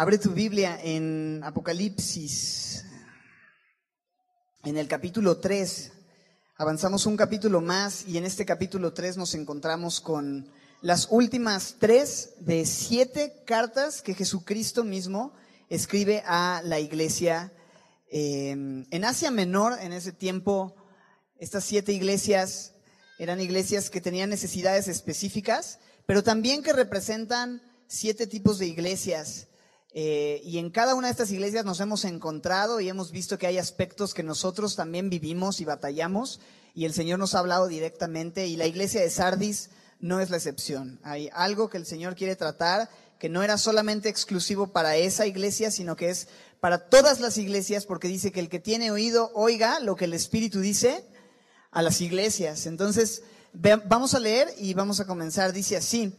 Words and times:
Abre 0.00 0.16
tu 0.16 0.30
Biblia 0.30 0.80
en 0.82 1.42
Apocalipsis, 1.44 2.86
en 4.64 4.78
el 4.78 4.88
capítulo 4.88 5.36
3. 5.36 5.92
Avanzamos 6.56 7.04
un 7.04 7.18
capítulo 7.18 7.60
más 7.60 8.08
y 8.08 8.16
en 8.16 8.24
este 8.24 8.46
capítulo 8.46 8.94
3 8.94 9.18
nos 9.18 9.34
encontramos 9.34 10.00
con 10.00 10.50
las 10.80 11.08
últimas 11.10 11.76
tres 11.78 12.30
de 12.38 12.64
siete 12.64 13.42
cartas 13.44 14.00
que 14.00 14.14
Jesucristo 14.14 14.84
mismo 14.84 15.34
escribe 15.68 16.22
a 16.24 16.62
la 16.64 16.80
iglesia 16.80 17.52
eh, 18.10 18.52
en 18.52 19.04
Asia 19.04 19.30
Menor. 19.30 19.78
En 19.82 19.92
ese 19.92 20.12
tiempo, 20.12 20.76
estas 21.38 21.64
siete 21.64 21.92
iglesias 21.92 22.72
eran 23.18 23.38
iglesias 23.38 23.90
que 23.90 24.00
tenían 24.00 24.30
necesidades 24.30 24.88
específicas, 24.88 25.78
pero 26.06 26.22
también 26.22 26.62
que 26.62 26.72
representan 26.72 27.60
siete 27.86 28.26
tipos 28.26 28.58
de 28.58 28.66
iglesias. 28.66 29.48
Eh, 29.92 30.40
y 30.44 30.58
en 30.58 30.70
cada 30.70 30.94
una 30.94 31.08
de 31.08 31.12
estas 31.12 31.32
iglesias 31.32 31.64
nos 31.64 31.80
hemos 31.80 32.04
encontrado 32.04 32.80
y 32.80 32.88
hemos 32.88 33.10
visto 33.10 33.38
que 33.38 33.48
hay 33.48 33.58
aspectos 33.58 34.14
que 34.14 34.22
nosotros 34.22 34.76
también 34.76 35.10
vivimos 35.10 35.60
y 35.60 35.64
batallamos 35.64 36.40
y 36.74 36.84
el 36.84 36.94
Señor 36.94 37.18
nos 37.18 37.34
ha 37.34 37.40
hablado 37.40 37.66
directamente 37.66 38.46
y 38.46 38.56
la 38.56 38.66
iglesia 38.66 39.00
de 39.00 39.10
Sardis 39.10 39.70
no 39.98 40.20
es 40.20 40.30
la 40.30 40.36
excepción. 40.36 41.00
Hay 41.02 41.28
algo 41.32 41.68
que 41.68 41.76
el 41.76 41.86
Señor 41.86 42.14
quiere 42.14 42.36
tratar 42.36 42.88
que 43.18 43.28
no 43.28 43.42
era 43.42 43.58
solamente 43.58 44.08
exclusivo 44.08 44.68
para 44.68 44.96
esa 44.96 45.26
iglesia, 45.26 45.70
sino 45.70 45.96
que 45.96 46.08
es 46.08 46.28
para 46.60 46.88
todas 46.88 47.20
las 47.20 47.36
iglesias 47.36 47.84
porque 47.84 48.08
dice 48.08 48.32
que 48.32 48.40
el 48.40 48.48
que 48.48 48.60
tiene 48.60 48.90
oído 48.90 49.30
oiga 49.34 49.80
lo 49.80 49.96
que 49.96 50.06
el 50.06 50.14
Espíritu 50.14 50.60
dice 50.60 51.04
a 51.70 51.82
las 51.82 52.00
iglesias. 52.00 52.66
Entonces, 52.66 53.22
vamos 53.52 54.14
a 54.14 54.20
leer 54.20 54.48
y 54.56 54.72
vamos 54.74 55.00
a 55.00 55.06
comenzar. 55.06 55.52
Dice 55.52 55.76
así. 55.76 56.16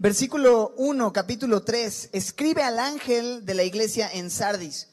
Versículo 0.00 0.74
1, 0.76 1.12
capítulo 1.12 1.64
3. 1.64 2.10
Escribe 2.12 2.62
al 2.62 2.78
ángel 2.78 3.44
de 3.44 3.54
la 3.54 3.64
iglesia 3.64 4.08
en 4.08 4.30
Sardis. 4.30 4.86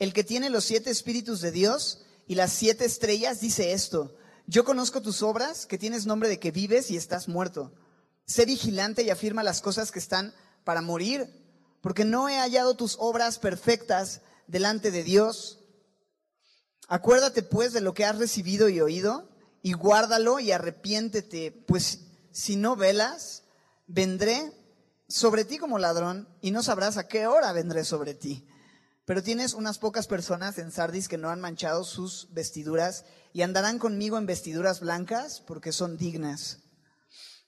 El 0.00 0.12
que 0.12 0.24
tiene 0.24 0.50
los 0.50 0.64
siete 0.64 0.90
espíritus 0.90 1.40
de 1.40 1.52
Dios 1.52 2.00
y 2.26 2.34
las 2.34 2.52
siete 2.54 2.84
estrellas 2.84 3.40
dice 3.40 3.72
esto. 3.72 4.16
Yo 4.48 4.64
conozco 4.64 5.00
tus 5.00 5.22
obras, 5.22 5.64
que 5.64 5.78
tienes 5.78 6.06
nombre 6.06 6.28
de 6.28 6.40
que 6.40 6.50
vives 6.50 6.90
y 6.90 6.96
estás 6.96 7.28
muerto. 7.28 7.72
Sé 8.26 8.46
vigilante 8.46 9.02
y 9.02 9.10
afirma 9.10 9.44
las 9.44 9.60
cosas 9.60 9.92
que 9.92 10.00
están 10.00 10.34
para 10.64 10.82
morir, 10.82 11.30
porque 11.80 12.04
no 12.04 12.28
he 12.28 12.36
hallado 12.36 12.74
tus 12.74 12.96
obras 12.98 13.38
perfectas 13.38 14.22
delante 14.48 14.90
de 14.90 15.04
Dios. 15.04 15.60
Acuérdate 16.88 17.44
pues 17.44 17.72
de 17.72 17.80
lo 17.80 17.94
que 17.94 18.04
has 18.04 18.18
recibido 18.18 18.68
y 18.68 18.80
oído, 18.80 19.28
y 19.62 19.74
guárdalo 19.74 20.40
y 20.40 20.50
arrepiéntete, 20.50 21.52
pues 21.52 22.00
si 22.32 22.56
no 22.56 22.74
velas, 22.74 23.44
vendré 23.88 24.52
sobre 25.08 25.44
ti 25.44 25.58
como 25.58 25.78
ladrón 25.78 26.28
y 26.40 26.52
no 26.52 26.62
sabrás 26.62 26.98
a 26.98 27.08
qué 27.08 27.26
hora 27.26 27.52
vendré 27.52 27.84
sobre 27.84 28.14
ti. 28.14 28.46
Pero 29.04 29.22
tienes 29.22 29.54
unas 29.54 29.78
pocas 29.78 30.06
personas 30.06 30.58
en 30.58 30.70
Sardis 30.70 31.08
que 31.08 31.16
no 31.16 31.30
han 31.30 31.40
manchado 31.40 31.82
sus 31.82 32.28
vestiduras 32.32 33.06
y 33.32 33.40
andarán 33.42 33.78
conmigo 33.78 34.18
en 34.18 34.26
vestiduras 34.26 34.80
blancas 34.80 35.42
porque 35.46 35.72
son 35.72 35.96
dignas. 35.96 36.58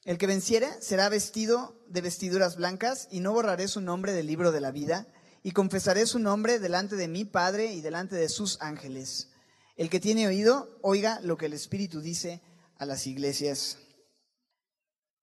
El 0.05 0.17
que 0.17 0.27
venciere 0.27 0.69
será 0.81 1.11
vestido 1.11 1.79
de 1.87 2.01
vestiduras 2.01 2.57
blancas 2.57 3.07
y 3.11 3.21
no 3.21 3.35
borraré 3.35 3.69
su 3.69 3.83
nombre 3.83 4.15
del 4.15 4.27
libro 4.27 4.51
de 4.51 4.63
la 4.63 4.71
vida 4.71 5.07
y 5.43 5.53
confesaré 5.53 6.07
su 6.07 6.19
nombre 6.19 6.59
delante 6.59 6.97
de 6.97 7.09
mi 7.09 7.27
Padre 7.27 7.75
y 7.75 7.83
delante 7.83 8.17
de 8.17 8.31
sus 8.31 8.61
ángeles. 8.63 9.29
El 9.77 9.91
que 9.91 10.01
tiene 10.01 10.27
oído, 10.27 10.79
oiga 10.81 11.21
lo 11.21 11.37
que 11.37 11.47
el 11.47 11.53
Espíritu 11.53 12.01
dice 12.01 12.41
a 12.79 12.87
las 12.87 13.07
iglesias. 13.07 13.77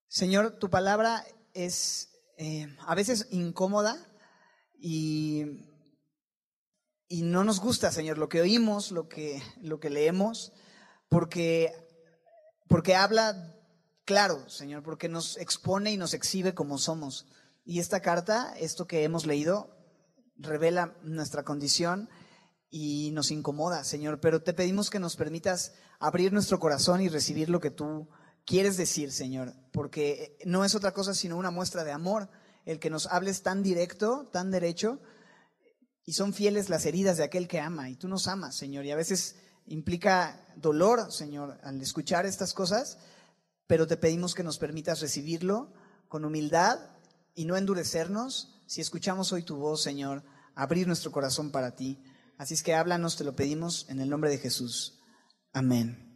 Señor, 0.09 0.57
tu 0.57 0.69
palabra 0.69 1.25
es 1.53 2.09
eh, 2.37 2.67
a 2.85 2.95
veces 2.95 3.27
incómoda 3.29 3.97
y, 4.79 5.65
y, 7.09 7.23
no 7.23 7.43
nos 7.43 7.59
gusta, 7.59 7.91
Señor, 7.91 8.17
lo 8.17 8.29
que 8.29 8.39
oímos, 8.39 8.91
lo 8.91 9.09
que, 9.09 9.41
lo 9.61 9.79
que 9.79 9.89
leemos, 9.89 10.53
porque, 11.09 11.73
porque 12.69 12.95
habla 12.95 13.53
claro, 14.05 14.49
Señor, 14.49 14.81
porque 14.81 15.09
nos 15.09 15.35
expone 15.37 15.91
y 15.91 15.97
nos 15.97 16.13
exhibe 16.13 16.53
como 16.53 16.77
somos. 16.77 17.27
Y 17.65 17.79
esta 17.79 18.01
carta, 18.01 18.53
esto 18.57 18.87
que 18.87 19.03
hemos 19.03 19.25
leído, 19.25 19.75
revela 20.37 20.95
nuestra 21.03 21.43
condición 21.43 22.07
y 22.69 23.11
nos 23.11 23.31
incomoda, 23.31 23.83
Señor, 23.83 24.21
pero 24.21 24.41
te 24.41 24.53
pedimos 24.53 24.89
que 24.89 24.99
nos 24.99 25.17
permitas 25.17 25.73
abrir 25.99 26.31
nuestro 26.31 26.59
corazón 26.59 27.01
y 27.01 27.09
recibir 27.09 27.49
lo 27.49 27.59
que 27.59 27.71
tú 27.71 28.07
quieres 28.47 28.77
decir, 28.77 29.11
Señor, 29.11 29.53
porque 29.71 30.39
no 30.45 30.65
es 30.65 30.73
otra 30.73 30.93
cosa 30.93 31.13
sino 31.13 31.37
una 31.37 31.51
muestra 31.51 31.83
de 31.83 31.91
amor, 31.91 32.29
el 32.65 32.79
que 32.79 32.89
nos 32.89 33.05
hables 33.07 33.43
tan 33.43 33.61
directo, 33.61 34.27
tan 34.31 34.49
derecho, 34.49 34.99
y 36.05 36.13
son 36.13 36.33
fieles 36.33 36.69
las 36.69 36.85
heridas 36.85 37.17
de 37.17 37.25
aquel 37.25 37.47
que 37.47 37.59
ama, 37.59 37.89
y 37.89 37.97
tú 37.97 38.07
nos 38.07 38.27
amas, 38.27 38.55
Señor, 38.55 38.85
y 38.85 38.91
a 38.91 38.95
veces 38.95 39.35
implica 39.67 40.47
dolor, 40.55 41.11
Señor, 41.11 41.59
al 41.61 41.79
escuchar 41.81 42.25
estas 42.25 42.53
cosas, 42.53 42.97
pero 43.67 43.85
te 43.85 43.97
pedimos 43.97 44.33
que 44.33 44.43
nos 44.43 44.57
permitas 44.57 45.01
recibirlo 45.01 45.73
con 46.07 46.23
humildad 46.23 46.79
y 47.35 47.43
no 47.43 47.57
endurecernos 47.57 48.61
si 48.65 48.79
escuchamos 48.79 49.33
hoy 49.33 49.43
tu 49.43 49.57
voz, 49.57 49.83
Señor, 49.83 50.23
abrir 50.55 50.87
nuestro 50.87 51.11
corazón 51.11 51.51
para 51.51 51.75
ti. 51.75 52.01
Así 52.37 52.53
es 52.53 52.63
que 52.63 52.75
háblanos, 52.75 53.17
te 53.17 53.25
lo 53.25 53.35
pedimos 53.35 53.85
en 53.89 53.99
el 53.99 54.09
nombre 54.09 54.29
de 54.29 54.37
Jesús. 54.37 54.99
Amén. 55.51 56.06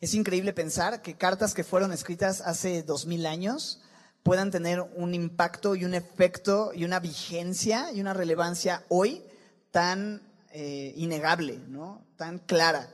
Es 0.00 0.14
increíble 0.14 0.54
pensar 0.54 1.02
que 1.02 1.18
cartas 1.18 1.52
que 1.52 1.62
fueron 1.62 1.92
escritas 1.92 2.40
hace 2.40 2.82
dos 2.82 3.04
mil 3.04 3.26
años 3.26 3.82
puedan 4.22 4.50
tener 4.50 4.80
un 4.80 5.14
impacto 5.14 5.74
y 5.74 5.84
un 5.84 5.92
efecto 5.92 6.72
y 6.74 6.84
una 6.84 7.00
vigencia 7.00 7.92
y 7.92 8.00
una 8.00 8.14
relevancia 8.14 8.84
hoy 8.88 9.22
tan 9.70 10.22
eh, 10.52 10.94
innegable, 10.96 11.58
¿no? 11.68 12.06
Tan 12.16 12.38
clara. 12.38 12.88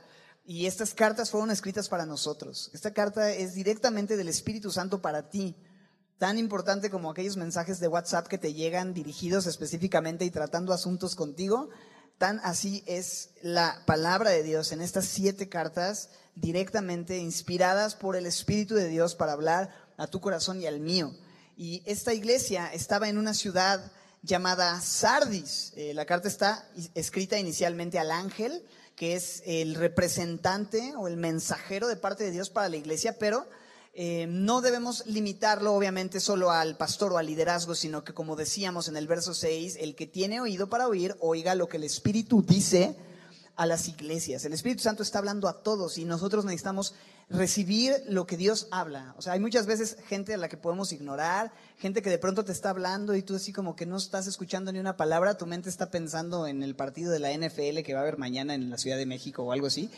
Y 0.44 0.66
estas 0.66 0.94
cartas 0.94 1.30
fueron 1.30 1.52
escritas 1.52 1.88
para 1.88 2.06
nosotros. 2.06 2.70
Esta 2.74 2.92
carta 2.92 3.30
es 3.30 3.54
directamente 3.54 4.16
del 4.16 4.28
Espíritu 4.28 4.72
Santo 4.72 5.00
para 5.00 5.30
ti. 5.30 5.56
Tan 6.18 6.38
importante 6.38 6.90
como 6.90 7.10
aquellos 7.10 7.36
mensajes 7.36 7.78
de 7.78 7.88
WhatsApp 7.88 8.26
que 8.26 8.38
te 8.38 8.52
llegan 8.52 8.94
dirigidos 8.94 9.46
específicamente 9.46 10.24
y 10.24 10.30
tratando 10.30 10.72
asuntos 10.72 11.14
contigo, 11.14 11.68
tan 12.18 12.40
así 12.42 12.82
es 12.86 13.30
la 13.42 13.82
palabra 13.86 14.30
de 14.30 14.42
Dios 14.42 14.72
en 14.72 14.80
estas 14.80 15.06
siete 15.06 15.48
cartas 15.48 16.10
directamente 16.34 17.18
inspiradas 17.18 17.94
por 17.94 18.16
el 18.16 18.26
Espíritu 18.26 18.74
de 18.74 18.88
Dios 18.88 19.14
para 19.14 19.32
hablar 19.32 19.70
a 19.96 20.06
tu 20.06 20.20
corazón 20.20 20.60
y 20.60 20.66
al 20.66 20.80
mío. 20.80 21.12
Y 21.56 21.82
esta 21.86 22.12
iglesia 22.12 22.72
estaba 22.72 23.08
en 23.08 23.18
una 23.18 23.34
ciudad 23.34 23.92
llamada 24.22 24.80
Sardis. 24.80 25.72
Eh, 25.76 25.94
la 25.94 26.04
carta 26.04 26.28
está 26.28 26.68
escrita 26.94 27.38
inicialmente 27.38 27.98
al 27.98 28.10
ángel, 28.10 28.62
que 28.94 29.14
es 29.14 29.42
el 29.46 29.74
representante 29.74 30.94
o 30.96 31.08
el 31.08 31.16
mensajero 31.16 31.86
de 31.86 31.96
parte 31.96 32.24
de 32.24 32.30
Dios 32.30 32.50
para 32.50 32.68
la 32.68 32.76
iglesia, 32.76 33.18
pero 33.18 33.46
eh, 33.98 34.26
no 34.28 34.60
debemos 34.60 35.06
limitarlo 35.06 35.72
obviamente 35.72 36.20
solo 36.20 36.50
al 36.50 36.76
pastor 36.76 37.14
o 37.14 37.18
al 37.18 37.24
liderazgo, 37.24 37.74
sino 37.74 38.04
que 38.04 38.12
como 38.12 38.36
decíamos 38.36 38.88
en 38.88 38.98
el 38.98 39.06
verso 39.06 39.32
6, 39.32 39.78
el 39.80 39.94
que 39.94 40.06
tiene 40.06 40.38
oído 40.38 40.68
para 40.68 40.86
oír, 40.86 41.16
oiga 41.18 41.54
lo 41.54 41.66
que 41.66 41.78
el 41.78 41.84
Espíritu 41.84 42.42
dice 42.42 42.94
a 43.56 43.64
las 43.64 43.88
iglesias. 43.88 44.44
El 44.44 44.52
Espíritu 44.52 44.82
Santo 44.82 45.02
está 45.02 45.18
hablando 45.18 45.48
a 45.48 45.62
todos 45.62 45.96
y 45.96 46.04
nosotros 46.04 46.44
necesitamos 46.44 46.92
recibir 47.30 47.94
lo 48.06 48.26
que 48.26 48.36
Dios 48.36 48.68
habla. 48.70 49.14
O 49.16 49.22
sea, 49.22 49.32
hay 49.32 49.40
muchas 49.40 49.64
veces 49.64 49.96
gente 50.06 50.34
a 50.34 50.36
la 50.36 50.50
que 50.50 50.58
podemos 50.58 50.92
ignorar, 50.92 51.50
gente 51.78 52.02
que 52.02 52.10
de 52.10 52.18
pronto 52.18 52.44
te 52.44 52.52
está 52.52 52.68
hablando 52.68 53.14
y 53.14 53.22
tú 53.22 53.34
así 53.34 53.50
como 53.50 53.76
que 53.76 53.86
no 53.86 53.96
estás 53.96 54.26
escuchando 54.26 54.72
ni 54.72 54.78
una 54.78 54.98
palabra, 54.98 55.38
tu 55.38 55.46
mente 55.46 55.70
está 55.70 55.90
pensando 55.90 56.46
en 56.46 56.62
el 56.62 56.76
partido 56.76 57.10
de 57.12 57.18
la 57.18 57.32
NFL 57.32 57.80
que 57.80 57.94
va 57.94 58.00
a 58.00 58.02
haber 58.02 58.18
mañana 58.18 58.54
en 58.54 58.68
la 58.68 58.76
Ciudad 58.76 58.98
de 58.98 59.06
México 59.06 59.42
o 59.42 59.52
algo 59.52 59.68
así. 59.68 59.90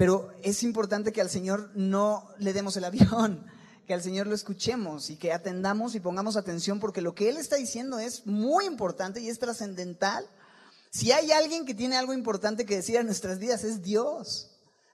Pero 0.00 0.32
es 0.42 0.62
importante 0.62 1.12
que 1.12 1.20
al 1.20 1.28
Señor 1.28 1.72
no 1.74 2.26
le 2.38 2.54
demos 2.54 2.74
el 2.78 2.84
avión, 2.84 3.44
que 3.86 3.92
al 3.92 4.02
Señor 4.02 4.26
lo 4.26 4.34
escuchemos 4.34 5.10
y 5.10 5.16
que 5.16 5.30
atendamos 5.30 5.94
y 5.94 6.00
pongamos 6.00 6.38
atención 6.38 6.80
porque 6.80 7.02
lo 7.02 7.14
que 7.14 7.28
Él 7.28 7.36
está 7.36 7.56
diciendo 7.56 7.98
es 7.98 8.26
muy 8.26 8.64
importante 8.64 9.20
y 9.20 9.28
es 9.28 9.38
trascendental. 9.38 10.26
Si 10.88 11.12
hay 11.12 11.32
alguien 11.32 11.66
que 11.66 11.74
tiene 11.74 11.98
algo 11.98 12.14
importante 12.14 12.64
que 12.64 12.76
decir 12.76 12.96
en 12.96 13.04
nuestras 13.04 13.38
vidas 13.38 13.62
es 13.62 13.82
Dios. 13.82 14.46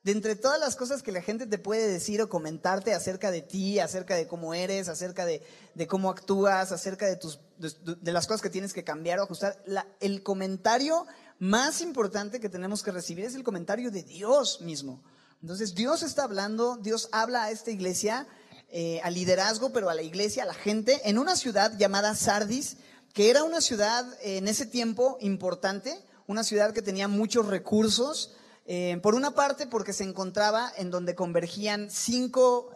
De 0.02 0.10
entre 0.10 0.34
todas 0.34 0.58
las 0.58 0.74
cosas 0.74 1.04
que 1.04 1.12
la 1.12 1.22
gente 1.22 1.46
te 1.46 1.58
puede 1.58 1.86
decir 1.86 2.20
o 2.20 2.28
comentarte 2.28 2.92
acerca 2.92 3.30
de 3.30 3.42
ti, 3.42 3.78
acerca 3.78 4.16
de 4.16 4.26
cómo 4.26 4.54
eres, 4.54 4.88
acerca 4.88 5.24
de, 5.24 5.40
cómo 5.86 6.10
actúas, 6.10 6.72
acerca 6.72 7.06
de, 7.06 8.12
las 8.12 8.26
cosas 8.26 8.42
que 8.42 8.50
tienes 8.50 8.72
que 8.72 8.82
cambiar 8.82 9.20
o 9.20 9.22
ajustar, 9.22 9.62
el 10.00 10.24
comentario 10.24 11.06
más 11.38 11.80
importante 11.80 12.40
que 12.40 12.48
tenemos 12.48 12.82
que 12.82 12.90
recibir 12.90 13.24
es 13.24 13.34
el 13.34 13.44
comentario 13.44 13.90
de 13.90 14.02
Dios 14.02 14.60
mismo. 14.60 15.02
Entonces 15.42 15.74
Dios 15.74 16.02
está 16.02 16.24
hablando, 16.24 16.76
Dios 16.76 17.08
habla 17.12 17.44
a 17.44 17.50
esta 17.50 17.70
iglesia, 17.70 18.26
eh, 18.68 19.00
al 19.04 19.14
liderazgo, 19.14 19.72
pero 19.72 19.90
a 19.90 19.94
la 19.94 20.02
iglesia, 20.02 20.42
a 20.42 20.46
la 20.46 20.54
gente, 20.54 21.00
en 21.04 21.18
una 21.18 21.36
ciudad 21.36 21.76
llamada 21.78 22.14
Sardis, 22.14 22.78
que 23.12 23.30
era 23.30 23.44
una 23.44 23.60
ciudad 23.60 24.04
eh, 24.22 24.38
en 24.38 24.48
ese 24.48 24.66
tiempo 24.66 25.18
importante, 25.20 26.02
una 26.26 26.42
ciudad 26.42 26.72
que 26.72 26.82
tenía 26.82 27.06
muchos 27.06 27.46
recursos. 27.46 28.32
Eh, 28.66 28.98
por 29.02 29.14
una 29.14 29.32
parte, 29.32 29.66
porque 29.66 29.92
se 29.92 30.04
encontraba 30.04 30.72
en 30.76 30.90
donde 30.90 31.14
convergían 31.14 31.88
cinco 31.90 32.72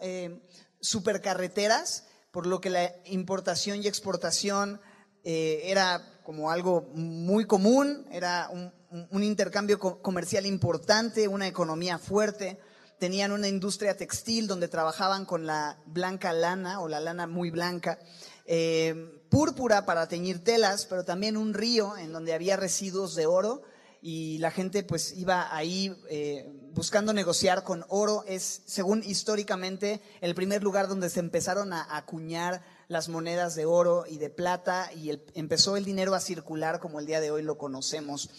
supercarreteras, 0.79 2.05
por 2.31 2.47
lo 2.47 2.61
que 2.61 2.69
la 2.69 2.95
importación 3.03 3.83
y 3.83 3.87
exportación 3.87 4.79
eh, 5.23 5.61
era 5.65 6.19
como 6.23 6.51
algo 6.51 6.89
muy 6.93 7.45
común, 7.45 8.05
era 8.11 8.49
un, 8.49 9.23
intercambio 9.23 9.79
comercial 9.79 10.45
importante, 10.45 11.27
una 11.27 11.47
economía 11.47 11.97
fuerte. 11.97 12.59
Tenían 12.99 13.31
una 13.31 13.47
industria 13.47 13.95
textil 13.95 14.47
donde 14.47 14.67
trabajaban 14.67 15.25
con 15.25 15.45
la 15.45 15.77
blanca 15.85 16.33
lana 16.33 16.81
o 16.81 16.87
la 16.87 16.99
lana 16.99 17.25
muy 17.25 17.49
blanca. 17.51 17.97
Eh, 18.45 19.21
púrpura 19.29 19.85
para 19.85 20.07
teñir 20.07 20.43
telas, 20.43 20.85
pero 20.85 21.05
también 21.05 21.37
un 21.37 21.53
río 21.53 21.95
en 21.97 22.11
donde 22.11 22.33
había 22.33 22.57
residuos 22.57 23.15
de 23.15 23.25
oro 23.25 23.61
y 24.01 24.39
la 24.39 24.51
gente 24.51 24.83
pues 24.83 25.15
iba 25.15 25.55
ahí 25.55 25.95
eh, 26.09 26.51
buscando 26.73 27.13
negociar 27.13 27.63
con 27.63 27.85
oro. 27.87 28.23
Es, 28.27 28.63
según 28.65 29.03
históricamente, 29.03 30.01
el 30.21 30.35
primer 30.35 30.63
lugar 30.63 30.87
donde 30.87 31.09
se 31.09 31.19
empezaron 31.19 31.71
a 31.71 31.95
acuñar 31.95 32.61
las 32.91 33.07
monedas 33.07 33.55
de 33.55 33.65
oro 33.65 34.03
y 34.05 34.17
de 34.17 34.29
plata 34.29 34.91
y 34.93 35.17
empezó 35.33 35.77
el 35.77 35.85
dinero 35.85 36.13
a 36.13 36.19
circular 36.19 36.81
como 36.81 36.99
el 36.99 37.05
día 37.05 37.21
de 37.21 37.31
hoy 37.31 37.41
lo 37.41 37.57
conocemos. 37.57 38.29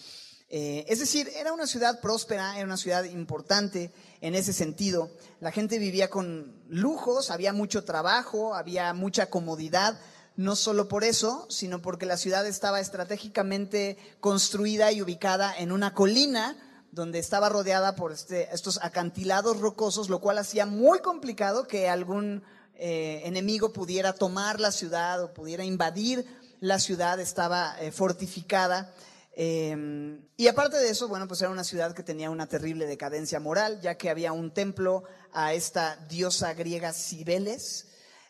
Eh, 0.50 0.84
es 0.88 0.98
decir, 0.98 1.30
era 1.34 1.54
una 1.54 1.66
ciudad 1.66 2.02
próspera, 2.02 2.56
era 2.56 2.66
una 2.66 2.76
ciudad 2.76 3.04
importante 3.04 3.90
en 4.20 4.34
ese 4.34 4.52
sentido. 4.52 5.10
La 5.40 5.52
gente 5.52 5.78
vivía 5.78 6.10
con 6.10 6.54
lujos, 6.68 7.30
había 7.30 7.54
mucho 7.54 7.84
trabajo, 7.84 8.54
había 8.54 8.92
mucha 8.92 9.30
comodidad, 9.30 9.98
no 10.36 10.54
solo 10.54 10.86
por 10.86 11.02
eso, 11.02 11.46
sino 11.48 11.80
porque 11.80 12.04
la 12.04 12.18
ciudad 12.18 12.46
estaba 12.46 12.78
estratégicamente 12.78 13.96
construida 14.20 14.92
y 14.92 15.00
ubicada 15.00 15.56
en 15.56 15.72
una 15.72 15.94
colina 15.94 16.58
donde 16.90 17.20
estaba 17.20 17.48
rodeada 17.48 17.96
por 17.96 18.12
este, 18.12 18.54
estos 18.54 18.78
acantilados 18.82 19.60
rocosos, 19.60 20.10
lo 20.10 20.20
cual 20.20 20.36
hacía 20.36 20.66
muy 20.66 20.98
complicado 20.98 21.66
que 21.66 21.88
algún 21.88 22.42
eh, 22.74 23.22
enemigo 23.24 23.72
pudiera 23.72 24.12
tomar 24.12 24.60
la 24.60 24.72
ciudad 24.72 25.22
o 25.22 25.32
pudiera 25.32 25.64
invadir 25.64 26.26
la 26.60 26.78
ciudad, 26.78 27.20
estaba 27.20 27.76
eh, 27.80 27.90
fortificada. 27.90 28.94
Em, 29.34 30.20
y 30.36 30.46
aparte 30.48 30.76
de 30.76 30.90
eso, 30.90 31.08
bueno, 31.08 31.26
pues 31.26 31.40
era 31.40 31.50
una 31.50 31.64
ciudad 31.64 31.94
que 31.94 32.02
tenía 32.02 32.30
una 32.30 32.46
terrible 32.46 32.86
decadencia 32.86 33.40
moral, 33.40 33.80
ya 33.80 33.96
que 33.96 34.10
había 34.10 34.32
un 34.32 34.52
templo 34.52 35.04
a 35.32 35.54
esta 35.54 35.96
diosa 36.08 36.54
griega 36.54 36.92
Cibeles, 36.92 37.88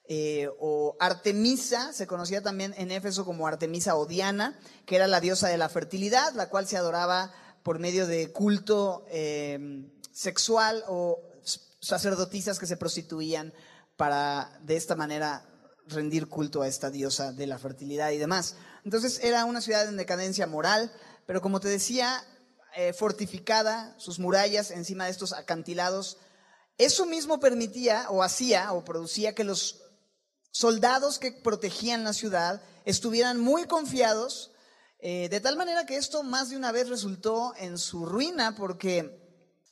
eh, 0.09 0.49
o 0.59 0.97
Artemisa, 0.99 1.93
se 1.93 2.07
conocía 2.07 2.43
también 2.43 2.75
en 2.77 2.91
Éfeso 2.91 3.25
como 3.25 3.47
Artemisa 3.47 3.97
o 3.97 4.07
Diana, 4.07 4.59
que 4.85 4.97
era 4.97 5.07
la 5.07 5.21
diosa 5.21 5.49
de 5.49 5.59
la 5.59 5.69
fertilidad, 5.69 6.33
la 6.35 6.49
cual 6.49 6.67
se 6.67 6.77
adoraba 6.77 7.33
por 7.63 7.79
medio 7.79 8.07
de 8.07 8.33
culto 8.33 9.07
em, 9.11 9.91
sexual 10.13 10.85
o 10.89 11.21
sacerdotisas 11.81 12.59
que 12.59 12.67
se 12.67 12.77
prostituían 12.77 13.53
para 13.97 14.59
de 14.63 14.77
esta 14.77 14.97
manera 14.97 15.47
rendir 15.87 16.29
culto 16.29 16.63
a 16.63 16.69
esta 16.69 16.91
diosa 16.91 17.33
de 17.33 17.47
la 17.47 17.59
fertilidad 17.59 18.11
y 18.11 18.19
demás. 18.19 18.57
Entonces 18.85 19.21
era 19.23 19.45
una 19.45 19.61
ciudad 19.61 19.89
en 19.89 19.97
decadencia 19.97 20.47
moral, 20.47 20.93
pero 21.27 21.41
como 21.41 21.61
te 21.61 21.69
decía, 21.69 22.25
eh, 22.75 22.93
fortificada, 22.93 23.95
sus 23.99 24.19
murallas 24.19 24.71
encima 24.71 25.05
de 25.05 25.11
estos 25.11 25.33
acantilados. 25.33 26.19
Eso 26.79 27.07
mismo 27.07 27.39
permitía 27.39 28.07
o 28.09 28.23
hacía 28.23 28.73
o 28.73 28.85
producía 28.85 29.35
que 29.35 29.45
los 29.45 29.83
soldados 30.51 31.19
que 31.19 31.33
protegían 31.33 32.05
la 32.05 32.13
ciudad 32.13 32.63
estuvieran 32.85 33.39
muy 33.41 33.65
confiados, 33.65 34.53
eh, 34.99 35.29
de 35.29 35.41
tal 35.41 35.57
manera 35.57 35.87
que 35.87 35.97
esto 35.97 36.23
más 36.23 36.51
de 36.51 36.57
una 36.57 36.73
vez 36.73 36.89
resultó 36.89 37.55
en 37.57 37.77
su 37.79 38.07
ruina, 38.07 38.55
porque 38.57 39.21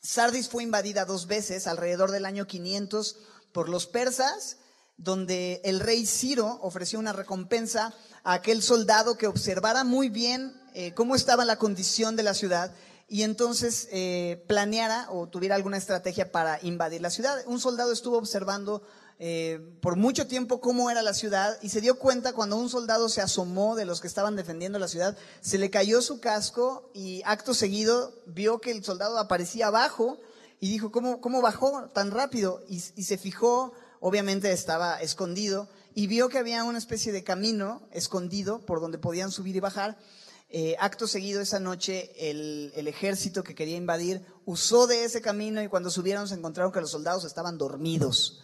Sardis 0.02 0.48
fue 0.48 0.62
invadida 0.62 1.04
dos 1.04 1.26
veces 1.26 1.66
alrededor 1.66 2.10
del 2.10 2.26
año 2.26 2.46
500 2.46 3.16
por 3.52 3.68
los 3.68 3.86
persas, 3.86 4.58
donde 4.96 5.60
el 5.64 5.80
rey 5.80 6.06
Ciro 6.06 6.58
ofreció 6.62 6.98
una 6.98 7.12
recompensa 7.12 7.94
a 8.22 8.34
aquel 8.34 8.62
soldado 8.62 9.16
que 9.16 9.26
observara 9.26 9.82
muy 9.82 10.08
bien 10.08 10.54
eh, 10.74 10.92
cómo 10.94 11.14
estaba 11.14 11.44
la 11.44 11.56
condición 11.56 12.16
de 12.16 12.22
la 12.22 12.34
ciudad 12.34 12.72
y 13.08 13.22
entonces 13.22 13.88
eh, 13.90 14.44
planeara 14.46 15.08
o 15.10 15.26
tuviera 15.26 15.56
alguna 15.56 15.78
estrategia 15.78 16.30
para 16.30 16.60
invadir 16.62 17.00
la 17.00 17.10
ciudad. 17.10 17.42
Un 17.46 17.58
soldado 17.58 17.92
estuvo 17.92 18.18
observando 18.18 18.82
eh, 19.18 19.60
por 19.82 19.96
mucho 19.96 20.26
tiempo 20.28 20.60
cómo 20.60 20.90
era 20.90 21.02
la 21.02 21.12
ciudad 21.12 21.58
y 21.60 21.70
se 21.70 21.80
dio 21.80 21.98
cuenta 21.98 22.32
cuando 22.32 22.56
un 22.56 22.68
soldado 22.68 23.08
se 23.08 23.20
asomó 23.20 23.74
de 23.74 23.84
los 23.84 24.00
que 24.00 24.06
estaban 24.06 24.36
defendiendo 24.36 24.78
la 24.78 24.86
ciudad, 24.86 25.16
se 25.40 25.58
le 25.58 25.70
cayó 25.70 26.02
su 26.02 26.20
casco 26.20 26.90
y 26.94 27.20
acto 27.24 27.52
seguido 27.52 28.14
vio 28.26 28.60
que 28.60 28.70
el 28.70 28.84
soldado 28.84 29.18
aparecía 29.18 29.66
abajo 29.66 30.18
y 30.60 30.70
dijo, 30.70 30.92
¿cómo, 30.92 31.20
cómo 31.20 31.42
bajó 31.42 31.88
tan 31.94 32.10
rápido? 32.10 32.62
y 32.68 32.78
se 32.78 33.18
fijó, 33.18 33.72
obviamente 34.00 34.52
estaba 34.52 35.00
escondido 35.00 35.68
y 35.94 36.06
vio 36.06 36.28
que 36.28 36.38
había 36.38 36.64
una 36.64 36.78
especie 36.78 37.12
de 37.12 37.24
camino 37.24 37.82
escondido 37.92 38.64
por 38.64 38.80
donde 38.80 38.98
podían 38.98 39.30
subir 39.30 39.56
y 39.56 39.60
bajar. 39.60 39.98
Eh, 40.52 40.74
acto 40.80 41.06
seguido 41.06 41.40
esa 41.40 41.60
noche 41.60 42.10
el, 42.18 42.72
ejército 42.88 43.44
que 43.44 43.54
quería 43.54 43.76
invadir 43.76 44.24
usó 44.44 44.88
de 44.88 45.04
ese 45.04 45.20
camino 45.20 45.62
y 45.62 45.68
cuando 45.68 45.90
subieron 45.90 46.26
se 46.26 46.34
encontraron 46.34 46.72
que 46.72 46.80
los 46.80 46.90
soldados 46.90 47.24
estaban 47.24 47.56
dormidos. 47.56 48.40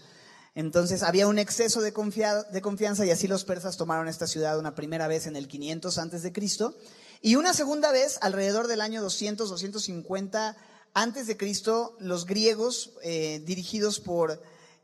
Entonces 0.54 1.02
había 1.02 1.26
un 1.26 1.38
exceso 1.38 1.80
de, 1.80 1.90
de 1.90 2.62
confianza 2.62 3.04
y 3.04 3.10
así 3.10 3.26
los 3.26 3.44
persas 3.44 3.76
tomaron 3.76 4.08
esta 4.08 4.26
ciudad 4.26 4.58
una 4.58 4.74
primera 4.74 5.08
vez 5.08 5.26
en 5.26 5.34
el 5.36 5.48
500 5.48 5.98
antes 5.98 6.22
de 6.22 6.32
Cristo 6.32 6.76
y 7.20 7.34
una 7.34 7.52
segunda 7.52 7.90
vez 7.90 8.18
alrededor 8.20 8.68
del 8.68 8.80
año 8.80 9.02
200, 9.02 9.48
250 9.50 10.56
antes 10.96 11.26
de 11.26 11.36
Cristo 11.36 11.94
los 12.00 12.24
griegos 12.24 12.94
eh, 13.02 13.42
dirigidos 13.44 14.00
por 14.00 14.42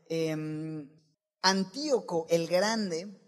em, 0.09 0.87
Antíoco 1.41 2.27
el 2.29 2.45
Grande 2.47 3.19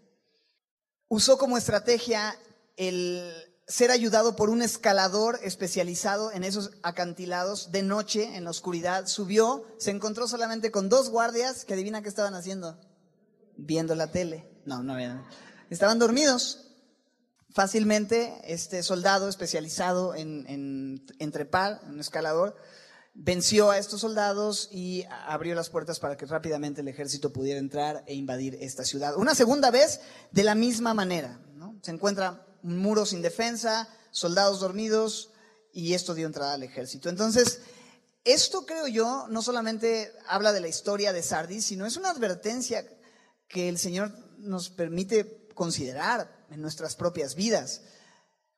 usó 1.08 1.36
como 1.36 1.58
estrategia 1.58 2.38
el 2.76 3.28
ser 3.66 3.90
ayudado 3.90 4.36
por 4.36 4.50
un 4.50 4.62
escalador 4.62 5.40
especializado 5.42 6.30
en 6.30 6.44
esos 6.44 6.70
acantilados 6.84 7.72
de 7.72 7.82
noche, 7.82 8.36
en 8.36 8.44
la 8.44 8.50
oscuridad. 8.50 9.08
Subió, 9.08 9.64
se 9.78 9.90
encontró 9.90 10.28
solamente 10.28 10.70
con 10.70 10.88
dos 10.88 11.10
guardias 11.10 11.64
que 11.64 11.74
adivina 11.74 12.02
qué 12.02 12.08
estaban 12.08 12.34
haciendo. 12.34 12.78
Viendo 13.56 13.96
la 13.96 14.12
tele. 14.12 14.48
No, 14.64 14.84
no 14.84 14.92
habían. 14.92 15.26
Estaban 15.70 15.98
dormidos. 15.98 16.65
Fácilmente, 17.56 18.34
este 18.44 18.82
soldado 18.82 19.30
especializado 19.30 20.14
en, 20.14 20.44
en, 20.46 21.32
un 21.88 22.00
escalador, 22.00 22.54
venció 23.14 23.70
a 23.70 23.78
estos 23.78 24.02
soldados 24.02 24.68
y 24.70 25.04
abrió 25.26 25.54
las 25.54 25.70
puertas 25.70 25.98
para 25.98 26.18
que 26.18 26.26
rápidamente 26.26 26.82
el 26.82 26.88
ejército 26.88 27.32
pudiera 27.32 27.58
entrar 27.58 28.04
e 28.06 28.12
invadir 28.12 28.58
esta 28.60 28.84
ciudad. 28.84 29.16
Una 29.16 29.34
segunda 29.34 29.70
vez, 29.70 30.00
de 30.32 30.44
la 30.44 30.54
misma 30.54 30.92
manera. 30.92 31.40
Se 31.80 31.92
encuentra 31.92 32.46
un 32.62 32.76
muro 32.76 33.06
sin 33.06 33.22
defensa, 33.22 33.88
soldados 34.10 34.60
dormidos, 34.60 35.30
y 35.72 35.94
esto 35.94 36.12
dio 36.12 36.26
entrada 36.26 36.52
al 36.52 36.62
ejército. 36.62 37.08
Entonces, 37.08 37.62
esto 38.24 38.66
creo 38.66 38.86
yo 38.86 39.28
no 39.30 39.40
solamente 39.40 40.12
habla 40.28 40.52
de 40.52 40.60
la 40.60 40.68
historia 40.68 41.14
de 41.14 41.22
Sardis, 41.22 41.64
sino 41.64 41.86
es 41.86 41.96
una 41.96 42.10
advertencia 42.10 42.86
que 43.48 43.70
el 43.70 43.78
Señor 43.78 44.12
nos 44.36 44.68
permite 44.68 45.48
considerar 45.54 46.35
en 46.50 46.62
nuestras 46.62 46.96
propias 46.96 47.34
vidas. 47.34 47.82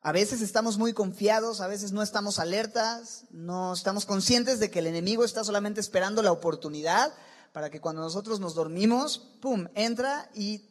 A 0.01 0.11
veces 0.13 0.41
estamos 0.41 0.77
muy 0.77 0.93
confiados, 0.93 1.59
a 1.59 1.67
veces 1.67 1.91
no 1.91 2.01
estamos 2.01 2.39
alertas, 2.39 3.25
no 3.31 3.73
estamos 3.73 4.05
conscientes 4.05 4.59
de 4.59 4.71
que 4.71 4.79
el 4.79 4.87
enemigo 4.87 5.25
está 5.25 5.43
solamente 5.43 5.81
esperando 5.81 6.21
la 6.21 6.31
oportunidad 6.31 7.13
para 7.51 7.69
que 7.69 7.81
cuando 7.81 8.01
nosotros 8.01 8.39
nos 8.39 8.55
dormimos, 8.55 9.19
¡pum!, 9.41 9.67
entra 9.75 10.29
y 10.33 10.69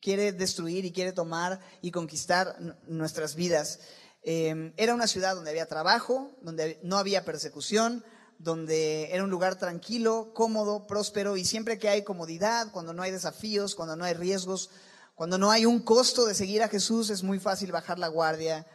quiere 0.00 0.32
destruir 0.32 0.84
y 0.84 0.92
quiere 0.92 1.12
tomar 1.12 1.60
y 1.80 1.90
conquistar 1.90 2.58
nuestras 2.86 3.34
vidas. 3.34 3.80
Em, 4.22 4.74
era 4.76 4.94
una 4.94 5.06
ciudad 5.06 5.34
donde 5.34 5.50
había 5.50 5.66
trabajo, 5.66 6.32
donde 6.42 6.78
no 6.82 6.98
había 6.98 7.24
persecución, 7.24 8.04
donde 8.38 9.12
era 9.12 9.24
un 9.24 9.30
lugar 9.30 9.56
tranquilo, 9.56 10.32
cómodo, 10.34 10.86
próspero 10.86 11.36
y 11.36 11.44
siempre 11.44 11.78
que 11.78 11.88
hay 11.88 12.04
comodidad, 12.04 12.70
cuando 12.72 12.92
no 12.92 13.02
hay 13.02 13.10
desafíos, 13.10 13.74
cuando 13.74 13.96
no 13.96 14.04
hay 14.04 14.14
riesgos, 14.14 14.68
cuando 15.16 15.38
no 15.38 15.50
hay 15.50 15.64
un 15.64 15.80
costo 15.80 16.26
de 16.26 16.34
seguir 16.34 16.62
a 16.62 16.68
Jesús, 16.68 17.08
es 17.08 17.22
muy 17.22 17.40
fácil 17.40 17.72
bajar 17.72 17.98
la 17.98 18.08
guardia, 18.08 18.66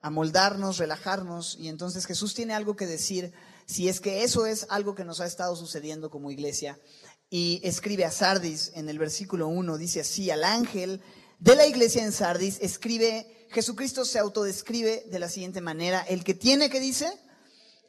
amoldarnos, 0.00 0.78
relajarnos. 0.78 1.58
Y 1.60 1.68
entonces 1.68 2.06
Jesús 2.06 2.32
tiene 2.32 2.54
algo 2.54 2.74
que 2.74 2.86
decir 2.86 3.34
si 3.66 3.86
es 3.86 4.00
que 4.00 4.24
eso 4.24 4.46
es 4.46 4.66
algo 4.70 4.94
que 4.94 5.04
nos 5.04 5.20
ha 5.20 5.26
estado 5.26 5.54
sucediendo 5.56 6.08
como 6.08 6.30
iglesia. 6.30 6.80
Y 7.28 7.60
escribe 7.64 8.06
a 8.06 8.10
Sardis 8.10 8.72
en 8.74 8.88
el 8.88 8.98
versículo 8.98 9.48
1, 9.48 9.76
dice 9.76 10.00
así, 10.00 10.30
al 10.30 10.42
ángel 10.42 11.02
de 11.38 11.54
la 11.54 11.66
iglesia 11.66 12.02
en 12.02 12.12
Sardis, 12.12 12.56
escribe, 12.62 13.46
Jesucristo 13.50 14.06
se 14.06 14.18
autodescribe 14.18 15.04
de 15.10 15.18
la 15.18 15.28
siguiente 15.28 15.60
manera, 15.60 16.00
el 16.08 16.24
que 16.24 16.32
tiene, 16.32 16.70
que 16.70 16.80
dice? 16.80 17.12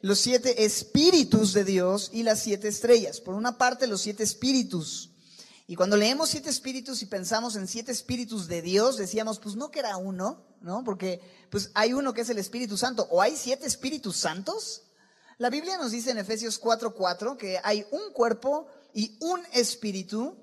Los 0.02 0.18
siete 0.18 0.66
espíritus 0.66 1.54
de 1.54 1.64
Dios 1.64 2.10
y 2.12 2.24
las 2.24 2.40
siete 2.40 2.68
estrellas. 2.68 3.22
Por 3.22 3.32
una 3.36 3.56
parte, 3.56 3.86
los 3.86 4.02
siete 4.02 4.22
espíritus 4.22 5.11
y 5.72 5.74
cuando 5.74 5.96
leemos 5.96 6.28
siete 6.28 6.50
espíritus 6.50 7.00
y 7.00 7.06
pensamos 7.06 7.56
en 7.56 7.66
siete 7.66 7.92
espíritus 7.92 8.46
de 8.46 8.60
Dios, 8.60 8.98
decíamos, 8.98 9.38
pues 9.38 9.56
no 9.56 9.70
que 9.70 9.78
era 9.78 9.96
uno, 9.96 10.44
¿no? 10.60 10.84
Porque 10.84 11.22
pues 11.48 11.70
hay 11.72 11.94
uno 11.94 12.12
que 12.12 12.20
es 12.20 12.28
el 12.28 12.36
Espíritu 12.36 12.76
Santo. 12.76 13.08
¿O 13.08 13.22
hay 13.22 13.34
siete 13.38 13.66
espíritus 13.66 14.18
santos? 14.18 14.82
La 15.38 15.48
Biblia 15.48 15.78
nos 15.78 15.92
dice 15.92 16.10
en 16.10 16.18
Efesios 16.18 16.60
4:4 16.60 17.38
que 17.38 17.58
hay 17.64 17.86
un 17.90 18.12
cuerpo 18.12 18.66
y 18.92 19.16
un 19.22 19.40
espíritu 19.54 20.36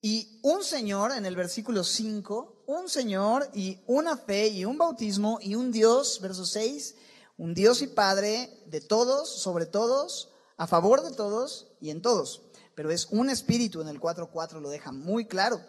y 0.00 0.40
un 0.42 0.64
Señor 0.64 1.12
en 1.12 1.26
el 1.26 1.36
versículo 1.36 1.84
5 1.84 2.64
un 2.66 2.88
Señor 2.88 3.50
y 3.52 3.82
una 3.86 4.16
fe 4.16 4.48
y 4.48 4.64
un 4.64 4.78
bautismo 4.78 5.38
y 5.42 5.54
un 5.54 5.70
Dios, 5.70 6.18
verso 6.22 6.46
6, 6.46 6.94
un 7.36 7.52
Dios 7.52 7.82
y 7.82 7.88
Padre 7.88 8.64
de 8.64 8.80
todos, 8.80 9.38
sobre 9.38 9.66
todos, 9.66 10.32
a 10.56 10.66
favor 10.66 11.02
de 11.02 11.14
todos 11.14 11.68
y 11.78 11.90
en 11.90 12.00
todos. 12.00 12.45
Pero 12.76 12.92
es 12.92 13.08
un 13.10 13.30
espíritu, 13.30 13.80
en 13.80 13.88
el 13.88 13.98
4.4 13.98 14.60
lo 14.60 14.70
deja 14.70 14.92
muy 14.92 15.26
claro. 15.26 15.60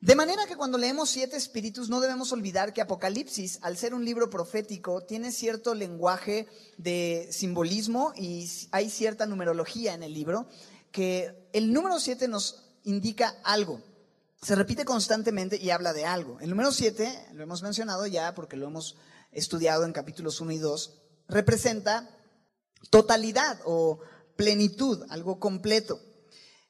De 0.00 0.14
manera 0.14 0.46
que 0.46 0.54
cuando 0.54 0.78
leemos 0.78 1.10
siete 1.10 1.36
espíritus 1.36 1.88
no 1.88 2.00
debemos 2.00 2.30
olvidar 2.30 2.72
que 2.72 2.80
Apocalipsis, 2.80 3.58
al 3.62 3.76
ser 3.76 3.94
un 3.94 4.04
libro 4.04 4.30
profético, 4.30 5.02
tiene 5.02 5.32
cierto 5.32 5.74
lenguaje 5.74 6.46
de 6.76 7.28
simbolismo 7.32 8.12
y 8.16 8.48
hay 8.70 8.90
cierta 8.90 9.26
numerología 9.26 9.94
en 9.94 10.04
el 10.04 10.14
libro, 10.14 10.46
que 10.92 11.50
el 11.52 11.72
número 11.72 11.98
siete 11.98 12.28
nos 12.28 12.62
indica 12.84 13.34
algo. 13.42 13.82
Se 14.40 14.54
repite 14.54 14.84
constantemente 14.84 15.56
y 15.60 15.70
habla 15.70 15.92
de 15.92 16.06
algo. 16.06 16.38
El 16.38 16.50
número 16.50 16.70
siete, 16.70 17.12
lo 17.32 17.42
hemos 17.42 17.64
mencionado 17.64 18.06
ya 18.06 18.36
porque 18.36 18.56
lo 18.56 18.68
hemos 18.68 18.96
estudiado 19.32 19.84
en 19.84 19.92
capítulos 19.92 20.40
1 20.40 20.52
y 20.52 20.58
2, 20.58 20.94
representa 21.26 22.08
totalidad 22.90 23.60
o 23.64 23.98
plenitud, 24.36 25.04
algo 25.10 25.40
completo. 25.40 26.00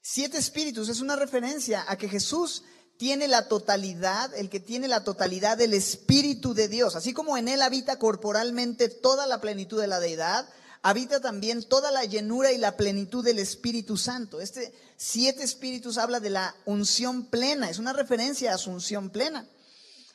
Siete 0.01 0.39
espíritus 0.39 0.89
es 0.89 1.01
una 1.01 1.17
referencia 1.17 1.85
a 1.89 1.97
que 1.97 2.09
Jesús 2.09 2.63
tiene 2.99 3.29
la 3.29 3.47
totalidad, 3.49 4.35
el 4.35 4.51
que 4.51 4.61
tiene 4.61 4.89
la 4.89 5.05
totalidad 5.05 5.57
del 5.57 5.73
Espíritu 5.73 6.53
de 6.53 6.69
Dios. 6.69 6.97
Así 6.97 7.13
como 7.13 7.37
en 7.37 7.49
Él 7.49 7.63
habita 7.63 7.99
corporalmente 7.99 8.89
toda 8.89 9.27
la 9.27 9.41
plenitud 9.41 9.81
de 9.81 9.87
la 9.87 10.01
deidad, 10.01 10.49
habita 10.83 11.21
también 11.21 11.63
toda 11.63 11.93
la 11.93 12.05
llenura 12.05 12.53
y 12.53 12.59
la 12.59 12.77
plenitud 12.77 13.25
del 13.25 13.39
Espíritu 13.39 13.97
Santo. 13.97 14.41
Este 14.41 14.75
siete 14.97 15.45
espíritus 15.45 15.97
habla 15.97 16.19
de 16.19 16.31
la 16.31 16.57
unción 16.65 17.27
plena, 17.27 17.71
es 17.71 17.79
una 17.79 17.93
referencia 17.93 18.53
a 18.53 18.59
su 18.59 18.71
unción 18.71 19.11
plena. 19.11 19.49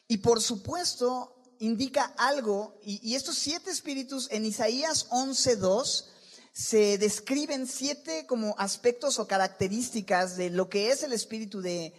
Y 0.09 0.17
por 0.17 0.41
supuesto 0.41 1.35
indica 1.59 2.13
algo, 2.17 2.79
y, 2.83 2.99
y 3.07 3.15
estos 3.15 3.37
siete 3.37 3.71
espíritus 3.71 4.27
en 4.29 4.45
Isaías 4.45 5.07
11.2 5.09 6.05
se 6.53 6.97
describen 6.97 7.67
siete 7.67 8.25
como 8.27 8.55
aspectos 8.57 9.19
o 9.19 9.27
características 9.27 10.37
de 10.37 10.49
lo 10.49 10.69
que 10.69 10.91
es 10.91 11.03
el 11.03 11.11
Espíritu 11.11 11.61
de 11.61 11.91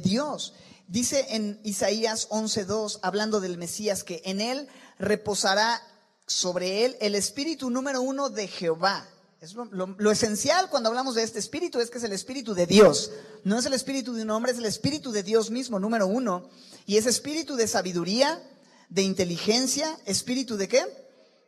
Dios. 0.00 0.54
Dice 0.88 1.26
en 1.28 1.60
Isaías 1.64 2.30
11.2, 2.30 3.00
hablando 3.02 3.40
del 3.40 3.58
Mesías, 3.58 4.02
que 4.04 4.22
en 4.24 4.40
él 4.40 4.68
reposará 4.98 5.82
sobre 6.26 6.86
él 6.86 6.96
el 7.00 7.14
espíritu 7.14 7.68
número 7.68 8.00
uno 8.00 8.30
de 8.30 8.48
Jehová. 8.48 9.06
Es 9.40 9.54
lo, 9.54 10.10
esencial 10.10 10.68
cuando 10.70 10.88
hablamos 10.88 11.14
de 11.14 11.22
este 11.22 11.38
espíritu 11.38 11.78
es 11.78 11.90
que 11.90 11.98
es 11.98 12.04
el 12.04 12.12
espíritu 12.12 12.54
de 12.54 12.66
Dios. 12.66 13.12
No 13.44 13.58
es 13.58 13.66
el 13.66 13.74
espíritu 13.74 14.14
de 14.14 14.22
un 14.22 14.30
hombre, 14.30 14.52
es 14.52 14.58
el 14.58 14.64
espíritu 14.64 15.12
de 15.12 15.22
Dios 15.22 15.50
mismo, 15.50 15.78
número 15.78 16.06
uno. 16.06 16.48
Y 16.86 16.96
es 16.96 17.06
espíritu 17.06 17.54
de 17.54 17.68
sabiduría, 17.68 18.42
de 18.88 19.02
inteligencia, 19.02 19.94
espíritu 20.06 20.56
de 20.56 20.68
qué? 20.68 20.84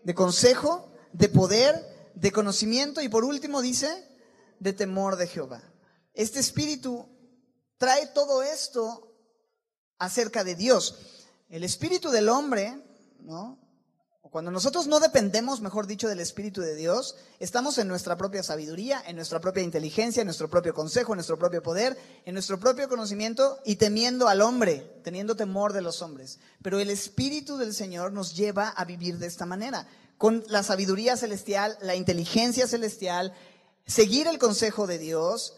De 0.05 0.15
consejo, 0.15 0.93
de 1.13 1.29
poder, 1.31 1.90
de 2.15 2.33
conocimiento 2.33 3.01
y 3.01 3.09
por 3.09 3.25
último 3.25 3.63
dice, 3.63 4.09
de 4.59 4.73
temor 4.73 5.17
de 5.17 5.27
Jehová. 5.27 5.63
Este 6.15 6.39
espíritu 6.41 7.09
trae 7.79 8.07
todo 8.09 8.43
esto 8.43 9.15
acerca 9.99 10.45
de 10.45 10.55
Dios. 10.55 10.97
El 11.49 11.65
espíritu 11.65 12.11
del 12.11 12.29
hombre, 12.29 12.83
¿no? 13.21 13.61
Cuando 14.31 14.53
nosotros 14.53 14.87
no 14.87 15.01
dependemos, 15.01 15.61
mejor 15.61 15.89
dicho, 15.89 16.07
del 16.07 16.21
Espíritu 16.21 16.61
de 16.61 16.77
Dios, 16.77 17.17
estamos 17.41 17.79
en 17.79 17.89
nuestra 17.89 18.17
propia 18.17 18.45
sabiduría, 18.45 19.03
en 19.05 19.17
nuestra 19.17 19.41
propia 19.41 19.65
inteligencia, 19.65 20.21
en 20.21 20.27
nuestro 20.29 20.49
propio 20.49 20.73
consejo, 20.73 21.13
en 21.13 21.17
nuestro 21.17 21.37
propio 21.37 21.65
poder, 21.65 21.99
en 22.25 22.35
nuestro 22.35 22.61
propio 22.61 22.89
conocimiento 22.89 23.59
y 23.65 23.75
temiendo 23.75 24.29
al 24.29 24.41
hombre, 24.41 25.01
teniendo 25.03 25.35
temor 25.35 25.73
de 25.73 25.83
los 25.83 26.01
hombres. 26.01 26.39
Pero 26.63 26.79
el 26.79 26.91
Espíritu 26.91 27.57
del 27.57 27.75
Señor 27.75 28.13
nos 28.13 28.37
lleva 28.37 28.69
a 28.69 28.85
vivir 28.85 29.19
de 29.19 29.27
esta 29.27 29.47
manera, 29.47 29.89
con 30.21 30.45
la 30.49 30.63
sabiduría 30.63 31.17
celestial, 31.17 31.79
la 31.81 31.97
inteligencia 31.97 32.69
celestial, 32.69 33.33
seguir 33.87 34.27
el 34.27 34.39
consejo 34.39 34.87
de 34.87 34.99
Dios, 34.99 35.55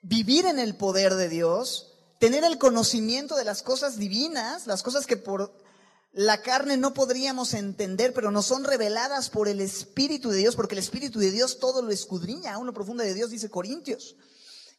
vivir 0.00 0.46
en 0.46 0.58
el 0.58 0.74
poder 0.74 1.16
de 1.16 1.28
Dios, 1.28 1.92
tener 2.18 2.42
el 2.42 2.56
conocimiento 2.56 3.36
de 3.36 3.44
las 3.44 3.62
cosas 3.62 3.98
divinas, 3.98 4.66
las 4.66 4.82
cosas 4.82 5.04
que 5.04 5.18
por 5.18 5.52
la 6.12 6.40
carne 6.40 6.78
no 6.78 6.94
podríamos 6.94 7.52
entender, 7.52 8.14
pero 8.14 8.30
nos 8.30 8.46
son 8.46 8.64
reveladas 8.64 9.28
por 9.28 9.48
el 9.48 9.60
Espíritu 9.60 10.30
de 10.30 10.38
Dios, 10.38 10.56
porque 10.56 10.76
el 10.76 10.78
Espíritu 10.78 11.18
de 11.18 11.30
Dios 11.30 11.58
todo 11.58 11.82
lo 11.82 11.90
escudriña, 11.90 12.54
aún 12.54 12.66
lo 12.66 12.72
profundo 12.72 13.02
de 13.02 13.12
Dios, 13.12 13.28
dice 13.28 13.50
Corintios. 13.50 14.16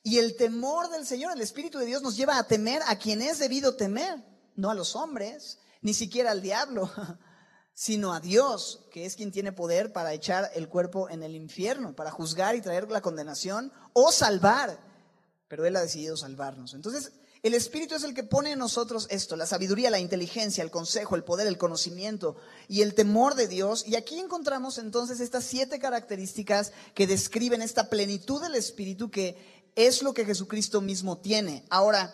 Y 0.01 0.17
el 0.17 0.35
temor 0.35 0.89
del 0.89 1.05
Señor, 1.05 1.33
el 1.33 1.41
Espíritu 1.41 1.77
de 1.77 1.85
Dios 1.85 2.01
nos 2.01 2.17
lleva 2.17 2.39
a 2.39 2.47
temer 2.47 2.81
a 2.87 2.97
quien 2.97 3.21
es 3.21 3.37
debido 3.37 3.75
temer, 3.75 4.17
no 4.55 4.71
a 4.71 4.73
los 4.73 4.95
hombres, 4.95 5.59
ni 5.83 5.93
siquiera 5.93 6.31
al 6.31 6.41
diablo, 6.41 6.89
sino 7.79 8.11
a 8.11 8.19
Dios, 8.19 8.87
que 8.89 9.05
es 9.05 9.15
quien 9.15 9.31
tiene 9.31 9.51
poder 9.51 9.93
para 9.93 10.11
echar 10.13 10.49
el 10.55 10.67
cuerpo 10.67 11.11
en 11.11 11.21
el 11.21 11.35
infierno, 11.35 11.95
para 11.95 12.09
juzgar 12.09 12.55
y 12.55 12.61
traer 12.61 12.89
la 12.89 13.01
condenación 13.01 13.71
o 13.93 14.11
salvar 14.11 14.79
pero 15.47 15.65
Él 15.65 15.75
ha 15.75 15.81
decidido 15.81 16.17
salvarnos. 16.17 16.73
Entonces, 16.73 17.11
el 17.43 17.53
Espíritu 17.53 17.95
es 17.95 18.03
el 18.03 18.13
que 18.13 18.23
pone 18.23 18.51
en 18.51 18.59
nosotros 18.59 19.07
esto, 19.09 19.35
la 19.35 19.45
sabiduría, 19.45 19.89
la 19.89 19.99
inteligencia, 19.99 20.63
el 20.63 20.71
consejo, 20.71 21.15
el 21.15 21.23
poder, 21.23 21.47
el 21.47 21.57
conocimiento 21.57 22.35
y 22.67 22.81
el 22.81 22.93
temor 22.93 23.35
de 23.35 23.47
Dios. 23.47 23.85
Y 23.87 23.95
aquí 23.95 24.19
encontramos 24.19 24.77
entonces 24.77 25.19
estas 25.19 25.45
siete 25.45 25.79
características 25.79 26.73
que 26.93 27.07
describen 27.07 27.61
esta 27.61 27.89
plenitud 27.89 28.41
del 28.41 28.55
Espíritu 28.55 29.09
que 29.09 29.37
es 29.75 30.01
lo 30.01 30.13
que 30.13 30.25
Jesucristo 30.25 30.81
mismo 30.81 31.19
tiene. 31.19 31.63
Ahora, 31.69 32.13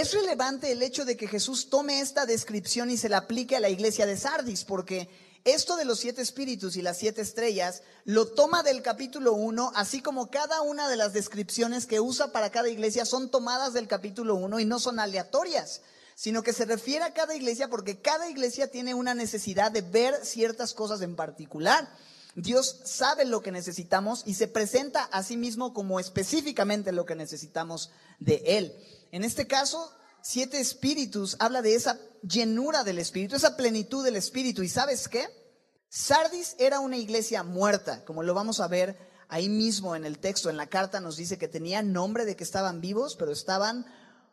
es 0.00 0.12
relevante 0.12 0.72
el 0.72 0.82
hecho 0.82 1.04
de 1.04 1.16
que 1.16 1.28
Jesús 1.28 1.70
tome 1.70 2.00
esta 2.00 2.26
descripción 2.26 2.90
y 2.90 2.96
se 2.96 3.08
la 3.08 3.18
aplique 3.18 3.54
a 3.54 3.60
la 3.60 3.68
iglesia 3.68 4.06
de 4.06 4.16
Sardis, 4.16 4.64
porque 4.64 5.08
esto 5.44 5.76
de 5.76 5.84
los 5.84 6.00
siete 6.00 6.20
espíritus 6.20 6.74
y 6.76 6.82
las 6.82 6.98
siete 6.98 7.22
estrellas 7.22 7.82
lo 8.04 8.26
toma 8.26 8.64
del 8.64 8.82
capítulo 8.82 9.34
1, 9.34 9.70
así 9.76 10.00
como 10.00 10.30
cada 10.30 10.62
una 10.62 10.88
de 10.88 10.96
las 10.96 11.12
descripciones 11.12 11.86
que 11.86 12.00
usa 12.00 12.32
para 12.32 12.50
cada 12.50 12.68
iglesia 12.68 13.04
son 13.04 13.30
tomadas 13.30 13.72
del 13.72 13.86
capítulo 13.86 14.34
1 14.34 14.58
y 14.58 14.64
no 14.64 14.80
son 14.80 14.98
aleatorias, 14.98 15.82
sino 16.16 16.42
que 16.42 16.52
se 16.52 16.64
refiere 16.64 17.04
a 17.04 17.14
cada 17.14 17.36
iglesia 17.36 17.68
porque 17.68 18.00
cada 18.00 18.28
iglesia 18.28 18.68
tiene 18.68 18.94
una 18.94 19.14
necesidad 19.14 19.70
de 19.70 19.82
ver 19.82 20.24
ciertas 20.24 20.74
cosas 20.74 21.02
en 21.02 21.14
particular. 21.14 21.88
Dios 22.34 22.80
sabe 22.84 23.24
lo 23.24 23.42
que 23.42 23.52
necesitamos 23.52 24.24
y 24.26 24.34
se 24.34 24.48
presenta 24.48 25.04
a 25.04 25.22
sí 25.22 25.36
mismo 25.36 25.72
como 25.72 26.00
específicamente 26.00 26.90
lo 26.90 27.06
que 27.06 27.14
necesitamos 27.14 27.90
de 28.18 28.42
Él. 28.44 28.74
En 29.14 29.22
este 29.22 29.46
caso, 29.46 29.92
siete 30.22 30.58
espíritus 30.58 31.36
habla 31.38 31.62
de 31.62 31.76
esa 31.76 32.00
llenura 32.28 32.82
del 32.82 32.98
espíritu, 32.98 33.36
esa 33.36 33.56
plenitud 33.56 34.04
del 34.04 34.16
espíritu. 34.16 34.64
¿Y 34.64 34.68
sabes 34.68 35.06
qué? 35.06 35.24
Sardis 35.88 36.56
era 36.58 36.80
una 36.80 36.96
iglesia 36.96 37.44
muerta, 37.44 38.04
como 38.04 38.24
lo 38.24 38.34
vamos 38.34 38.58
a 38.58 38.66
ver 38.66 38.98
ahí 39.28 39.48
mismo 39.48 39.94
en 39.94 40.04
el 40.04 40.18
texto, 40.18 40.50
en 40.50 40.56
la 40.56 40.66
carta 40.66 40.98
nos 40.98 41.16
dice 41.16 41.38
que 41.38 41.46
tenían 41.46 41.92
nombre 41.92 42.24
de 42.24 42.34
que 42.34 42.42
estaban 42.42 42.80
vivos, 42.80 43.14
pero 43.14 43.30
estaban 43.30 43.86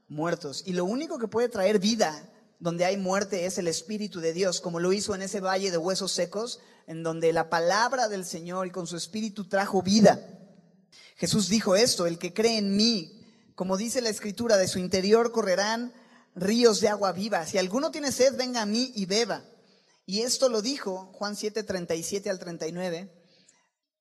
muertos. 0.07 0.63
Y 0.65 0.73
lo 0.73 0.85
único 0.85 1.19
que 1.19 1.27
puede 1.27 1.47
traer 1.47 1.77
vida 1.77 2.27
donde 2.57 2.83
hay 2.85 2.97
muerte 2.97 3.45
es 3.45 3.59
el 3.59 3.67
Espíritu 3.67 4.19
de 4.19 4.33
Dios, 4.33 4.61
como 4.61 4.79
lo 4.79 4.93
hizo 4.93 5.13
en 5.13 5.21
ese 5.21 5.41
valle 5.41 5.69
de 5.69 5.77
huesos 5.77 6.11
secos, 6.11 6.59
en 6.87 7.03
donde 7.03 7.33
la 7.33 7.51
palabra 7.51 8.07
del 8.07 8.25
Señor 8.25 8.65
y 8.65 8.71
con 8.71 8.87
su 8.87 8.97
Espíritu 8.97 9.47
trajo 9.47 9.83
vida. 9.83 10.27
Jesús 11.17 11.49
dijo 11.49 11.75
esto, 11.75 12.07
el 12.07 12.17
que 12.17 12.33
cree 12.33 12.57
en 12.57 12.75
mí, 12.75 13.20
como 13.55 13.77
dice 13.77 14.01
la 14.01 14.09
escritura, 14.09 14.57
de 14.57 14.67
su 14.67 14.79
interior 14.79 15.31
correrán 15.31 15.93
ríos 16.35 16.79
de 16.81 16.89
agua 16.89 17.11
viva. 17.11 17.45
Si 17.45 17.57
alguno 17.57 17.91
tiene 17.91 18.11
sed, 18.11 18.35
venga 18.35 18.61
a 18.61 18.65
mí 18.65 18.91
y 18.95 19.05
beba. 19.05 19.45
Y 20.05 20.21
esto 20.21 20.49
lo 20.49 20.61
dijo 20.61 21.11
Juan 21.13 21.35
7, 21.35 21.63
37 21.63 22.29
al 22.29 22.39
39, 22.39 23.11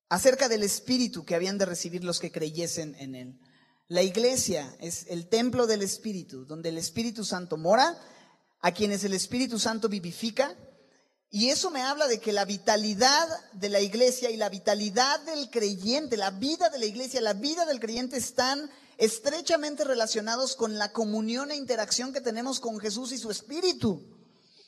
acerca 0.09 0.49
del 0.49 0.63
Espíritu 0.63 1.25
que 1.25 1.35
habían 1.35 1.59
de 1.59 1.67
recibir 1.67 2.05
los 2.05 2.19
que 2.19 2.33
creyesen 2.33 2.97
en 2.99 3.15
Él. 3.15 3.41
La 3.89 4.03
iglesia 4.03 4.75
es 4.79 5.07
el 5.09 5.29
templo 5.29 5.67
del 5.67 5.83
Espíritu, 5.83 6.45
donde 6.45 6.69
el 6.69 6.79
Espíritu 6.79 7.25
Santo 7.25 7.57
mora, 7.57 7.99
a 8.61 8.73
quienes 8.73 9.05
el 9.05 9.15
Espíritu 9.15 9.59
Santo 9.59 9.89
vivifica. 9.89 10.57
Y 11.31 11.51
eso 11.51 11.71
me 11.71 11.83
habla 11.83 12.09
de 12.09 12.19
que 12.19 12.33
la 12.33 12.45
vitalidad 12.45 13.29
de 13.53 13.69
la 13.69 13.81
iglesia 13.81 14.31
y 14.31 14.37
la 14.37 14.49
vitalidad 14.49 15.21
del 15.21 15.49
creyente, 15.49 16.17
la 16.17 16.31
vida 16.31 16.71
de 16.71 16.79
la 16.81 16.87
iglesia, 16.87 17.21
la 17.21 17.35
vida 17.35 17.67
del 17.67 17.79
creyente 17.79 18.17
están 18.17 18.69
estrechamente 18.99 19.85
relacionados 19.85 20.57
con 20.57 20.77
la 20.77 20.93
comunión 20.93 21.53
e 21.53 21.57
interacción 21.57 22.13
que 22.13 22.21
tenemos 22.21 22.59
con 22.59 22.81
Jesús 22.81 23.13
y 23.13 23.19
su 23.19 23.31
Espíritu. 23.31 24.03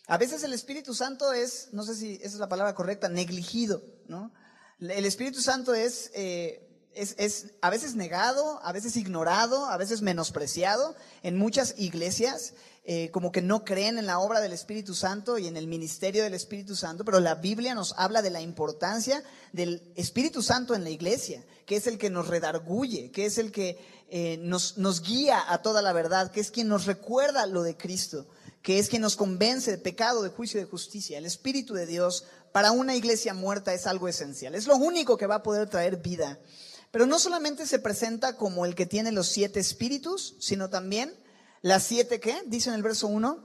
A 0.06 0.18
veces 0.18 0.44
el 0.44 0.52
Espíritu 0.52 0.94
Santo 0.94 1.32
es, 1.32 1.68
no 1.72 1.82
sé 1.82 1.96
si 1.96 2.14
esa 2.14 2.28
es 2.28 2.38
la 2.38 2.48
palabra 2.48 2.74
correcta, 2.74 3.08
negligido, 3.08 3.82
¿no? 4.06 4.32
El 4.78 5.04
Espíritu 5.04 5.40
Santo 5.40 5.74
es, 5.74 6.10
eh, 6.14 6.71
es, 6.94 7.14
es, 7.18 7.52
a 7.60 7.70
veces 7.70 7.94
negado, 7.94 8.60
a 8.62 8.72
veces 8.72 8.96
ignorado, 8.96 9.66
a 9.66 9.76
veces 9.76 10.02
menospreciado 10.02 10.94
en 11.22 11.36
muchas 11.36 11.74
iglesias. 11.78 12.54
Eh, 12.84 13.10
como 13.12 13.30
que 13.30 13.42
no 13.42 13.64
creen 13.64 13.96
en 13.96 14.06
la 14.06 14.18
obra 14.18 14.40
del 14.40 14.52
Espíritu 14.52 14.92
Santo 14.92 15.38
y 15.38 15.46
en 15.46 15.56
el 15.56 15.68
ministerio 15.68 16.24
del 16.24 16.34
Espíritu 16.34 16.74
Santo, 16.74 17.04
pero 17.04 17.20
la 17.20 17.36
Biblia 17.36 17.76
nos 17.76 17.94
habla 17.96 18.22
de 18.22 18.30
la 18.30 18.40
importancia 18.40 19.22
del 19.52 19.92
Espíritu 19.94 20.42
Santo 20.42 20.74
en 20.74 20.82
la 20.82 20.90
iglesia, 20.90 21.44
que 21.64 21.76
es 21.76 21.86
el 21.86 21.96
que 21.96 22.10
nos 22.10 22.26
redarguye, 22.26 23.12
que 23.12 23.26
es 23.26 23.38
el 23.38 23.52
que 23.52 23.78
eh, 24.10 24.36
nos, 24.38 24.78
nos 24.78 25.00
guía 25.00 25.44
a 25.46 25.62
toda 25.62 25.80
la 25.80 25.92
verdad, 25.92 26.32
que 26.32 26.40
es 26.40 26.50
quien 26.50 26.66
nos 26.66 26.86
recuerda 26.86 27.46
lo 27.46 27.62
de 27.62 27.76
Cristo, 27.76 28.26
que 28.62 28.80
es 28.80 28.88
quien 28.88 29.02
nos 29.02 29.14
convence 29.14 29.70
de 29.70 29.78
pecado, 29.78 30.24
de 30.24 30.30
juicio 30.30 30.58
y 30.58 30.64
de 30.64 30.68
justicia. 30.68 31.18
El 31.18 31.26
Espíritu 31.26 31.74
de 31.74 31.86
Dios 31.86 32.24
para 32.50 32.72
una 32.72 32.96
iglesia 32.96 33.32
muerta 33.32 33.72
es 33.74 33.86
algo 33.86 34.08
esencial. 34.08 34.54
Es 34.54 34.66
lo 34.66 34.76
único 34.76 35.16
que 35.16 35.26
va 35.26 35.36
a 35.36 35.42
poder 35.42 35.68
traer 35.68 35.98
vida. 35.98 36.38
Pero 36.92 37.06
no 37.06 37.18
solamente 37.18 37.66
se 37.66 37.80
presenta 37.80 38.36
como 38.36 38.64
el 38.64 38.76
que 38.76 38.86
tiene 38.86 39.10
los 39.10 39.26
siete 39.26 39.58
espíritus, 39.58 40.36
sino 40.38 40.70
también 40.70 41.12
las 41.62 41.82
siete, 41.82 42.20
¿qué? 42.20 42.40
Dice 42.46 42.68
en 42.68 42.76
el 42.76 42.82
verso 42.82 43.08
1, 43.08 43.42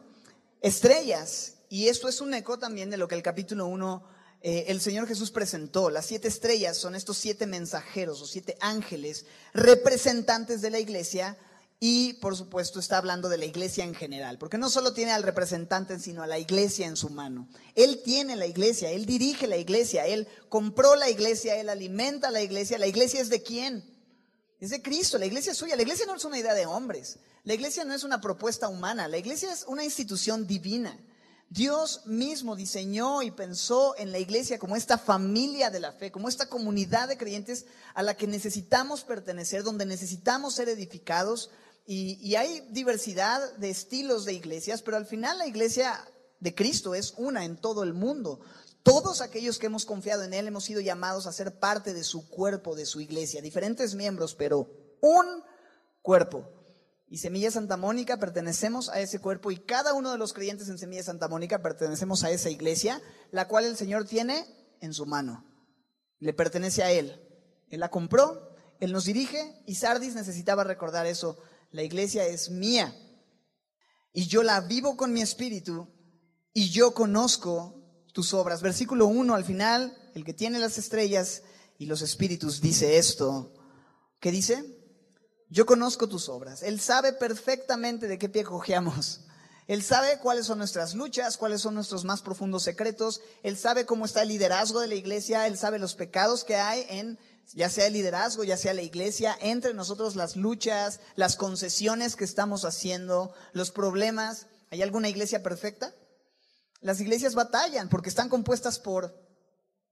estrellas. 0.61 1.55
Y 1.69 1.87
esto 1.87 2.07
es 2.07 2.21
un 2.21 2.33
eco 2.35 2.59
también 2.59 2.91
de 2.91 2.97
lo 2.97 3.07
que 3.07 3.15
el 3.15 3.23
capítulo 3.23 3.65
1 3.65 4.17
eh, 4.41 4.65
el 4.67 4.81
Señor 4.81 5.07
Jesús 5.07 5.31
presentó. 5.31 5.89
Las 5.89 6.05
siete 6.05 6.27
estrellas 6.27 6.77
son 6.77 6.95
estos 6.95 7.17
siete 7.17 7.47
mensajeros 7.47 8.21
o 8.21 8.27
siete 8.27 8.57
ángeles 8.59 9.25
representantes 9.53 10.61
de 10.61 10.69
la 10.69 10.79
iglesia 10.79 11.37
y 11.79 12.13
por 12.13 12.35
supuesto 12.35 12.79
está 12.79 12.97
hablando 12.97 13.29
de 13.29 13.37
la 13.37 13.45
iglesia 13.45 13.83
en 13.83 13.93
general, 13.93 14.39
porque 14.39 14.57
no 14.57 14.69
solo 14.69 14.93
tiene 14.93 15.11
al 15.11 15.21
representante, 15.21 15.99
sino 15.99 16.23
a 16.23 16.27
la 16.27 16.39
iglesia 16.39 16.87
en 16.87 16.97
su 16.97 17.09
mano. 17.09 17.47
Él 17.75 18.01
tiene 18.03 18.35
la 18.35 18.47
iglesia, 18.47 18.89
él 18.89 19.05
dirige 19.05 19.45
la 19.45 19.57
iglesia, 19.57 20.07
él 20.07 20.27
compró 20.49 20.95
la 20.95 21.09
iglesia, 21.09 21.55
él 21.55 21.69
alimenta 21.69 22.31
la 22.31 22.41
iglesia. 22.41 22.79
¿La 22.79 22.87
iglesia 22.87 23.21
es 23.21 23.29
de 23.29 23.43
quién? 23.43 23.83
Es 24.59 24.71
de 24.71 24.81
Cristo, 24.81 25.19
la 25.19 25.27
iglesia 25.27 25.51
es 25.51 25.57
suya. 25.59 25.75
La 25.75 25.83
iglesia 25.83 26.07
no 26.07 26.15
es 26.15 26.25
una 26.25 26.39
idea 26.39 26.55
de 26.55 26.65
hombres, 26.65 27.19
la 27.43 27.53
iglesia 27.53 27.85
no 27.85 27.93
es 27.93 28.03
una 28.03 28.21
propuesta 28.21 28.67
humana, 28.67 29.07
la 29.07 29.19
iglesia 29.19 29.53
es 29.53 29.63
una 29.67 29.83
institución 29.83 30.47
divina. 30.47 30.97
Dios 31.49 32.01
mismo 32.05 32.57
diseñó 32.57 33.21
y 33.21 33.31
pensó 33.31 33.95
en 33.97 34.11
la 34.11 34.19
iglesia 34.19 34.59
como 34.59 34.75
esta 34.75 34.97
familia 34.97 35.69
de 35.69 35.79
la 35.79 35.93
fe, 35.93 36.11
como 36.11 36.27
esta 36.27 36.49
comunidad 36.49 37.07
de 37.07 37.17
creyentes 37.17 37.65
a 37.93 38.03
la 38.03 38.17
que 38.17 38.27
necesitamos 38.27 39.03
pertenecer, 39.03 39.63
donde 39.63 39.85
necesitamos 39.85 40.55
ser 40.55 40.67
edificados, 40.67 41.49
y, 41.89 42.35
hay 42.35 42.67
diversidad 42.71 43.39
de 43.55 43.69
estilos 43.69 44.25
de 44.25 44.33
iglesias, 44.33 44.81
pero 44.81 44.97
al 44.97 45.05
final 45.05 45.37
la 45.37 45.47
iglesia 45.47 45.97
de 46.41 46.53
Cristo 46.53 46.93
es 46.93 47.13
una 47.15 47.45
en 47.45 47.55
todo 47.55 47.83
el 47.83 47.93
mundo. 47.93 48.41
Todos 48.83 49.21
aquellos 49.21 49.57
que 49.57 49.67
hemos 49.67 49.85
confiado 49.85 50.23
en 50.23 50.33
Él 50.33 50.47
hemos 50.47 50.65
sido 50.65 50.81
llamados 50.81 51.27
a 51.27 51.31
ser 51.31 51.59
parte 51.59 51.93
de 51.93 52.03
su 52.03 52.27
cuerpo, 52.27 52.75
de 52.75 52.85
su 52.85 52.99
iglesia, 52.99 53.41
diferentes 53.41 53.95
miembros, 53.95 54.35
pero 54.35 54.69
un 54.99 55.25
cuerpo. 56.01 56.49
Y 57.07 57.19
Semilla 57.19 57.51
Santa 57.51 57.77
Mónica 57.77 58.17
pertenecemos 58.17 58.89
a 58.89 58.99
ese 58.99 59.19
cuerpo 59.19 59.49
y 59.49 59.57
cada 59.57 59.93
uno 59.93 60.11
de 60.11 60.17
los 60.17 60.33
creyentes 60.33 60.67
en 60.67 60.77
Semilla 60.77 61.03
Santa 61.03 61.29
Mónica 61.29 61.61
pertenecemos 61.61 62.25
a 62.25 62.31
esa 62.31 62.49
iglesia, 62.49 63.01
la 63.31 63.47
cual 63.47 63.63
el 63.63 63.77
Señor 63.77 64.03
tiene 64.03 64.45
en 64.81 64.93
su 64.93 65.05
mano. 65.05 65.45
Le 66.19 66.33
pertenece 66.33 66.83
a 66.83 66.91
Él. 66.91 67.23
Él 67.69 67.79
la 67.79 67.89
compró, 67.89 68.57
Él 68.81 68.91
nos 68.91 69.05
dirige 69.05 69.63
y 69.65 69.75
Sardis 69.75 70.15
necesitaba 70.15 70.65
recordar 70.65 71.05
eso 71.05 71.37
la 71.71 71.83
iglesia 71.83 72.25
es 72.25 72.49
mía 72.49 72.95
y 74.13 74.27
yo 74.27 74.43
la 74.43 74.61
vivo 74.61 74.97
con 74.97 75.13
mi 75.13 75.21
espíritu 75.21 75.87
y 76.53 76.69
yo 76.69 76.93
conozco 76.93 77.75
tus 78.13 78.33
obras. 78.33 78.61
Versículo 78.61 79.07
1 79.07 79.35
al 79.35 79.45
final, 79.45 79.95
el 80.15 80.23
que 80.23 80.33
tiene 80.33 80.59
las 80.59 80.77
estrellas 80.77 81.43
y 81.77 81.85
los 81.85 82.01
espíritus 82.01 82.61
dice 82.61 82.97
esto. 82.97 83.53
¿Qué 84.19 84.31
dice? 84.31 84.63
Yo 85.49 85.65
conozco 85.65 86.09
tus 86.09 86.29
obras. 86.29 86.63
Él 86.63 86.79
sabe 86.79 87.13
perfectamente 87.13 88.07
de 88.07 88.17
qué 88.17 88.27
pie 88.27 88.43
cojeamos. 88.43 89.21
Él 89.67 89.83
sabe 89.83 90.17
cuáles 90.19 90.45
son 90.45 90.57
nuestras 90.57 90.95
luchas, 90.95 91.37
cuáles 91.37 91.61
son 91.61 91.75
nuestros 91.75 92.05
más 92.05 92.21
profundos 92.21 92.63
secretos. 92.63 93.21
Él 93.43 93.57
sabe 93.57 93.85
cómo 93.85 94.05
está 94.05 94.23
el 94.23 94.29
liderazgo 94.29 94.79
de 94.79 94.87
la 94.87 94.95
iglesia. 94.95 95.45
Él 95.45 95.57
sabe 95.57 95.77
los 95.77 95.93
pecados 95.93 96.43
que 96.43 96.55
hay 96.55 96.85
en 96.89 97.19
ya 97.53 97.69
sea 97.69 97.87
el 97.87 97.93
liderazgo, 97.93 98.43
ya 98.43 98.57
sea 98.57 98.73
la 98.73 98.81
iglesia, 98.81 99.37
entre 99.41 99.73
nosotros 99.73 100.15
las 100.15 100.35
luchas, 100.35 100.99
las 101.15 101.35
concesiones 101.35 102.15
que 102.15 102.23
estamos 102.23 102.65
haciendo, 102.65 103.33
los 103.53 103.71
problemas. 103.71 104.47
¿Hay 104.69 104.81
alguna 104.81 105.09
iglesia 105.09 105.43
perfecta? 105.43 105.93
Las 106.81 106.99
iglesias 106.99 107.35
batallan 107.35 107.89
porque 107.89 108.09
están 108.09 108.29
compuestas 108.29 108.79
por 108.79 109.15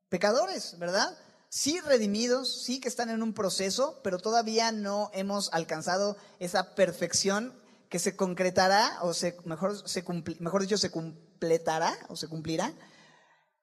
pecadores, 0.10 0.78
¿verdad? 0.80 1.18
Sí 1.50 1.80
redimidos, 1.80 2.64
sí 2.64 2.80
que 2.80 2.90
están 2.90 3.10
en 3.10 3.24
un 3.24 3.34
proceso, 3.34 4.02
pero 4.04 4.20
todavía 4.20 4.72
no 4.72 5.10
hemos 5.14 5.52
alcanzado 5.54 6.18
esa 6.40 6.76
perfección 6.76 7.54
que 7.90 8.00
se 8.00 8.16
concretará, 8.16 9.00
o 9.02 9.14
mejor, 9.46 9.88
se 9.88 10.04
mejor 10.40 10.62
dicho, 10.62 10.78
se 10.78 10.92
completará 10.92 11.98
o 12.10 12.16
se 12.16 12.28
cumplirá 12.28 12.74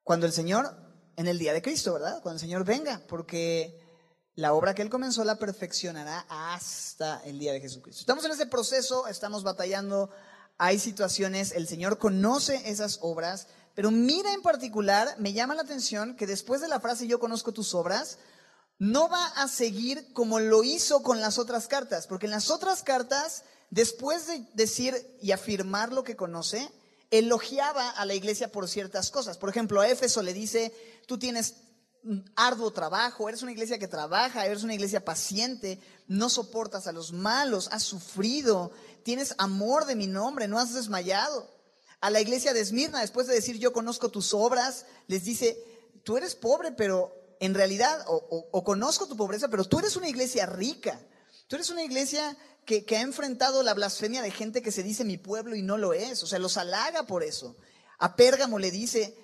cuando 0.04 0.26
el 0.26 0.32
Señor, 0.32 0.74
en 1.16 1.26
el 1.26 1.38
día 1.38 1.52
de 1.52 1.62
Cristo, 1.62 1.92
¿verdad? 1.92 2.20
Cuando 2.22 2.36
el 2.36 2.40
Señor 2.40 2.64
venga, 2.64 3.02
porque 3.08 3.78
la 4.34 4.54
obra 4.54 4.74
que 4.74 4.82
Él 4.82 4.90
comenzó 4.90 5.24
la 5.24 5.36
perfeccionará 5.36 6.24
hasta 6.28 7.22
el 7.24 7.38
día 7.38 7.52
de 7.52 7.60
Jesucristo. 7.60 8.00
Estamos 8.00 8.24
en 8.24 8.32
ese 8.32 8.46
proceso, 8.46 9.06
estamos 9.06 9.42
batallando, 9.42 10.10
hay 10.58 10.78
situaciones, 10.78 11.52
el 11.52 11.68
Señor 11.68 11.98
conoce 11.98 12.70
esas 12.70 12.98
obras, 13.02 13.46
pero 13.74 13.90
mira 13.90 14.32
en 14.32 14.42
particular, 14.42 15.14
me 15.18 15.32
llama 15.32 15.54
la 15.54 15.62
atención 15.62 16.16
que 16.16 16.26
después 16.26 16.60
de 16.60 16.68
la 16.68 16.80
frase 16.80 17.06
yo 17.06 17.20
conozco 17.20 17.52
tus 17.52 17.74
obras, 17.74 18.18
no 18.78 19.08
va 19.08 19.26
a 19.26 19.48
seguir 19.48 20.12
como 20.12 20.40
lo 20.40 20.64
hizo 20.64 21.02
con 21.02 21.20
las 21.20 21.38
otras 21.38 21.68
cartas, 21.68 22.06
porque 22.06 22.26
en 22.26 22.32
las 22.32 22.50
otras 22.50 22.82
cartas, 22.82 23.44
después 23.70 24.26
de 24.26 24.46
decir 24.54 25.16
y 25.20 25.32
afirmar 25.32 25.92
lo 25.92 26.04
que 26.04 26.16
conoce, 26.16 26.70
elogiaba 27.10 27.90
a 27.90 28.06
la 28.06 28.14
iglesia 28.14 28.50
por 28.50 28.68
ciertas 28.68 29.10
cosas. 29.10 29.36
Por 29.36 29.50
ejemplo, 29.50 29.80
a 29.80 29.88
Éfeso 29.88 30.22
le 30.22 30.32
dice, 30.32 30.74
tú 31.06 31.18
tienes 31.18 31.54
arduo 32.34 32.72
trabajo, 32.72 33.28
eres 33.28 33.42
una 33.42 33.52
iglesia 33.52 33.78
que 33.78 33.88
trabaja, 33.88 34.44
eres 34.44 34.64
una 34.64 34.74
iglesia 34.74 35.04
paciente, 35.04 35.78
no 36.08 36.28
soportas 36.28 36.86
a 36.86 36.92
los 36.92 37.12
malos, 37.12 37.68
has 37.70 37.82
sufrido, 37.84 38.72
tienes 39.04 39.34
amor 39.38 39.86
de 39.86 39.94
mi 39.94 40.06
nombre, 40.06 40.48
no 40.48 40.58
has 40.58 40.74
desmayado. 40.74 41.48
A 42.00 42.10
la 42.10 42.20
iglesia 42.20 42.52
de 42.52 42.60
Esmirna, 42.60 43.00
después 43.00 43.28
de 43.28 43.34
decir 43.34 43.58
yo 43.58 43.72
conozco 43.72 44.10
tus 44.10 44.34
obras, 44.34 44.86
les 45.06 45.24
dice, 45.24 45.56
tú 46.02 46.16
eres 46.16 46.34
pobre, 46.34 46.72
pero 46.72 47.14
en 47.38 47.54
realidad, 47.54 48.04
o, 48.06 48.64
conozco 48.64 49.06
tu 49.06 49.16
pobreza, 49.16 49.48
pero 49.48 49.64
tú 49.64 49.78
eres 49.78 49.96
una 49.96 50.08
iglesia 50.08 50.46
rica. 50.46 51.00
Tú 51.46 51.56
eres 51.56 51.70
una 51.70 51.82
iglesia 51.82 52.36
que, 52.64 52.84
que 52.84 52.96
ha 52.96 53.00
enfrentado 53.00 53.62
la 53.62 53.74
blasfemia 53.74 54.22
de 54.22 54.30
gente 54.30 54.62
que 54.62 54.72
se 54.72 54.82
dice 54.82 55.04
mi 55.04 55.16
pueblo 55.16 55.54
y 55.54 55.62
no 55.62 55.76
lo 55.76 55.92
es. 55.92 56.22
O 56.22 56.26
sea, 56.26 56.38
los 56.38 56.56
halaga 56.56 57.04
por 57.04 57.22
eso. 57.22 57.56
A 57.98 58.16
Pérgamo 58.16 58.58
le 58.58 58.70
dice, 58.70 59.16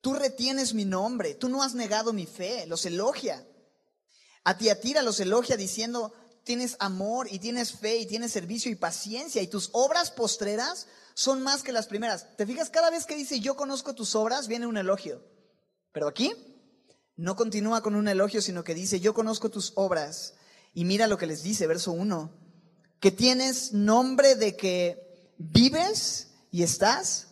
Tú 0.00 0.14
retienes 0.14 0.74
mi 0.74 0.84
nombre, 0.84 1.34
tú 1.34 1.48
no 1.48 1.62
has 1.62 1.74
negado 1.74 2.12
mi 2.12 2.26
fe, 2.26 2.66
los 2.66 2.86
elogia. 2.86 3.46
A 4.44 4.56
Tiatira 4.56 5.02
los 5.02 5.18
elogia 5.20 5.56
diciendo, 5.56 6.12
tienes 6.44 6.76
amor 6.78 7.28
y 7.30 7.38
tienes 7.38 7.72
fe 7.72 7.98
y 7.98 8.06
tienes 8.06 8.32
servicio 8.32 8.70
y 8.70 8.76
paciencia 8.76 9.42
y 9.42 9.48
tus 9.48 9.70
obras 9.72 10.10
postreras 10.10 10.86
son 11.14 11.42
más 11.42 11.62
que 11.62 11.72
las 11.72 11.88
primeras. 11.88 12.36
¿Te 12.36 12.46
fijas? 12.46 12.70
Cada 12.70 12.90
vez 12.90 13.04
que 13.04 13.16
dice 13.16 13.40
yo 13.40 13.56
conozco 13.56 13.94
tus 13.94 14.14
obras, 14.14 14.48
viene 14.48 14.66
un 14.66 14.76
elogio. 14.76 15.22
Pero 15.92 16.08
aquí 16.08 16.32
no 17.16 17.34
continúa 17.34 17.82
con 17.82 17.96
un 17.96 18.06
elogio, 18.08 18.40
sino 18.40 18.62
que 18.64 18.74
dice 18.74 19.00
yo 19.00 19.12
conozco 19.12 19.50
tus 19.50 19.72
obras. 19.74 20.34
Y 20.72 20.84
mira 20.84 21.08
lo 21.08 21.18
que 21.18 21.26
les 21.26 21.42
dice, 21.42 21.66
verso 21.66 21.90
1, 21.92 22.30
que 23.00 23.10
tienes 23.10 23.72
nombre 23.72 24.36
de 24.36 24.56
que 24.56 25.34
vives 25.38 26.28
y 26.50 26.62
estás 26.62 27.28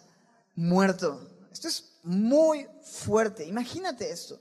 muerto. 0.56 1.30
Esto 1.52 1.68
es 1.68 1.95
muy 2.06 2.68
fuerte. 2.82 3.44
Imagínate 3.44 4.10
esto. 4.10 4.40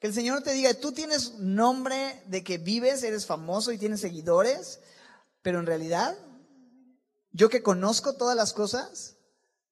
Que 0.00 0.08
el 0.08 0.14
Señor 0.14 0.42
te 0.42 0.52
diga, 0.52 0.74
tú 0.74 0.92
tienes 0.92 1.34
nombre 1.38 2.24
de 2.26 2.42
que 2.42 2.58
vives, 2.58 3.02
eres 3.04 3.26
famoso 3.26 3.70
y 3.70 3.78
tienes 3.78 4.00
seguidores, 4.00 4.80
pero 5.42 5.60
en 5.60 5.66
realidad, 5.66 6.16
yo 7.30 7.50
que 7.50 7.62
conozco 7.62 8.14
todas 8.14 8.34
las 8.34 8.52
cosas, 8.52 9.16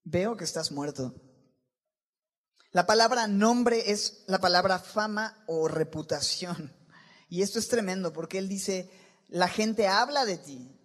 veo 0.04 0.36
que 0.36 0.44
estás 0.44 0.70
muerto. 0.70 1.14
La 2.72 2.86
palabra 2.86 3.26
nombre 3.26 3.90
es 3.90 4.22
la 4.26 4.38
palabra 4.38 4.78
fama 4.78 5.42
o 5.48 5.66
reputación. 5.66 6.76
Y 7.28 7.42
esto 7.42 7.58
es 7.58 7.68
tremendo 7.68 8.12
porque 8.12 8.38
Él 8.38 8.48
dice, 8.48 8.90
la 9.28 9.48
gente 9.48 9.88
habla 9.88 10.24
de 10.24 10.38
ti. 10.38 10.76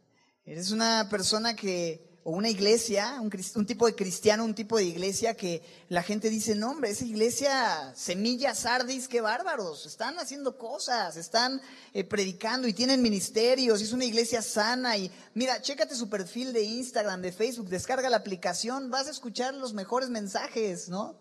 Eres 0.45 0.71
una 0.71 1.09
persona 1.09 1.55
que 1.55 2.04
o 2.27 2.31
una 2.31 2.49
iglesia, 2.49 3.21
un, 3.21 3.29
tipo 3.67 3.85
de 3.85 3.93
cristiano, 3.93 4.43
un 4.43 4.55
tipo 4.55 4.77
de 4.77 4.83
iglesia 4.83 5.35
que 5.35 5.61
la 5.89 6.01
gente 6.01 6.31
dice, 6.31 6.55
no 6.55 6.71
hombre, 6.71 6.89
esa 6.89 7.05
iglesia, 7.05 7.93
semilla 7.95 8.55
sardis, 8.55 9.07
qué 9.07 9.21
bárbaros, 9.21 9.85
están 9.85 10.17
haciendo 10.17 10.57
cosas, 10.57 11.17
están 11.17 11.61
eh, 11.93 12.03
predicando 12.03 12.67
y 12.67 12.73
tienen 12.73 13.03
ministerios, 13.03 13.79
es 13.79 13.93
una 13.93 14.05
iglesia 14.05 14.41
sana 14.41 14.97
y 14.97 15.11
mira, 15.35 15.61
chécate 15.61 15.93
su 15.93 16.09
perfil 16.09 16.51
de 16.51 16.63
Instagram, 16.63 17.21
de 17.21 17.31
Facebook, 17.31 17.69
descarga 17.69 18.09
la 18.09 18.17
aplicación, 18.17 18.89
vas 18.89 19.05
a 19.05 19.11
escuchar 19.11 19.53
los 19.53 19.75
mejores 19.75 20.09
mensajes, 20.09 20.89
¿no? 20.89 21.19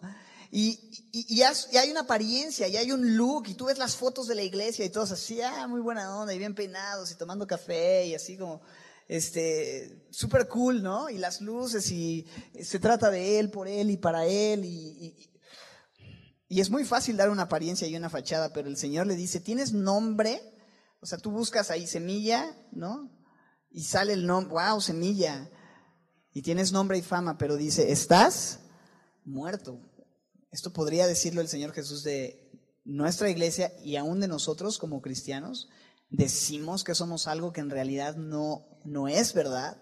Y, 0.50 0.80
y, 1.12 1.42
hay 1.42 1.90
una 1.90 2.02
apariencia, 2.02 2.66
y 2.66 2.78
hay 2.78 2.92
un 2.92 3.16
look, 3.16 3.48
y 3.48 3.54
tú 3.54 3.66
ves 3.66 3.76
las 3.76 3.94
fotos 3.96 4.26
de 4.26 4.36
la 4.36 4.42
iglesia 4.42 4.86
y 4.86 4.88
todos 4.88 5.10
así, 5.10 5.42
ah, 5.42 5.66
muy 5.66 5.82
buena 5.82 6.16
onda, 6.16 6.32
y 6.32 6.38
bien 6.38 6.54
peinados, 6.54 7.10
y 7.10 7.16
tomando 7.16 7.46
café, 7.46 8.06
y 8.06 8.14
así 8.14 8.38
como 8.38 8.62
este, 9.08 10.06
súper 10.10 10.48
cool, 10.48 10.82
¿no? 10.82 11.10
Y 11.10 11.18
las 11.18 11.40
luces 11.40 11.90
y 11.90 12.26
se 12.62 12.78
trata 12.78 13.10
de 13.10 13.38
él, 13.38 13.50
por 13.50 13.68
él 13.68 13.90
y 13.90 13.96
para 13.96 14.26
él. 14.26 14.64
Y, 14.64 15.30
y, 16.48 16.60
es 16.60 16.70
muy 16.70 16.84
fácil 16.84 17.16
dar 17.16 17.30
una 17.30 17.42
apariencia 17.42 17.86
y 17.86 17.96
una 17.96 18.10
fachada, 18.10 18.52
pero 18.52 18.68
el 18.68 18.76
Señor 18.76 19.06
le 19.06 19.16
dice, 19.16 19.40
¿tienes 19.40 19.72
nombre? 19.72 20.40
O 21.00 21.06
sea, 21.06 21.18
tú 21.18 21.30
buscas 21.30 21.70
ahí 21.70 21.86
semilla, 21.86 22.56
¿no? 22.72 23.10
Y 23.70 23.84
sale 23.84 24.12
el 24.12 24.26
nombre, 24.26 24.54
wow, 24.54 24.80
semilla. 24.80 25.50
y 26.32 26.42
tienes 26.42 26.72
nombre 26.72 26.98
y 26.98 27.02
fama, 27.02 27.38
pero 27.38 27.56
dice, 27.56 27.92
estás 27.92 28.60
muerto. 29.24 29.80
Esto 30.50 30.72
podría 30.72 31.06
decirlo 31.06 31.40
el 31.40 31.48
Señor 31.48 31.72
Jesús 31.72 32.04
de 32.04 32.44
nuestra 32.84 33.30
iglesia 33.30 33.72
y 33.82 33.96
aún 33.96 34.20
de 34.20 34.28
nosotros 34.28 34.78
como 34.78 35.02
cristianos. 35.02 35.68
Decimos 36.10 36.84
que 36.84 36.94
somos 36.94 37.26
algo 37.26 37.52
que 37.52 37.60
en 37.60 37.70
realidad 37.70 38.16
no, 38.16 38.73
no 38.85 39.09
es 39.09 39.35
verdad. 39.35 39.81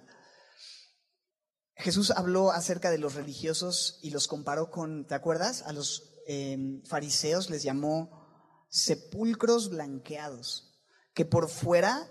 Jesús 1.77 2.11
habló 2.11 2.53
acerca 2.53 2.91
de 2.91 2.99
los 2.99 3.15
religiosos 3.15 3.99
y 4.03 4.11
los 4.11 4.29
comparó 4.29 4.71
con, 4.71 5.07
¿te 5.07 5.15
acuerdas? 5.15 5.62
A 5.62 5.73
los 5.73 6.12
eh, 6.27 6.81
fariseos 6.85 7.51
les 7.51 7.62
llamó 7.62 8.23
sepulcros 8.71 9.69
blanqueados, 9.69 10.81
que 11.15 11.25
por 11.25 11.49
fuera 11.49 12.09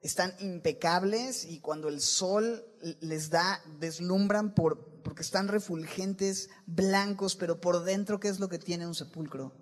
están 0.00 0.34
impecables 0.38 1.44
y 1.44 1.60
cuando 1.60 1.88
el 1.88 2.00
sol 2.00 2.64
les 3.00 3.30
da, 3.30 3.60
deslumbran 3.80 4.54
por, 4.54 5.02
porque 5.02 5.22
están 5.22 5.48
refulgentes, 5.48 6.48
blancos, 6.66 7.34
pero 7.36 7.60
por 7.60 7.84
dentro, 7.84 8.20
¿qué 8.20 8.28
es 8.28 8.38
lo 8.38 8.48
que 8.48 8.58
tiene 8.58 8.86
un 8.86 8.94
sepulcro? 8.94 9.54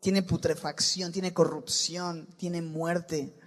Tiene 0.00 0.22
putrefacción, 0.22 1.12
tiene 1.12 1.32
corrupción, 1.32 2.34
tiene 2.36 2.62
muerte. 2.62 3.38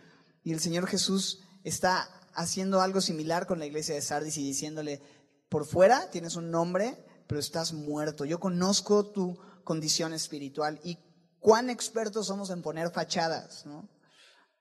Y 0.43 0.53
el 0.53 0.59
Señor 0.59 0.87
Jesús 0.87 1.42
está 1.63 2.09
haciendo 2.33 2.81
algo 2.81 3.01
similar 3.01 3.45
con 3.47 3.59
la 3.59 3.65
iglesia 3.65 3.95
de 3.95 4.01
Sardis 4.01 4.37
y 4.37 4.43
diciéndole, 4.43 5.01
por 5.49 5.65
fuera 5.65 6.09
tienes 6.09 6.35
un 6.35 6.51
nombre, 6.51 6.97
pero 7.27 7.39
estás 7.39 7.73
muerto. 7.73 8.25
Yo 8.25 8.39
conozco 8.39 9.11
tu 9.11 9.37
condición 9.63 10.13
espiritual 10.13 10.79
y 10.83 10.97
cuán 11.39 11.69
expertos 11.69 12.27
somos 12.27 12.49
en 12.49 12.61
poner 12.61 12.91
fachadas, 12.91 13.65
¿no? 13.65 13.89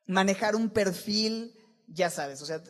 Manejar 0.06 0.56
un 0.56 0.70
perfil, 0.70 1.54
ya 1.86 2.10
sabes, 2.10 2.42
o 2.42 2.46
sea, 2.46 2.62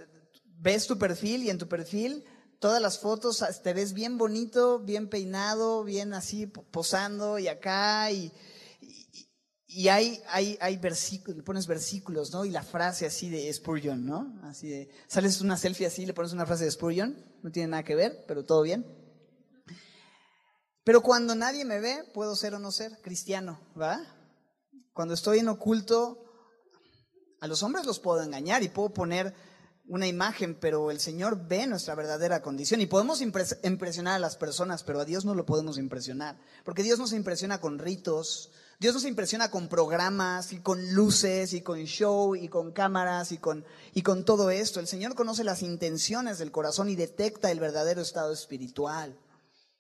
ves 0.44 0.86
tu 0.86 0.98
perfil 0.98 1.42
y 1.44 1.50
en 1.50 1.58
tu 1.58 1.68
perfil 1.68 2.24
todas 2.62 2.80
las 2.80 3.00
fotos 3.00 3.44
te 3.64 3.74
ves 3.74 3.92
bien 3.92 4.18
bonito, 4.18 4.78
bien 4.78 5.08
peinado, 5.08 5.82
bien 5.82 6.14
así 6.14 6.46
posando 6.46 7.40
y 7.40 7.48
acá 7.48 8.12
y, 8.12 8.32
y, 9.74 9.88
hay, 9.88 10.22
hay, 10.28 10.58
hay 10.60 10.76
versículos, 10.76 11.36
le 11.36 11.42
pones 11.42 11.66
versículos, 11.66 12.32
¿no? 12.32 12.44
Y 12.44 12.50
la 12.50 12.62
frase 12.62 13.06
así 13.06 13.30
de 13.30 13.52
Spurgeon, 13.52 14.04
¿no? 14.04 14.38
Así 14.42 14.68
de, 14.68 14.90
sales 15.06 15.40
una 15.40 15.56
selfie 15.56 15.86
así, 15.86 16.06
le 16.06 16.14
pones 16.14 16.32
una 16.32 16.46
frase 16.46 16.64
de 16.64 16.70
Spurgeon, 16.70 17.16
no 17.42 17.50
tiene 17.50 17.68
nada 17.68 17.82
que 17.82 17.94
ver, 17.94 18.24
pero 18.28 18.44
todo 18.44 18.62
bien. 18.62 18.86
Pero 20.84 21.00
cuando 21.00 21.34
nadie 21.34 21.64
me 21.64 21.80
ve, 21.80 22.04
puedo 22.12 22.36
ser 22.36 22.54
o 22.54 22.58
no 22.58 22.72
ser 22.72 23.00
cristiano, 23.02 23.60
¿va? 23.80 24.04
Cuando 24.92 25.14
estoy 25.14 25.38
en 25.38 25.48
oculto, 25.48 26.24
a 27.40 27.46
los 27.46 27.62
hombres 27.62 27.86
los 27.86 27.98
puedo 27.98 28.22
engañar 28.22 28.62
y 28.62 28.68
puedo 28.68 28.92
poner 28.92 29.34
una 29.86 30.06
imagen, 30.06 30.58
pero 30.58 30.90
el 30.90 31.00
Señor 31.00 31.48
ve 31.48 31.66
nuestra 31.66 31.94
verdadera 31.94 32.42
condición 32.42 32.80
y 32.80 32.86
podemos 32.86 33.20
impresionar 33.20 34.14
a 34.14 34.18
las 34.18 34.36
personas, 34.36 34.82
pero 34.84 35.00
a 35.00 35.04
Dios 35.04 35.24
no 35.24 35.34
lo 35.34 35.44
podemos 35.44 35.78
impresionar, 35.78 36.38
porque 36.64 36.82
Dios 36.82 36.98
no 36.98 37.06
se 37.06 37.16
impresiona 37.16 37.60
con 37.60 37.78
ritos, 37.78 38.52
Dios 38.82 38.94
nos 38.94 39.04
impresiona 39.04 39.48
con 39.48 39.68
programas 39.68 40.52
y 40.52 40.58
con 40.58 40.92
luces 40.92 41.52
y 41.52 41.60
con 41.60 41.84
show 41.84 42.34
y 42.34 42.48
con 42.48 42.72
cámaras 42.72 43.30
y 43.30 43.38
con, 43.38 43.64
y 43.94 44.02
con 44.02 44.24
todo 44.24 44.50
esto. 44.50 44.80
El 44.80 44.88
Señor 44.88 45.14
conoce 45.14 45.44
las 45.44 45.62
intenciones 45.62 46.38
del 46.38 46.50
corazón 46.50 46.88
y 46.88 46.96
detecta 46.96 47.52
el 47.52 47.60
verdadero 47.60 48.02
estado 48.02 48.32
espiritual 48.32 49.16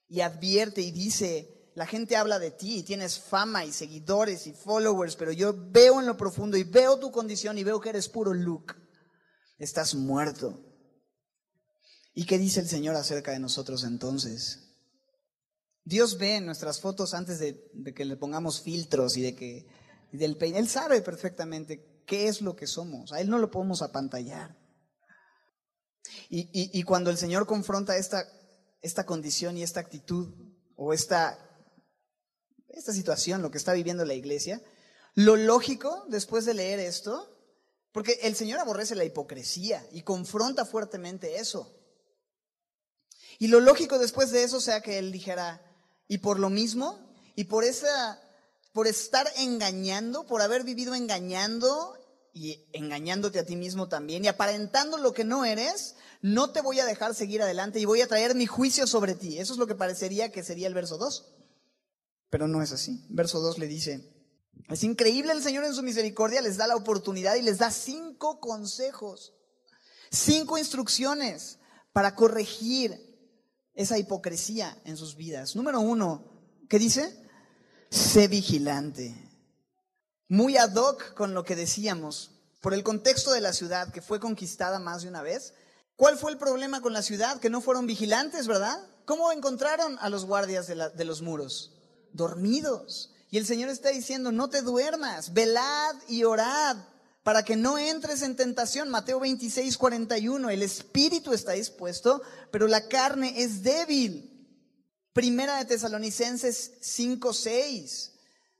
y 0.08 0.20
advierte 0.20 0.82
y 0.82 0.92
dice, 0.92 1.72
la 1.74 1.84
gente 1.84 2.14
habla 2.14 2.38
de 2.38 2.52
ti 2.52 2.76
y 2.76 2.82
tienes 2.84 3.18
fama 3.18 3.64
y 3.64 3.72
seguidores 3.72 4.46
y 4.46 4.52
followers, 4.52 5.16
pero 5.16 5.32
yo 5.32 5.52
veo 5.52 5.98
en 5.98 6.06
lo 6.06 6.16
profundo 6.16 6.56
y 6.56 6.62
veo 6.62 7.00
tu 7.00 7.10
condición 7.10 7.58
y 7.58 7.64
veo 7.64 7.80
que 7.80 7.88
eres 7.88 8.08
puro 8.08 8.32
look. 8.32 8.76
Estás 9.58 9.96
muerto. 9.96 10.60
¿Y 12.14 12.24
qué 12.24 12.38
dice 12.38 12.60
el 12.60 12.68
Señor 12.68 12.94
acerca 12.94 13.32
de 13.32 13.40
nosotros 13.40 13.82
entonces? 13.82 14.71
Dios 15.84 16.18
ve 16.18 16.40
nuestras 16.40 16.80
fotos 16.80 17.14
antes 17.14 17.38
de, 17.38 17.70
que 17.94 18.04
le 18.04 18.16
pongamos 18.16 18.60
filtros 18.60 19.16
y 19.16 19.22
de 19.22 19.34
que 19.34 19.66
del 20.12 20.36
peine. 20.36 20.58
Él 20.58 20.68
sabe 20.68 21.00
perfectamente 21.02 22.02
qué 22.06 22.28
es 22.28 22.40
lo 22.40 22.54
que 22.54 22.66
somos. 22.66 23.12
A 23.12 23.20
Él 23.20 23.28
no 23.28 23.38
lo 23.38 23.50
podemos 23.50 23.82
apantallar. 23.82 24.56
Y, 26.28 26.48
y 26.52 26.82
cuando 26.82 27.10
el 27.10 27.16
Señor 27.16 27.46
confronta 27.46 27.96
esta 27.96 28.26
esta 28.82 29.06
condición 29.06 29.56
y 29.56 29.62
esta 29.62 29.80
actitud 29.80 30.34
o 30.76 30.92
esta, 30.92 31.38
esta 32.68 32.92
situación, 32.92 33.40
lo 33.40 33.50
que 33.50 33.58
está 33.58 33.72
viviendo 33.72 34.04
la 34.04 34.14
iglesia, 34.14 34.60
lo 35.14 35.36
lógico 35.36 36.04
después 36.08 36.44
de 36.44 36.54
leer 36.54 36.80
esto, 36.80 37.28
porque 37.92 38.18
el 38.22 38.34
Señor 38.34 38.58
aborrece 38.58 38.96
la 38.96 39.04
hipocresía 39.04 39.86
y 39.92 40.02
confronta 40.02 40.64
fuertemente 40.64 41.36
eso. 41.36 41.78
Y 43.38 43.48
lo 43.48 43.60
lógico 43.60 43.98
después 43.98 44.30
de 44.30 44.42
eso 44.42 44.60
sea 44.60 44.80
que 44.80 44.98
Él 44.98 45.12
dijera, 45.12 45.62
y 46.12 46.18
por 46.18 46.38
lo 46.38 46.50
mismo, 46.50 46.98
y 47.36 47.44
por 47.44 47.64
esa, 47.64 48.20
por 48.74 48.86
estar 48.86 49.26
engañando, 49.38 50.26
por 50.26 50.42
haber 50.42 50.62
vivido 50.62 50.94
engañando 50.94 51.96
y 52.34 52.66
engañándote 52.74 53.38
a 53.38 53.46
ti 53.46 53.56
mismo 53.56 53.88
también 53.88 54.22
y 54.22 54.28
aparentando 54.28 54.98
lo 54.98 55.14
que 55.14 55.24
no 55.24 55.46
eres, 55.46 55.94
no 56.20 56.50
te 56.50 56.60
voy 56.60 56.80
a 56.80 56.84
dejar 56.84 57.14
seguir 57.14 57.40
adelante 57.40 57.80
y 57.80 57.86
voy 57.86 58.02
a 58.02 58.08
traer 58.08 58.34
mi 58.34 58.44
juicio 58.44 58.86
sobre 58.86 59.14
ti. 59.14 59.38
Eso 59.38 59.54
es 59.54 59.58
lo 59.58 59.66
que 59.66 59.74
parecería 59.74 60.30
que 60.30 60.44
sería 60.44 60.68
el 60.68 60.74
verso 60.74 60.98
2. 60.98 61.32
Pero 62.28 62.46
no 62.46 62.60
es 62.60 62.72
así. 62.72 63.06
Verso 63.08 63.40
2 63.40 63.56
le 63.56 63.66
dice, 63.66 64.12
es 64.68 64.84
increíble 64.84 65.32
el 65.32 65.42
Señor 65.42 65.64
en 65.64 65.72
su 65.72 65.82
misericordia, 65.82 66.42
les 66.42 66.58
da 66.58 66.66
la 66.66 66.76
oportunidad 66.76 67.36
y 67.36 67.42
les 67.42 67.56
da 67.56 67.70
cinco 67.70 68.38
consejos, 68.38 69.32
cinco 70.10 70.58
instrucciones 70.58 71.58
para 71.94 72.14
corregir 72.14 73.11
esa 73.74 73.98
hipocresía 73.98 74.76
en 74.84 74.96
sus 74.96 75.16
vidas. 75.16 75.56
Número 75.56 75.80
uno, 75.80 76.24
¿qué 76.68 76.78
dice? 76.78 77.16
Sé 77.90 78.28
vigilante. 78.28 79.14
Muy 80.28 80.56
ad 80.56 80.74
hoc 80.74 81.14
con 81.14 81.34
lo 81.34 81.44
que 81.44 81.56
decíamos, 81.56 82.30
por 82.60 82.74
el 82.74 82.82
contexto 82.82 83.32
de 83.32 83.40
la 83.40 83.52
ciudad 83.52 83.92
que 83.92 84.02
fue 84.02 84.20
conquistada 84.20 84.78
más 84.78 85.02
de 85.02 85.08
una 85.08 85.22
vez, 85.22 85.52
¿Cuál 85.96 86.18
fue 86.18 86.32
el 86.32 86.38
problema 86.38 86.80
con 86.80 86.92
la 86.92 87.02
ciudad? 87.02 87.38
Que 87.38 87.50
no 87.50 87.60
fueron 87.60 87.86
vigilantes, 87.86 88.48
¿verdad? 88.48 88.76
¿Cómo 89.04 89.30
encontraron 89.30 89.98
a 90.00 90.08
los 90.08 90.24
guardias 90.24 90.66
de, 90.66 91.04
los 91.04 91.22
muros? 91.22 91.74
Dormidos. 92.12 93.12
Y 93.30 93.38
el 93.38 93.46
Señor 93.46 93.68
está 93.68 93.90
diciendo, 93.90 94.32
no 94.32 94.48
te 94.48 94.62
duermas, 94.62 95.32
velad 95.32 95.94
y 96.08 96.24
orad 96.24 96.76
para 97.22 97.44
que 97.44 97.56
no 97.56 97.78
entres 97.78 98.22
en 98.22 98.36
tentación. 98.36 98.88
Mateo 98.88 99.20
26, 99.20 99.76
41. 99.78 100.50
El 100.50 100.62
espíritu 100.62 101.32
está 101.32 101.52
dispuesto, 101.52 102.22
pero 102.50 102.66
la 102.66 102.88
carne 102.88 103.34
es 103.42 103.62
débil. 103.62 104.28
Primera 105.12 105.58
de 105.58 105.66
Tesalonicenses 105.66 106.72
5, 106.80 107.32
6. 107.32 108.12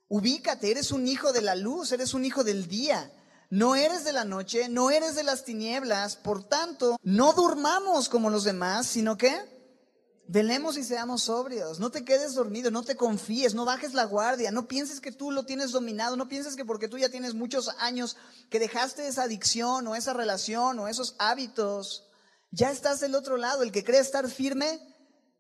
Ubícate, 0.09 0.71
eres 0.71 0.93
un 0.93 1.07
hijo 1.09 1.33
de 1.33 1.41
la 1.41 1.55
luz, 1.55 1.93
eres 1.93 2.15
un 2.15 2.25
hijo 2.25 2.45
del 2.45 2.69
día. 2.69 3.11
No 3.49 3.75
eres 3.75 4.05
de 4.05 4.13
la 4.13 4.25
noche, 4.25 4.69
no 4.69 4.91
eres 4.91 5.15
de 5.15 5.25
las 5.25 5.45
tinieblas, 5.45 6.17
por 6.17 6.45
tanto, 6.45 6.99
no 7.03 7.35
durmamos 7.35 8.09
como 8.09 8.31
los 8.31 8.45
demás, 8.45 8.87
sino 8.87 9.19
que 9.19 9.62
velemos 10.33 10.79
y 10.79 10.83
seamos 10.83 11.25
sobrios. 11.25 11.79
No 11.79 11.91
te 11.91 12.05
quedes 12.05 12.35
dormido, 12.35 12.71
no 12.71 12.83
te 12.83 12.97
confíes, 12.97 13.55
no 13.55 13.67
bajes 13.67 13.93
la 13.93 14.05
guardia, 14.05 14.51
no 14.51 14.67
pienses 14.67 15.01
que 15.01 15.13
tú 15.13 15.31
lo 15.31 15.45
tienes 15.45 15.73
dominado, 15.73 16.17
no 16.17 16.27
pienses 16.27 16.57
que 16.57 16.65
porque 16.65 16.89
tú 16.89 16.97
ya 16.97 17.11
tienes 17.11 17.35
muchos 17.35 17.69
años 17.79 18.17
que 18.49 18.59
dejaste 18.59 19.07
esa 19.07 19.25
adicción 19.25 19.87
o 19.87 19.95
esa 19.95 20.15
relación 20.15 20.79
o 20.79 20.89
esos 20.89 21.15
hábitos, 21.19 22.09
ya 22.51 22.71
estás 22.71 23.01
del 23.01 23.15
otro 23.15 23.37
lado. 23.37 23.63
El 23.63 23.73
que 23.73 23.85
cree 23.85 24.01
estar 24.01 24.29
firme, 24.29 24.81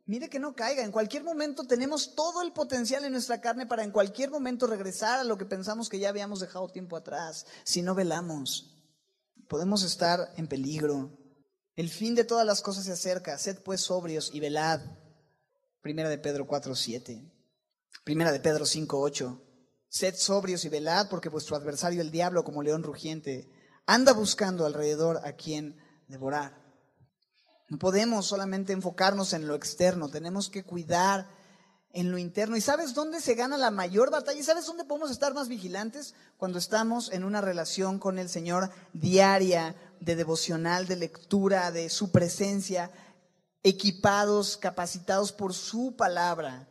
Mire 0.05 0.29
que 0.29 0.41
no 0.41 0.55
caiga. 0.55 0.83
En 0.83 0.91
cualquier 0.91 1.23
momento 1.23 1.65
tenemos 1.65 2.17
todo 2.17 2.43
el 2.43 2.53
potencial 2.53 3.05
en 3.05 3.13
nuestra 3.13 3.41
carne 3.41 3.67
para 3.67 3.85
en 3.85 3.93
cualquier 3.93 4.31
momento 4.31 4.67
regresar 4.67 5.21
a 5.21 5.25
lo 5.25 5.39
que 5.39 5.45
pensamos 5.45 5.89
que 5.89 6.01
ya 6.01 6.09
habíamos 6.09 6.41
dejado 6.41 6.69
tiempo 6.69 6.97
atrás. 6.97 7.47
Si 7.63 7.83
no 7.83 7.95
velamos, 7.95 8.75
podemos 9.47 9.85
estar 9.85 10.33
en 10.37 10.49
peligro. 10.49 11.22
El 11.75 11.89
fin 11.89 12.15
de 12.15 12.25
todas 12.25 12.47
las 12.47 12.61
cosas 12.61 12.85
se 12.85 12.93
acerca. 12.93 13.39
Sed 13.39 13.59
pues 13.63 13.81
sobrios 13.81 14.31
y 14.33 14.41
velad. 14.41 14.81
Primera 15.81 16.09
de 16.09 16.19
Pedro 16.19 16.47
4, 16.47 16.75
7. 16.75 17.33
Primera 18.05 18.33
de 18.33 18.41
Pedro 18.41 18.67
5, 18.67 19.01
8. 19.01 19.43
Sed 19.89 20.15
sobrios 20.17 20.65
y 20.65 20.69
velad 20.69 21.09
porque 21.09 21.29
vuestro 21.29 21.57
adversario 21.57 22.01
el 22.01 22.11
diablo 22.11 22.45
como 22.45 22.63
león 22.63 22.83
rugiente 22.83 23.51
anda 23.87 24.13
buscando 24.13 24.67
alrededor 24.67 25.21
a 25.25 25.33
quien 25.33 25.77
devorar. 26.09 26.63
No 27.69 27.79
podemos 27.79 28.27
solamente 28.27 28.73
enfocarnos 28.73 29.33
en 29.33 29.47
lo 29.47 29.55
externo, 29.55 30.11
tenemos 30.11 30.51
que 30.51 30.63
cuidar 30.63 31.27
en 31.93 32.11
lo 32.11 32.19
interno. 32.19 32.57
¿Y 32.57 32.61
sabes 32.61 32.95
dónde 32.95 33.21
se 33.21 33.35
gana 33.35 33.57
la 33.57 33.71
mayor 33.71 34.11
batalla? 34.11 34.39
¿Y 34.39 34.43
sabes 34.43 34.67
dónde 34.67 34.85
podemos 34.85 35.11
estar 35.11 35.35
más 35.35 35.49
vigilantes? 35.49 36.15
Cuando 36.37 36.59
estamos 36.59 37.13
en 37.13 37.25
una 37.25 37.41
relación 37.41 37.99
con 37.99 38.19
el 38.19 38.29
Señor 38.29 38.71
diaria, 38.93 39.75
de 40.03 40.17
devocional, 40.17 40.87
de 40.87 40.97
lectura, 40.97 41.71
de 41.71 41.89
su 41.89 42.11
presencia, 42.11 42.91
equipados, 43.63 44.57
capacitados 44.57 45.33
por 45.33 45.55
su 45.55 45.95
palabra. 45.97 46.69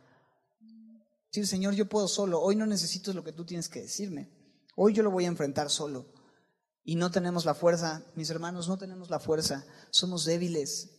Sí, 1.30 1.46
Señor, 1.46 1.72
yo 1.72 1.88
puedo 1.88 2.08
solo. 2.08 2.42
Hoy 2.42 2.56
no 2.56 2.66
necesito 2.66 3.12
lo 3.14 3.24
que 3.24 3.32
tú 3.32 3.46
tienes 3.46 3.70
que 3.70 3.80
decirme. 3.80 4.30
Hoy 4.76 4.92
yo 4.92 5.02
lo 5.02 5.10
voy 5.10 5.24
a 5.24 5.28
enfrentar 5.28 5.70
solo. 5.70 6.12
Y 6.84 6.96
no 6.96 7.10
tenemos 7.10 7.46
la 7.46 7.54
fuerza, 7.54 8.04
mis 8.16 8.28
hermanos, 8.28 8.68
no 8.68 8.76
tenemos 8.76 9.08
la 9.08 9.18
fuerza. 9.18 9.64
Somos 9.90 10.26
débiles. 10.26 10.90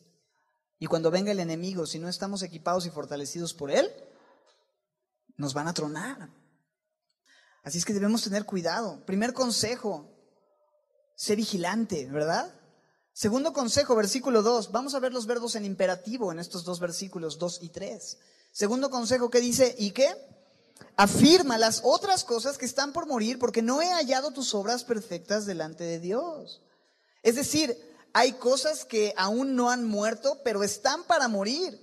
Y 0.79 0.87
cuando 0.87 1.11
venga 1.11 1.31
el 1.31 1.39
enemigo, 1.39 1.85
si 1.85 1.99
no 1.99 2.09
estamos 2.09 2.41
equipados 2.41 2.87
y 2.87 2.89
fortalecidos 2.89 3.53
por 3.53 3.69
él, 3.69 3.91
nos 5.37 5.53
van 5.53 5.67
a 5.67 5.73
tronar. 5.73 6.31
Así 7.63 7.77
es 7.77 7.85
que 7.85 7.93
debemos 7.93 8.23
tener 8.23 8.45
cuidado. 8.45 9.05
Primer 9.05 9.33
consejo, 9.33 10.12
sé 11.23 11.37
vigilante, 11.37 12.05
¿verdad? 12.07 12.53
Segundo 13.13 13.53
consejo, 13.53 13.95
versículo 13.95 14.41
2. 14.41 14.73
Vamos 14.73 14.93
a 14.93 14.99
ver 14.99 15.13
los 15.13 15.25
verbos 15.25 15.55
en 15.55 15.63
imperativo 15.63 16.33
en 16.33 16.39
estos 16.39 16.65
dos 16.65 16.81
versículos 16.81 17.39
2 17.39 17.59
y 17.61 17.69
3. 17.69 18.17
Segundo 18.51 18.89
consejo 18.89 19.29
que 19.29 19.39
dice, 19.39 19.73
¿y 19.79 19.91
qué? 19.91 20.13
Afirma 20.97 21.57
las 21.57 21.79
otras 21.85 22.25
cosas 22.25 22.57
que 22.57 22.65
están 22.65 22.91
por 22.91 23.07
morir 23.07 23.39
porque 23.39 23.61
no 23.61 23.81
he 23.81 23.87
hallado 23.87 24.31
tus 24.31 24.53
obras 24.53 24.83
perfectas 24.83 25.45
delante 25.45 25.85
de 25.85 26.01
Dios. 26.01 26.61
Es 27.21 27.35
decir, 27.35 27.73
hay 28.11 28.33
cosas 28.33 28.83
que 28.83 29.13
aún 29.15 29.55
no 29.55 29.69
han 29.69 29.85
muerto, 29.87 30.41
pero 30.43 30.61
están 30.61 31.05
para 31.05 31.29
morir. 31.29 31.79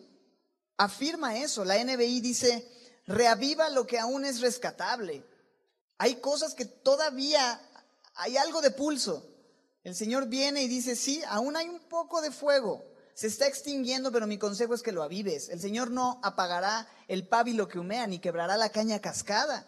Afirma 0.76 1.38
eso. 1.38 1.64
La 1.64 1.82
NBI 1.82 2.20
dice, 2.20 2.70
reaviva 3.06 3.70
lo 3.70 3.86
que 3.86 3.98
aún 3.98 4.26
es 4.26 4.42
rescatable. 4.42 5.24
Hay 5.96 6.16
cosas 6.16 6.54
que 6.54 6.66
todavía 6.66 7.58
hay 8.16 8.36
algo 8.36 8.60
de 8.60 8.70
pulso. 8.70 9.29
El 9.90 9.96
Señor 9.96 10.28
viene 10.28 10.62
y 10.62 10.68
dice, 10.68 10.94
sí, 10.94 11.20
aún 11.26 11.56
hay 11.56 11.68
un 11.68 11.80
poco 11.80 12.22
de 12.22 12.30
fuego. 12.30 12.84
Se 13.12 13.26
está 13.26 13.48
extinguiendo, 13.48 14.12
pero 14.12 14.28
mi 14.28 14.38
consejo 14.38 14.72
es 14.72 14.82
que 14.82 14.92
lo 14.92 15.02
avives. 15.02 15.48
El 15.48 15.58
Señor 15.58 15.90
no 15.90 16.20
apagará 16.22 16.86
el 17.08 17.26
pábilo 17.26 17.66
que 17.66 17.80
humea, 17.80 18.06
ni 18.06 18.20
quebrará 18.20 18.56
la 18.56 18.68
caña 18.68 19.00
cascada. 19.00 19.66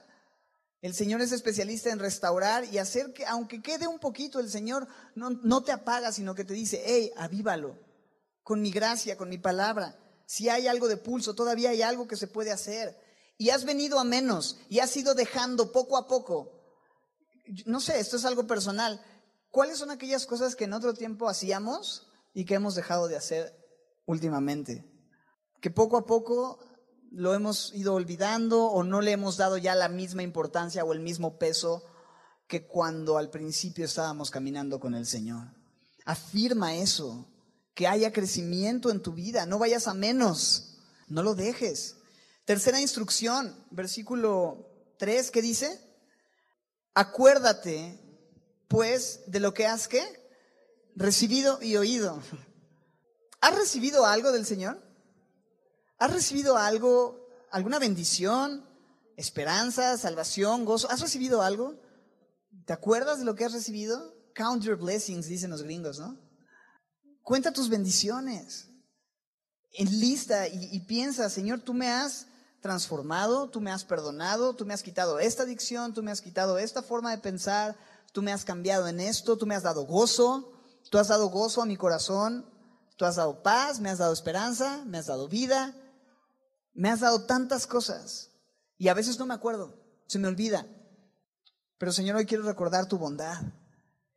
El 0.81 0.95
Señor 0.95 1.23
es 1.23 1.33
especialista 1.33 1.91
en 1.91 1.99
restaurar 1.99 2.65
y 2.67 2.79
hacer 2.79 3.13
que, 3.13 3.27
aunque 3.27 3.61
quede 3.63 3.89
un 3.89 3.99
poquito, 3.99 4.39
el 4.39 4.49
Señor 4.49 4.87
no, 5.17 5.31
no 5.31 5.65
te 5.65 5.73
apaga, 5.73 6.13
sino 6.13 6.37
que 6.37 6.45
te 6.45 6.55
dice, 6.55 6.81
hey, 6.87 7.11
avívalo, 7.17 7.77
con 8.45 8.63
mi 8.63 8.71
gracia, 8.71 9.17
con 9.17 9.29
mi 9.29 9.39
palabra. 9.39 9.99
Si 10.25 10.49
hay 10.49 10.69
algo 10.69 10.87
de 10.87 10.99
pulso, 10.99 11.35
todavía 11.35 11.71
hay 11.71 11.83
algo 11.83 12.07
que 12.07 12.15
se 12.15 12.29
puede 12.29 12.53
hacer. 12.53 12.97
Y 13.39 13.51
has 13.51 13.65
venido 13.65 13.99
a 13.99 14.05
menos 14.05 14.61
y 14.69 14.79
has 14.79 14.97
ido 14.97 15.17
dejando 15.17 15.73
poco 15.73 15.97
a 15.97 16.07
poco. 16.07 16.61
No 17.67 17.81
sé, 17.81 17.99
esto 17.99 18.19
es 18.19 18.25
algo 18.25 18.47
personal 18.47 19.05
¿Cuáles 19.53 19.79
son 19.79 19.91
aquellas 19.91 20.25
cosas 20.25 20.57
que 20.57 20.65
en 20.65 20.73
otro 20.73 20.95
tiempo 20.95 21.29
hacíamos 21.29 22.09
y 22.33 22.47
que 22.47 22.55
hemos 22.55 22.75
dejado 22.75 23.07
de 23.07 23.17
hacer 23.17 23.55
últimamente? 24.07 24.91
Que 25.61 25.71
poco 25.71 25.99
a 25.99 26.07
poco 26.07 26.59
lo 27.11 27.35
hemos 27.35 27.71
ido 27.75 27.93
olvidando 27.93 28.65
o 28.65 28.83
no 28.83 29.03
le 29.03 29.13
hemos 29.13 29.37
dado 29.37 29.59
ya 29.59 29.75
la 29.75 29.91
misma 29.91 30.23
importancia 30.23 30.85
o 30.85 30.95
el 30.95 31.01
mismo 31.01 31.37
peso 31.37 31.85
que 32.49 32.67
cuando 32.67 33.19
al 33.19 33.29
principio 33.29 33.85
estábamos 33.85 34.31
caminando 34.31 34.81
con 34.81 34.95
el 34.95 35.05
Señor. 35.05 35.49
Afirma 36.07 36.75
eso, 36.77 37.29
que 37.75 37.87
haya 37.87 38.11
crecimiento 38.11 38.91
en 38.91 39.03
tu 39.03 39.13
vida, 39.13 39.45
no 39.45 39.59
vayas 39.59 39.87
a 39.87 39.93
menos, 39.93 40.79
no 41.09 41.23
lo 41.23 41.35
dejes. 41.35 41.97
Tercera 42.47 42.81
instrucción, 42.81 43.55
versículo 43.71 44.67
3, 44.99 45.31
¿qué 45.31 45.43
dice? 45.43 45.79
Acuérdate 46.95 48.02
pues 48.73 49.21
de 49.27 49.39
lo 49.39 49.53
que 49.53 49.67
has 49.67 49.87
que 49.87 50.03
recibido 50.97 51.63
y 51.63 51.77
oído. 51.77 52.23
¿Has 53.43 53.55
recibido 53.55 54.07
algo 54.07 54.33
del 54.33 54.47
Señor? 54.47 54.83
¿Has 55.99 56.11
recibido 56.11 56.57
algo, 56.57 57.29
alguna 57.51 57.79
bendición, 57.79 58.67
esperanza, 59.19 59.99
salvación, 59.99 60.65
gozo? 60.65 60.91
¿Has 60.91 61.03
recibido 61.03 61.43
algo? 61.43 61.79
¿Te 62.65 62.73
acuerdas 62.73 63.19
de 63.19 63.27
lo 63.27 63.35
que 63.35 63.45
has 63.45 63.53
recibido? 63.53 64.17
Count 64.35 64.63
your 64.63 64.79
blessings, 64.79 65.27
dicen 65.27 65.51
los 65.51 65.63
gringos, 65.63 65.99
¿no? 65.99 66.19
Cuenta 67.21 67.53
tus 67.53 67.69
bendiciones. 67.69 68.71
Enlista 69.75 70.49
y, 70.49 70.71
y 70.73 70.81
piensa, 70.81 71.29
Señor, 71.29 71.61
tú 71.61 71.75
me 71.75 71.91
has 71.91 72.27
transformado, 72.63 73.51
tú 73.51 73.61
me 73.61 73.71
has 73.71 73.85
perdonado, 73.85 74.57
tú 74.57 74.65
me 74.65 74.73
has 74.73 74.83
quitado 74.83 75.19
esta 75.19 75.43
adicción, 75.43 75.93
tú 75.93 76.03
me 76.03 76.11
has 76.11 76.23
quitado 76.23 76.57
esta 76.57 76.81
forma 76.81 77.11
de 77.11 77.19
pensar, 77.19 77.77
tú 78.13 78.23
me 78.23 78.33
has 78.33 78.45
cambiado 78.45 78.87
en 78.87 79.01
esto, 79.01 79.37
tú 79.37 79.47
me 79.47 79.55
has 79.55 79.63
dado 79.63 79.85
gozo, 79.85 80.53
tú 80.91 80.99
has 80.99 81.09
dado 81.09 81.29
gozo 81.29 81.63
a 81.63 81.67
mi 81.67 81.77
corazón, 81.77 82.47
tú 82.97 83.05
has 83.05 83.17
dado 83.17 83.43
paz, 83.43 83.81
me 83.81 83.91
has 83.91 83.99
dado 83.99 84.13
esperanza, 84.13 84.85
me 84.87 84.99
has 84.99 85.07
dado 85.07 85.29
vida, 85.29 85.75
me 86.75 86.91
has 86.91 87.01
dado 87.01 87.25
tantas 87.25 87.67
cosas. 87.67 88.31
Y 88.79 88.89
a 88.89 88.95
veces 88.95 89.19
no 89.19 89.27
me 89.27 89.35
acuerdo, 89.35 89.75
se 90.07 90.19
me 90.19 90.29
olvida. 90.29 90.67
Pero 91.79 91.93
Señor, 91.93 92.17
hoy 92.17 92.27
quiero 92.27 92.45
recordar 92.45 92.87
tu 92.87 92.99
bondad. 92.99 93.43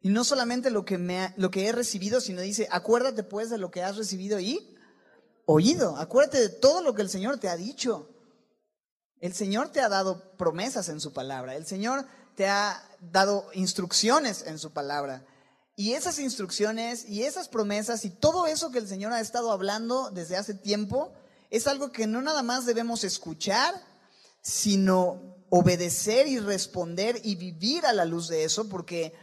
Y 0.02 0.10
no 0.10 0.24
solamente 0.24 0.70
lo 0.70 0.86
que, 0.86 1.00
me 1.00 1.34
lo 1.38 1.50
que 1.50 1.68
he 1.68 1.72
recibido, 1.72 2.22
sino 2.22 2.42
dice, 2.42 2.68
acuérdate 2.70 3.24
pues 3.24 3.50
de 3.50 3.58
lo 3.58 3.72
que 3.72 3.82
has 3.82 3.98
recibido 3.98 4.40
y 4.40 4.78
oído. 5.46 5.98
Acuérdate 5.98 6.40
de 6.40 6.50
todo 6.50 6.84
lo 6.84 6.94
que 6.94 7.02
el 7.02 7.10
Señor 7.10 7.40
te 7.40 7.50
ha 7.50 7.56
dicho. 7.56 8.10
El 9.20 9.34
Señor 9.34 9.70
te 9.70 9.82
ha 9.82 9.90
dado 9.90 10.36
promesas 10.38 10.90
en 10.90 11.00
su 11.00 11.12
palabra. 11.14 11.56
El 11.56 11.66
Señor 11.66 12.06
te 12.36 12.48
ha 12.48 12.84
dado 13.00 13.48
instrucciones 13.54 14.44
en 14.46 14.60
su 14.60 14.72
palabra. 14.72 15.26
Y 15.76 15.94
esas 15.94 16.20
instrucciones 16.20 17.06
y 17.08 17.24
esas 17.24 17.50
promesas 17.50 18.06
y 18.06 18.10
todo 18.10 18.48
eso 18.48 18.72
que 18.72 18.80
el 18.80 18.88
Señor 18.88 19.12
ha 19.12 19.20
estado 19.20 19.52
hablando 19.52 20.10
desde 20.10 20.38
hace 20.38 20.54
tiempo 20.54 21.12
es 21.50 21.68
algo 21.68 21.92
que 21.92 22.08
no 22.08 22.22
nada 22.22 22.44
más 22.44 22.66
debemos 22.66 23.04
escuchar, 23.04 23.74
sino 24.42 25.36
obedecer 25.50 26.28
y 26.28 26.40
responder 26.40 27.20
y 27.24 27.36
vivir 27.36 27.86
a 27.86 27.94
la 27.94 28.06
luz 28.06 28.28
de 28.28 28.44
eso, 28.44 28.68
porque 28.68 29.14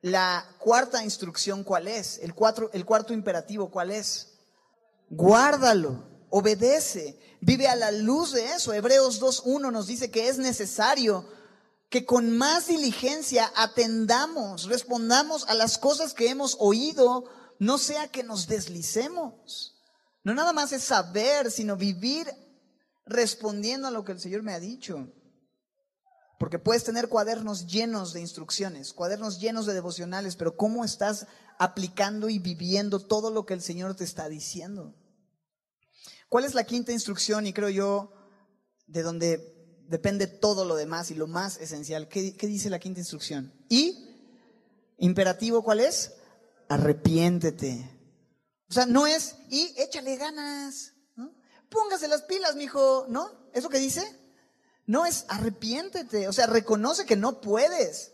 la 0.00 0.46
cuarta 0.58 1.04
instrucción, 1.04 1.64
¿cuál 1.64 1.88
es? 1.88 2.18
El, 2.18 2.34
el 2.72 2.84
cuarto 2.84 3.12
imperativo, 3.12 3.70
¿cuál 3.70 3.90
es? 3.90 4.28
Guárdalo, 5.10 6.02
obedece, 6.30 7.18
vive 7.40 7.68
a 7.68 7.76
la 7.76 7.90
luz 7.90 8.32
de 8.32 8.46
eso. 8.52 8.72
Hebreos 8.72 9.20
2.1 9.20 9.70
nos 9.70 9.86
dice 9.86 10.10
que 10.10 10.28
es 10.28 10.38
necesario 10.38 11.26
que 11.92 12.06
con 12.06 12.38
más 12.38 12.68
diligencia 12.68 13.52
atendamos, 13.54 14.64
respondamos 14.64 15.46
a 15.46 15.52
las 15.52 15.76
cosas 15.76 16.14
que 16.14 16.30
hemos 16.30 16.56
oído, 16.58 17.24
no 17.58 17.76
sea 17.76 18.08
que 18.08 18.22
nos 18.22 18.46
deslicemos. 18.46 19.76
No 20.24 20.32
nada 20.32 20.54
más 20.54 20.72
es 20.72 20.84
saber, 20.84 21.50
sino 21.50 21.76
vivir 21.76 22.26
respondiendo 23.04 23.88
a 23.88 23.90
lo 23.90 24.04
que 24.04 24.12
el 24.12 24.20
Señor 24.20 24.42
me 24.42 24.54
ha 24.54 24.58
dicho. 24.58 25.12
Porque 26.38 26.58
puedes 26.58 26.82
tener 26.82 27.10
cuadernos 27.10 27.66
llenos 27.66 28.14
de 28.14 28.22
instrucciones, 28.22 28.94
cuadernos 28.94 29.38
llenos 29.38 29.66
de 29.66 29.74
devocionales, 29.74 30.34
pero 30.36 30.56
¿cómo 30.56 30.86
estás 30.86 31.26
aplicando 31.58 32.30
y 32.30 32.38
viviendo 32.38 33.00
todo 33.00 33.30
lo 33.30 33.44
que 33.44 33.52
el 33.52 33.60
Señor 33.60 33.96
te 33.96 34.04
está 34.04 34.30
diciendo? 34.30 34.94
¿Cuál 36.30 36.46
es 36.46 36.54
la 36.54 36.64
quinta 36.64 36.90
instrucción? 36.90 37.46
Y 37.46 37.52
creo 37.52 37.68
yo, 37.68 38.14
de 38.86 39.02
donde 39.02 39.51
depende 39.92 40.26
todo 40.26 40.64
lo 40.64 40.74
demás 40.74 41.10
y 41.10 41.14
lo 41.14 41.26
más 41.26 41.58
esencial. 41.58 42.08
¿Qué, 42.08 42.32
dice 42.40 42.70
la 42.70 42.78
quinta 42.78 43.00
instrucción? 43.00 43.52
Y, 43.68 44.08
imperativo, 44.96 45.62
¿cuál 45.62 45.80
es? 45.80 46.14
Arrepiéntete. 46.70 47.90
O 48.70 48.72
sea, 48.72 48.86
no 48.86 49.06
es, 49.06 49.36
y 49.50 49.74
échale 49.76 50.16
ganas. 50.16 50.94
Póngase 51.68 52.08
las 52.08 52.22
pilas, 52.22 52.56
mijo, 52.56 53.04
¿no? 53.10 53.50
¿Eso 53.52 53.68
que 53.68 53.78
dice? 53.78 54.02
No 54.86 55.04
es 55.04 55.26
arrepiéntete, 55.28 56.26
o 56.26 56.32
sea, 56.32 56.46
reconoce 56.46 57.04
que 57.04 57.16
no 57.16 57.42
puedes, 57.42 58.12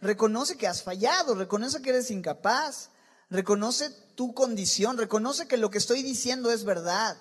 reconoce 0.00 0.56
que 0.56 0.66
has 0.66 0.82
fallado, 0.82 1.36
reconoce 1.36 1.82
que 1.82 1.90
eres 1.90 2.10
incapaz, 2.10 2.90
reconoce 3.30 3.90
tu 4.16 4.34
condición, 4.34 4.98
reconoce 4.98 5.46
que 5.46 5.56
lo 5.56 5.70
que 5.70 5.78
estoy 5.78 6.02
diciendo 6.02 6.50
es 6.50 6.64
verdad, 6.64 7.16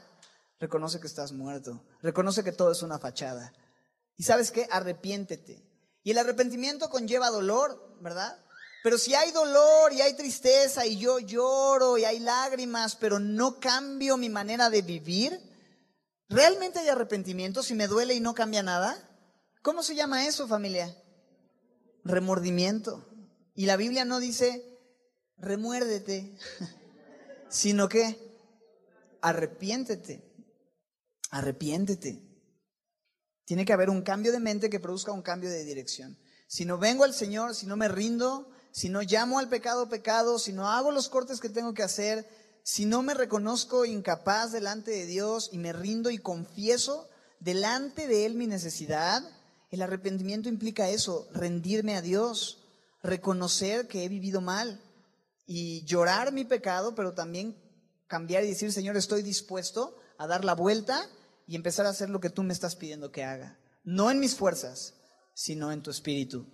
reconoce 0.59 0.99
que 0.99 1.07
estás 1.07 1.31
muerto, 1.31 1.83
reconoce 2.01 2.43
que 2.43 2.51
todo 2.51 2.71
es 2.71 2.81
una 2.81 2.99
fachada, 2.99 3.53
y 4.21 4.23
sabes 4.23 4.51
qué, 4.51 4.67
arrepiéntete. 4.69 5.65
Y 6.03 6.11
el 6.11 6.19
arrepentimiento 6.19 6.91
conlleva 6.91 7.31
dolor, 7.31 7.97
¿verdad? 8.01 8.37
Pero 8.83 8.99
si 8.99 9.15
hay 9.15 9.31
dolor 9.31 9.93
y 9.93 10.01
hay 10.01 10.15
tristeza 10.15 10.85
y 10.85 10.99
yo 10.99 11.17
lloro 11.17 11.97
y 11.97 12.05
hay 12.05 12.19
lágrimas, 12.19 12.95
pero 12.95 13.17
no 13.17 13.59
cambio 13.59 14.17
mi 14.17 14.29
manera 14.29 14.69
de 14.69 14.83
vivir, 14.83 15.41
¿realmente 16.29 16.77
hay 16.77 16.89
arrepentimiento 16.89 17.63
si 17.63 17.73
me 17.73 17.87
duele 17.87 18.13
y 18.13 18.19
no 18.19 18.35
cambia 18.35 18.61
nada? 18.61 18.95
¿Cómo 19.63 19.81
se 19.81 19.95
llama 19.95 20.27
eso, 20.27 20.47
familia? 20.47 20.95
Remordimiento. 22.03 23.09
Y 23.55 23.65
la 23.65 23.75
Biblia 23.75 24.05
no 24.05 24.19
dice, 24.19 24.63
remuérdete, 25.37 26.37
sino 27.49 27.89
que 27.89 28.19
arrepiéntete, 29.19 30.23
arrepiéntete. 31.31 32.30
Tiene 33.45 33.65
que 33.65 33.73
haber 33.73 33.89
un 33.89 34.01
cambio 34.01 34.31
de 34.31 34.39
mente 34.39 34.69
que 34.69 34.79
produzca 34.79 35.11
un 35.11 35.21
cambio 35.21 35.49
de 35.49 35.63
dirección. 35.63 36.17
Si 36.47 36.65
no 36.65 36.77
vengo 36.77 37.03
al 37.03 37.13
Señor, 37.13 37.55
si 37.55 37.65
no 37.65 37.75
me 37.75 37.87
rindo, 37.87 38.49
si 38.71 38.89
no 38.89 39.01
llamo 39.01 39.39
al 39.39 39.49
pecado 39.49 39.89
pecado, 39.89 40.39
si 40.39 40.53
no 40.53 40.69
hago 40.69 40.91
los 40.91 41.09
cortes 41.09 41.39
que 41.39 41.49
tengo 41.49 41.73
que 41.73 41.83
hacer, 41.83 42.27
si 42.63 42.85
no 42.85 43.01
me 43.01 43.13
reconozco 43.13 43.85
incapaz 43.85 44.51
delante 44.51 44.91
de 44.91 45.05
Dios 45.05 45.49
y 45.51 45.57
me 45.57 45.73
rindo 45.73 46.09
y 46.09 46.17
confieso 46.17 47.09
delante 47.39 48.07
de 48.07 48.25
Él 48.25 48.35
mi 48.35 48.47
necesidad, 48.47 49.23
el 49.71 49.81
arrepentimiento 49.81 50.49
implica 50.49 50.89
eso, 50.89 51.27
rendirme 51.33 51.95
a 51.95 52.01
Dios, 52.01 52.59
reconocer 53.01 53.87
que 53.87 54.03
he 54.03 54.09
vivido 54.09 54.41
mal 54.41 54.79
y 55.45 55.83
llorar 55.85 56.31
mi 56.31 56.45
pecado, 56.45 56.93
pero 56.93 57.13
también 57.13 57.57
cambiar 58.07 58.43
y 58.43 58.49
decir, 58.49 58.71
Señor, 58.71 58.97
estoy 58.97 59.21
dispuesto 59.23 59.97
a 60.17 60.27
dar 60.27 60.45
la 60.45 60.53
vuelta 60.53 61.09
y 61.47 61.55
empezar 61.55 61.85
a 61.85 61.89
hacer 61.89 62.09
lo 62.09 62.19
que 62.19 62.29
tú 62.29 62.43
me 62.43 62.53
estás 62.53 62.75
pidiendo 62.75 63.11
que 63.11 63.23
haga. 63.23 63.59
No 63.83 64.11
en 64.11 64.19
mis 64.19 64.35
fuerzas, 64.35 64.95
sino 65.33 65.71
en 65.71 65.81
tu 65.81 65.91
espíritu 65.91 66.47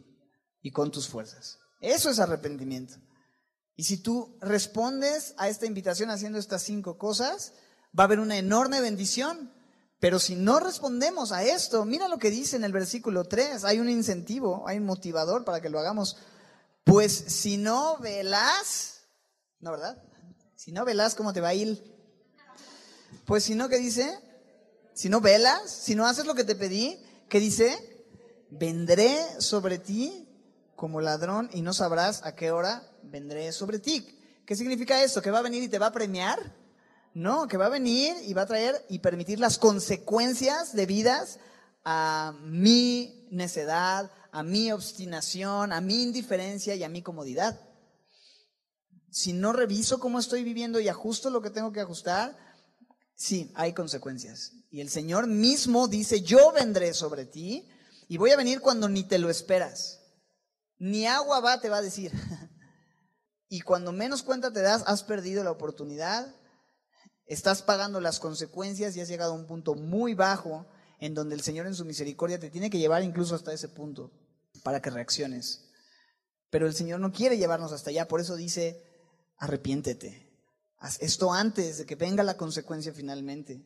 y 0.62 0.72
con 0.72 0.92
tus 0.92 1.08
fuerzas. 1.08 1.60
Eso 1.82 2.10
es 2.10 2.20
arrepentimiento. 2.20 2.96
Y 3.76 3.84
si 3.84 3.98
tú 3.98 4.38
respondes 4.42 5.36
a 5.38 5.50
esta 5.50 5.66
invitación 5.66 6.10
haciendo 6.10 6.40
estas 6.40 6.64
cinco 6.64 6.98
cosas, 6.98 7.54
va 7.98 8.04
a 8.04 8.06
haber 8.06 8.20
una 8.20 8.38
enorme 8.38 8.82
bendición. 8.82 9.54
Pero 10.00 10.20
si 10.20 10.36
no 10.36 10.60
respondemos 10.60 11.32
a 11.32 11.44
esto, 11.44 11.86
mira 11.86 12.08
lo 12.08 12.18
que 12.18 12.30
dice 12.30 12.56
en 12.56 12.64
el 12.64 12.72
versículo 12.72 13.26
3, 13.26 13.64
hay 13.66 13.80
un 13.80 13.90
incentivo, 13.90 14.68
hay 14.68 14.78
un 14.78 14.86
motivador 14.86 15.44
para 15.44 15.62
que 15.62 15.70
lo 15.70 15.80
hagamos. 15.80 16.18
Pues 16.84 17.14
si 17.14 17.58
no 17.58 17.98
velas, 17.98 19.02
¿no 19.60 19.72
verdad? 19.72 20.02
Si 20.56 20.72
no 20.72 20.86
velas, 20.86 21.16
¿cómo 21.16 21.34
te 21.34 21.42
va 21.42 21.50
a 21.50 21.54
ir? 21.54 21.84
Pues 23.26 23.44
si 23.44 23.56
no, 23.56 23.70
¿qué 23.70 23.78
dice? 23.78 24.20
Si 24.98 25.10
no 25.10 25.22
velas, 25.22 25.70
si 25.70 25.94
no 25.94 26.08
haces 26.08 26.26
lo 26.26 26.34
que 26.34 26.44
te 26.44 26.56
pedí, 26.56 26.98
¿qué 27.30 27.40
dice? 27.40 27.78
Vendré 28.50 29.16
sobre 29.40 29.78
ti 29.78 30.28
como 30.76 31.02
ladrón 31.02 31.52
y 31.54 31.62
no 31.62 31.72
sabrás 31.72 32.26
a 32.26 32.34
qué 32.34 32.50
hora 32.50 32.82
vendré 33.04 33.52
sobre 33.52 33.78
ti. 33.78 34.08
¿Qué 34.44 34.56
significa 34.56 35.04
esto? 35.04 35.22
¿Que 35.22 35.30
va 35.30 35.38
a 35.38 35.44
venir 35.44 35.62
y 35.62 35.68
te 35.68 35.78
va 35.78 35.86
a 35.86 35.92
premiar? 35.92 36.40
No, 37.14 37.48
que 37.48 37.58
va 37.58 37.68
a 37.68 37.70
venir 37.70 38.16
y 38.24 38.34
va 38.34 38.42
a 38.42 38.48
traer 38.48 38.88
y 38.90 38.98
permitir 38.98 39.40
las 39.40 39.60
consecuencias 39.60 40.74
debidas 40.74 41.38
a 41.86 42.34
mi 42.42 43.28
necedad, 43.30 44.10
a 44.32 44.42
mi 44.42 44.72
obstinación, 44.72 45.74
a 45.74 45.80
mi 45.80 46.02
indiferencia 46.02 46.74
y 46.74 46.84
a 46.84 46.90
mi 46.90 47.04
comodidad. 47.04 47.62
Si 49.12 49.32
no 49.32 49.54
reviso 49.54 50.00
cómo 50.00 50.18
estoy 50.18 50.44
viviendo 50.44 50.80
y 50.80 50.88
ajusto 50.88 51.30
lo 51.30 51.44
que 51.44 51.52
tengo 51.52 51.72
que 51.72 51.82
ajustar, 51.82 52.47
sí, 53.18 53.52
hay 53.56 53.74
consecuencias. 53.74 54.54
Y 54.72 54.80
el 54.80 54.90
Señor 54.90 55.28
mismo 55.28 55.90
dice, 55.90 56.22
yo 56.22 56.54
vendré 56.54 56.94
sobre 56.94 57.26
ti 57.26 57.68
y 58.08 58.18
voy 58.18 58.32
a 58.32 58.38
venir 58.38 58.62
cuando 58.62 58.88
ni 58.88 59.04
te 59.04 59.18
lo 59.18 59.30
esperas. 59.30 60.00
Ni 60.78 61.06
agua 61.06 61.42
va, 61.42 61.60
te 61.60 61.70
va 61.70 61.78
a 61.78 61.82
decir. 61.82 62.12
y 63.50 63.62
cuando 63.62 63.92
menos 63.92 64.24
cuenta 64.24 64.54
te 64.54 64.62
das, 64.62 64.84
has 64.86 65.04
perdido 65.04 65.44
la 65.44 65.52
oportunidad, 65.52 66.34
estás 67.26 67.62
pagando 67.62 68.00
las 68.00 68.20
consecuencias 68.20 68.96
y 68.96 69.02
has 69.02 69.10
llegado 69.10 69.34
a 69.34 69.36
un 69.36 69.48
punto 69.48 69.76
muy 69.76 70.14
bajo 70.14 70.68
en 71.00 71.14
donde 71.14 71.36
el 71.36 71.42
Señor 71.42 71.68
en 71.68 71.76
su 71.76 71.86
misericordia 71.86 72.40
te 72.40 72.50
tiene 72.50 72.70
que 72.70 72.80
llevar 72.80 73.04
incluso 73.04 73.36
hasta 73.36 73.54
ese 73.54 73.70
punto 73.70 74.12
para 74.64 74.82
que 74.82 74.90
reacciones. 74.90 75.70
Pero 76.50 76.68
el 76.68 76.74
Señor 76.74 77.00
no 77.00 77.12
quiere 77.12 77.38
llevarnos 77.38 77.72
hasta 77.72 77.90
allá, 77.90 78.08
por 78.08 78.22
eso 78.22 78.36
dice, 78.36 78.84
arrepiéntete. 79.38 80.27
Esto 81.00 81.34
antes 81.34 81.80
de 81.80 81.86
que 81.86 81.96
venga 81.96 82.24
la 82.24 82.38
consecuencia 82.38 82.94
finalmente. 82.94 83.66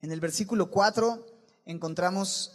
En 0.00 0.12
el 0.12 0.20
versículo 0.20 0.70
4 0.70 1.26
encontramos 1.64 2.52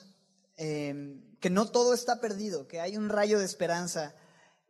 eh, 0.58 1.24
que 1.40 1.50
no 1.50 1.70
todo 1.70 1.94
está 1.94 2.20
perdido, 2.20 2.68
que 2.68 2.80
hay 2.80 2.98
un 2.98 3.10
rayo 3.10 3.40
de 3.40 3.46
esperanza 3.46 4.16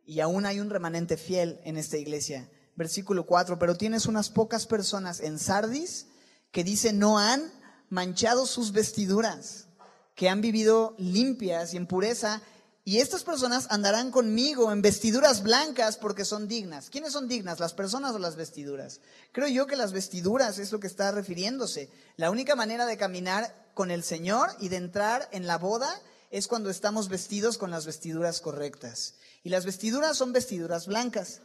y 0.06 0.20
aún 0.20 0.46
hay 0.46 0.60
un 0.60 0.70
remanente 0.70 1.16
fiel 1.16 1.60
en 1.64 1.76
esta 1.76 1.98
iglesia. 1.98 2.50
Versículo 2.76 3.26
4, 3.26 3.58
pero 3.58 3.76
tienes 3.76 4.06
unas 4.06 4.30
pocas 4.30 4.66
personas 4.66 5.20
en 5.20 5.38
Sardis 5.38 6.06
que 6.52 6.64
dicen 6.64 6.98
no 6.98 7.18
han 7.18 7.52
manchado 7.90 8.46
sus 8.46 8.72
vestiduras, 8.72 9.68
que 10.14 10.28
han 10.28 10.40
vivido 10.40 10.94
limpias 10.98 11.74
y 11.74 11.76
en 11.76 11.86
pureza 11.86 12.42
y 12.88 13.00
estas 13.00 13.22
personas 13.22 13.66
andarán 13.68 14.10
conmigo 14.10 14.72
en 14.72 14.80
vestiduras 14.80 15.42
blancas 15.42 15.98
porque 15.98 16.24
son 16.24 16.48
dignas. 16.48 16.88
¿Quiénes 16.88 17.12
son 17.12 17.28
dignas? 17.28 17.60
¿Las 17.60 17.74
personas 17.74 18.14
o 18.14 18.18
las 18.18 18.34
vestiduras? 18.34 19.02
Creo 19.30 19.46
yo 19.46 19.66
que 19.66 19.76
las 19.76 19.92
vestiduras 19.92 20.58
es 20.58 20.72
lo 20.72 20.80
que 20.80 20.86
está 20.86 21.12
refiriéndose. 21.12 21.90
La 22.16 22.30
única 22.30 22.56
manera 22.56 22.86
de 22.86 22.96
caminar 22.96 23.72
con 23.74 23.90
el 23.90 24.02
Señor 24.02 24.48
y 24.58 24.70
de 24.70 24.76
entrar 24.76 25.28
en 25.32 25.46
la 25.46 25.58
boda 25.58 26.00
es 26.30 26.48
cuando 26.48 26.70
estamos 26.70 27.10
vestidos 27.10 27.58
con 27.58 27.70
las 27.70 27.84
vestiduras 27.84 28.40
correctas. 28.40 29.16
Y 29.44 29.50
las 29.50 29.66
vestiduras 29.66 30.16
son 30.16 30.32
vestiduras 30.32 30.86
blancas. 30.86 31.42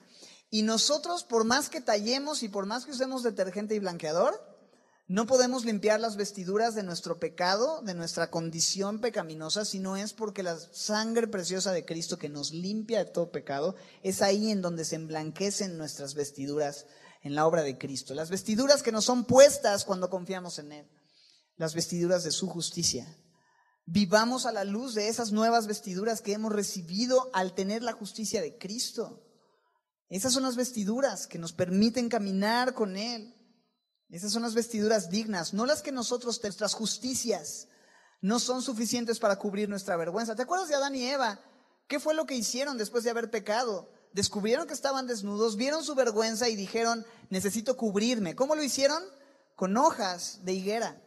Y 0.49 0.61
nosotros, 0.61 1.25
por 1.25 1.43
más 1.43 1.67
que 1.67 1.81
tallemos 1.81 2.41
y 2.43 2.47
por 2.47 2.65
más 2.67 2.85
que 2.85 2.91
usemos 2.91 3.21
detergente 3.21 3.75
y 3.75 3.79
blanqueador, 3.79 4.41
no 5.07 5.27
podemos 5.27 5.65
limpiar 5.65 5.99
las 5.99 6.15
vestiduras 6.15 6.75
de 6.75 6.83
nuestro 6.83 7.19
pecado, 7.19 7.81
de 7.81 7.93
nuestra 7.93 8.31
condición 8.31 9.01
pecaminosa, 9.01 9.65
si 9.65 9.79
no 9.79 9.97
es 9.97 10.13
porque 10.13 10.43
la 10.43 10.57
sangre 10.57 11.27
preciosa 11.27 11.73
de 11.73 11.83
Cristo 11.83 12.17
que 12.17 12.29
nos 12.29 12.51
limpia 12.51 13.03
de 13.03 13.11
todo 13.11 13.31
pecado, 13.31 13.75
es 14.01 14.21
ahí 14.21 14.49
en 14.49 14.61
donde 14.61 14.85
se 14.85 14.95
emblanquecen 14.95 15.77
nuestras 15.77 16.13
vestiduras 16.13 16.85
en 17.21 17.35
la 17.35 17.45
obra 17.45 17.63
de 17.63 17.77
Cristo. 17.77 18.13
Las 18.13 18.29
vestiduras 18.29 18.81
que 18.81 18.93
nos 18.93 19.03
son 19.03 19.25
puestas 19.25 19.83
cuando 19.83 20.09
confiamos 20.09 20.57
en 20.59 20.71
Él, 20.71 20.89
las 21.57 21.73
vestiduras 21.73 22.23
de 22.23 22.31
su 22.31 22.47
justicia. 22.47 23.05
Vivamos 23.85 24.45
a 24.45 24.53
la 24.53 24.63
luz 24.63 24.93
de 24.93 25.09
esas 25.09 25.33
nuevas 25.33 25.67
vestiduras 25.67 26.21
que 26.21 26.31
hemos 26.31 26.53
recibido 26.53 27.29
al 27.33 27.53
tener 27.53 27.83
la 27.83 27.91
justicia 27.91 28.41
de 28.41 28.57
Cristo. 28.57 29.21
Esas 30.07 30.31
son 30.31 30.43
las 30.43 30.55
vestiduras 30.55 31.27
que 31.27 31.39
nos 31.39 31.51
permiten 31.51 32.07
caminar 32.07 32.73
con 32.73 32.95
Él. 32.95 33.32
Esas 34.13 34.31
son 34.31 34.43
las 34.43 34.53
vestiduras 34.53 35.09
dignas, 35.09 35.55
no 35.55 35.65
las 35.65 35.81
que 35.81 35.91
nosotros, 35.91 36.39
nuestras 36.43 36.75
justicias, 36.75 37.67
no 38.21 38.39
son 38.39 38.61
suficientes 38.61 39.17
para 39.17 39.37
cubrir 39.37 39.67
nuestra 39.67 39.97
vergüenza. 39.97 40.35
¿Te 40.35 40.43
acuerdas 40.43 40.69
de 40.69 40.75
Adán 40.75 40.93
y 40.93 41.09
Eva? 41.09 41.39
¿Qué 41.87 41.99
fue 41.99 42.13
lo 42.13 42.27
que 42.27 42.35
hicieron 42.35 42.77
después 42.77 43.03
de 43.03 43.09
haber 43.09 43.31
pecado? 43.31 43.89
Descubrieron 44.11 44.67
que 44.67 44.75
estaban 44.75 45.07
desnudos, 45.07 45.55
vieron 45.55 45.83
su 45.83 45.95
vergüenza 45.95 46.47
y 46.47 46.55
dijeron, 46.55 47.03
necesito 47.31 47.75
cubrirme. 47.75 48.35
¿Cómo 48.35 48.53
lo 48.53 48.61
hicieron? 48.61 49.01
Con 49.55 49.75
hojas 49.77 50.41
de 50.43 50.53
higuera. 50.53 51.01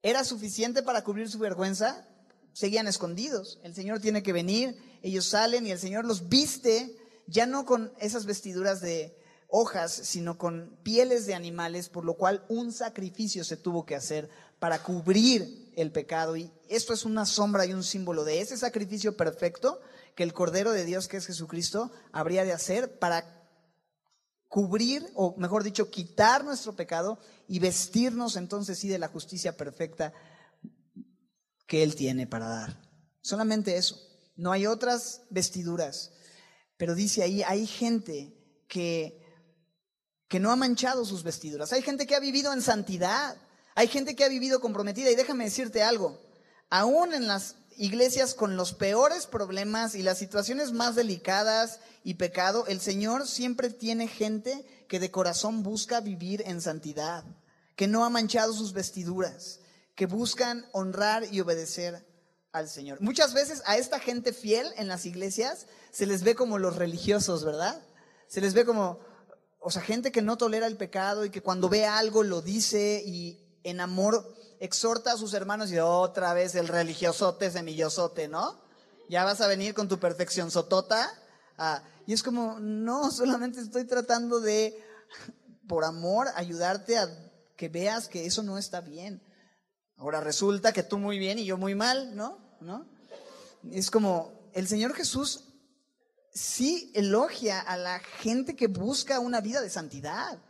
¿Era 0.00 0.22
suficiente 0.22 0.84
para 0.84 1.02
cubrir 1.02 1.28
su 1.28 1.40
vergüenza? 1.40 2.06
Seguían 2.52 2.86
escondidos. 2.86 3.58
El 3.64 3.74
Señor 3.74 3.98
tiene 3.98 4.22
que 4.22 4.32
venir, 4.32 4.80
ellos 5.02 5.26
salen 5.26 5.66
y 5.66 5.72
el 5.72 5.80
Señor 5.80 6.04
los 6.04 6.28
viste, 6.28 6.96
ya 7.26 7.46
no 7.46 7.66
con 7.66 7.92
esas 7.98 8.26
vestiduras 8.26 8.80
de, 8.80 9.18
hojas, 9.56 9.92
sino 9.92 10.36
con 10.36 10.76
pieles 10.82 11.26
de 11.26 11.34
animales, 11.34 11.88
por 11.88 12.04
lo 12.04 12.14
cual 12.14 12.44
un 12.48 12.72
sacrificio 12.72 13.44
se 13.44 13.56
tuvo 13.56 13.86
que 13.86 13.94
hacer 13.94 14.28
para 14.58 14.82
cubrir 14.82 15.72
el 15.76 15.92
pecado. 15.92 16.36
Y 16.36 16.50
esto 16.68 16.92
es 16.92 17.04
una 17.04 17.24
sombra 17.24 17.64
y 17.64 17.72
un 17.72 17.84
símbolo 17.84 18.24
de 18.24 18.40
ese 18.40 18.56
sacrificio 18.56 19.16
perfecto 19.16 19.80
que 20.16 20.24
el 20.24 20.32
Cordero 20.32 20.72
de 20.72 20.84
Dios, 20.84 21.06
que 21.06 21.18
es 21.18 21.26
Jesucristo, 21.26 21.92
habría 22.10 22.44
de 22.44 22.52
hacer 22.52 22.98
para 22.98 23.48
cubrir, 24.48 25.08
o 25.14 25.36
mejor 25.36 25.62
dicho, 25.62 25.88
quitar 25.88 26.44
nuestro 26.44 26.74
pecado 26.74 27.20
y 27.46 27.60
vestirnos 27.60 28.34
entonces 28.34 28.76
sí 28.76 28.88
de 28.88 28.98
la 28.98 29.06
justicia 29.06 29.56
perfecta 29.56 30.12
que 31.68 31.84
Él 31.84 31.94
tiene 31.94 32.26
para 32.26 32.48
dar. 32.48 32.82
Solamente 33.20 33.76
eso. 33.76 34.00
No 34.34 34.50
hay 34.50 34.66
otras 34.66 35.22
vestiduras. 35.30 36.10
Pero 36.76 36.96
dice 36.96 37.22
ahí, 37.22 37.44
hay 37.44 37.68
gente 37.68 38.34
que 38.66 39.23
que 40.28 40.40
no 40.40 40.50
ha 40.50 40.56
manchado 40.56 41.04
sus 41.04 41.22
vestiduras. 41.22 41.72
Hay 41.72 41.82
gente 41.82 42.06
que 42.06 42.14
ha 42.14 42.20
vivido 42.20 42.52
en 42.52 42.62
santidad. 42.62 43.36
Hay 43.74 43.88
gente 43.88 44.14
que 44.14 44.24
ha 44.24 44.28
vivido 44.28 44.60
comprometida. 44.60 45.10
Y 45.10 45.14
déjame 45.14 45.44
decirte 45.44 45.82
algo. 45.82 46.20
Aún 46.70 47.14
en 47.14 47.26
las 47.26 47.56
iglesias 47.76 48.34
con 48.34 48.56
los 48.56 48.72
peores 48.72 49.26
problemas 49.26 49.94
y 49.94 50.02
las 50.02 50.18
situaciones 50.18 50.72
más 50.72 50.94
delicadas 50.94 51.80
y 52.02 52.14
pecado, 52.14 52.66
el 52.66 52.80
Señor 52.80 53.26
siempre 53.26 53.70
tiene 53.70 54.08
gente 54.08 54.64
que 54.88 55.00
de 55.00 55.10
corazón 55.10 55.62
busca 55.62 56.00
vivir 56.00 56.42
en 56.46 56.60
santidad, 56.60 57.24
que 57.76 57.88
no 57.88 58.04
ha 58.04 58.10
manchado 58.10 58.52
sus 58.52 58.72
vestiduras, 58.72 59.60
que 59.94 60.06
buscan 60.06 60.66
honrar 60.72 61.26
y 61.32 61.40
obedecer 61.40 62.06
al 62.52 62.68
Señor. 62.68 63.00
Muchas 63.00 63.34
veces 63.34 63.62
a 63.66 63.76
esta 63.76 63.98
gente 63.98 64.32
fiel 64.32 64.66
en 64.76 64.86
las 64.86 65.06
iglesias 65.06 65.66
se 65.90 66.06
les 66.06 66.22
ve 66.22 66.34
como 66.34 66.58
los 66.58 66.76
religiosos, 66.76 67.44
¿verdad? 67.44 67.82
Se 68.28 68.40
les 68.40 68.54
ve 68.54 68.64
como, 68.64 69.00
o 69.66 69.70
sea, 69.70 69.80
gente 69.80 70.12
que 70.12 70.20
no 70.20 70.36
tolera 70.36 70.66
el 70.66 70.76
pecado 70.76 71.24
y 71.24 71.30
que 71.30 71.40
cuando 71.40 71.70
ve 71.70 71.86
algo 71.86 72.22
lo 72.22 72.42
dice 72.42 73.02
y 73.02 73.40
en 73.62 73.80
amor 73.80 74.36
exhorta 74.60 75.12
a 75.12 75.16
sus 75.16 75.32
hermanos 75.32 75.72
y 75.72 75.78
otra 75.78 76.34
vez 76.34 76.54
el 76.54 76.68
religiosote 76.68 77.50
semillosote, 77.50 78.28
¿no? 78.28 78.60
Ya 79.08 79.24
vas 79.24 79.40
a 79.40 79.46
venir 79.46 79.72
con 79.72 79.88
tu 79.88 79.98
perfección 79.98 80.50
sotota. 80.50 81.10
Ah, 81.56 81.82
y 82.06 82.12
es 82.12 82.22
como, 82.22 82.60
no, 82.60 83.10
solamente 83.10 83.58
estoy 83.58 83.86
tratando 83.86 84.38
de, 84.38 84.78
por 85.66 85.84
amor, 85.84 86.28
ayudarte 86.34 86.98
a 86.98 87.08
que 87.56 87.70
veas 87.70 88.06
que 88.06 88.26
eso 88.26 88.42
no 88.42 88.58
está 88.58 88.82
bien. 88.82 89.22
Ahora 89.96 90.20
resulta 90.20 90.74
que 90.74 90.82
tú 90.82 90.98
muy 90.98 91.18
bien 91.18 91.38
y 91.38 91.46
yo 91.46 91.56
muy 91.56 91.74
mal, 91.74 92.14
¿no? 92.14 92.38
¿No? 92.60 92.86
Es 93.72 93.90
como, 93.90 94.50
el 94.52 94.68
Señor 94.68 94.92
Jesús 94.92 95.53
sí 96.34 96.90
elogia 96.94 97.60
a 97.60 97.76
la 97.76 98.00
gente 98.00 98.56
que 98.56 98.66
busca 98.66 99.20
una 99.20 99.40
vida 99.40 99.60
de 99.62 99.70
santidad. 99.70 100.42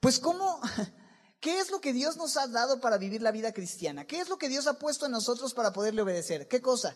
Pues 0.00 0.18
cómo, 0.18 0.60
¿qué 1.40 1.58
es 1.58 1.70
lo 1.70 1.80
que 1.80 1.92
Dios 1.92 2.16
nos 2.16 2.36
ha 2.36 2.46
dado 2.46 2.80
para 2.80 2.98
vivir 2.98 3.22
la 3.22 3.32
vida 3.32 3.52
cristiana? 3.52 4.06
¿Qué 4.06 4.20
es 4.20 4.28
lo 4.28 4.38
que 4.38 4.48
Dios 4.48 4.66
ha 4.66 4.78
puesto 4.78 5.06
en 5.06 5.12
nosotros 5.12 5.54
para 5.54 5.72
poderle 5.72 6.02
obedecer? 6.02 6.46
¿Qué 6.46 6.60
cosa? 6.60 6.94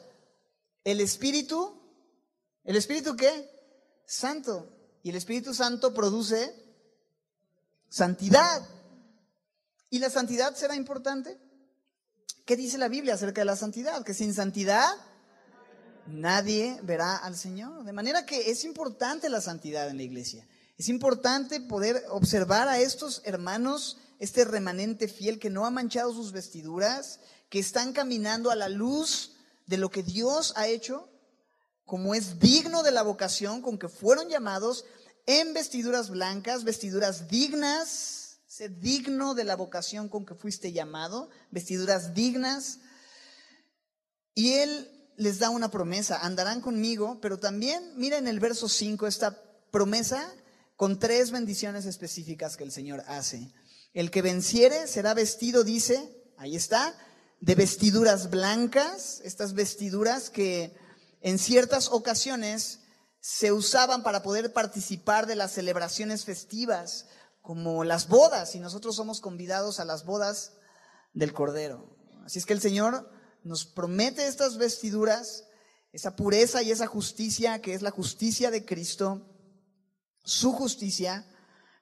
El 0.85 1.01
Espíritu, 1.01 1.81
¿el 2.64 2.76
Espíritu 2.76 3.16
qué? 3.16 3.51
Santo. 4.07 4.74
Y 5.03 5.11
el 5.11 5.16
Espíritu 5.16 5.55
Santo 5.55 5.95
produce 5.95 6.68
Santidad. 7.89 8.62
¿Y 9.91 9.99
la 9.99 10.11
santidad 10.11 10.55
será 10.55 10.74
importante? 10.74 11.41
¿Qué 12.45 12.57
dice 12.57 12.79
la 12.79 12.89
Biblia 12.89 13.14
acerca 13.14 13.41
de 13.41 13.47
la 13.47 13.57
santidad? 13.57 14.05
Que 14.05 14.14
sin 14.14 14.35
santidad 14.35 14.91
nadie 16.09 16.78
verá 16.82 17.16
al 17.16 17.36
Señor. 17.36 17.84
De 17.84 17.92
manera 17.92 18.26
que 18.26 18.50
es 18.50 18.64
importante 18.64 19.28
la 19.28 19.40
santidad 19.40 19.88
en 19.88 19.96
la 19.96 20.02
iglesia. 20.02 20.46
Es 20.76 20.88
importante 20.88 21.61
poder 21.61 22.04
observar 22.11 22.68
a 22.68 22.78
estos 22.78 23.22
hermanos, 23.24 23.98
este 24.18 24.44
remanente 24.44 25.09
fiel 25.09 25.38
que 25.38 25.50
no 25.50 25.66
ha 25.66 25.70
manchado 25.70 26.12
sus 26.12 26.32
vestiduras, 26.32 27.20
que 27.48 27.59
están 27.59 27.92
caminando 27.92 28.50
a 28.50 28.56
la 28.56 28.68
luz 28.68 29.32
de 29.66 29.76
lo 29.76 29.90
que 29.90 30.02
Dios 30.02 30.52
ha 30.56 30.66
hecho, 30.66 31.09
como 31.84 32.14
es 32.14 32.38
digno 32.38 32.82
de 32.82 32.90
la 32.90 33.02
vocación 33.02 33.62
con 33.62 33.78
que 33.78 33.88
fueron 33.88 34.28
llamados 34.28 34.84
en 35.26 35.52
vestiduras 35.52 36.11
blancas, 36.11 36.64
vestiduras 36.64 37.28
dignas, 37.28 38.38
ser 38.46 38.78
digno 38.78 39.34
de 39.34 39.44
la 39.44 39.56
vocación 39.56 40.09
con 40.09 40.24
que 40.24 40.34
fuiste 40.34 40.72
llamado, 40.72 41.28
vestiduras 41.50 42.14
dignas. 42.14 42.78
Y 44.34 44.54
Él 44.54 44.97
les 45.19 45.41
da 45.41 45.51
una 45.51 45.69
promesa, 45.71 46.25
andarán 46.25 46.61
conmigo, 46.61 47.19
pero 47.21 47.39
también 47.39 47.93
mira 47.97 48.19
en 48.19 48.29
el 48.29 48.39
verso 48.39 48.69
5 48.69 49.07
esta 49.09 49.43
promesa 49.73 50.33
con 50.77 51.01
tres 51.01 51.33
bendiciones 51.33 51.87
específicas 51.87 52.57
que 52.57 52.62
el 52.62 52.71
Señor 52.71 53.03
hace. 53.09 53.53
El 53.93 54.12
que 54.12 54.23
venciere 54.23 54.87
será 54.87 55.14
vestido, 55.14 55.64
dice, 55.64 56.09
ahí 56.37 56.55
está, 56.55 56.97
de 57.41 57.57
vestiduras 57.57 58.31
blancas, 58.31 59.21
estas 59.25 59.55
vestiduras 59.55 60.31
que 60.31 60.77
en 61.21 61.41
ciertas 61.41 61.89
ocasiones 61.89 62.79
se 63.21 63.51
usaban 63.51 64.05
para 64.05 64.23
poder 64.23 64.53
participar 64.53 65.27
de 65.27 65.35
las 65.35 65.51
celebraciones 65.51 66.25
festivas, 66.25 67.07
como 67.43 67.83
las 67.83 68.07
bodas, 68.07 68.55
y 68.55 68.61
nosotros 68.61 68.95
somos 68.95 69.21
convidados 69.21 69.81
a 69.81 69.85
las 69.85 70.05
bodas 70.05 70.53
del 71.12 71.33
Cordero. 71.33 71.97
Así 72.25 72.39
es 72.39 72.47
que 72.47 72.53
el 72.53 72.61
Señor 72.61 73.18
nos 73.49 73.64
promete 73.64 74.26
estas 74.26 74.59
vestiduras, 74.59 75.44
esa 75.90 76.14
pureza 76.14 76.62
y 76.62 76.70
esa 76.70 76.86
justicia 76.86 77.62
que 77.62 77.72
es 77.72 77.80
la 77.80 77.90
justicia 77.90 78.51
de 78.51 78.66
Cristo, 78.66 79.26
su 80.22 80.53
justicia, 80.53 81.26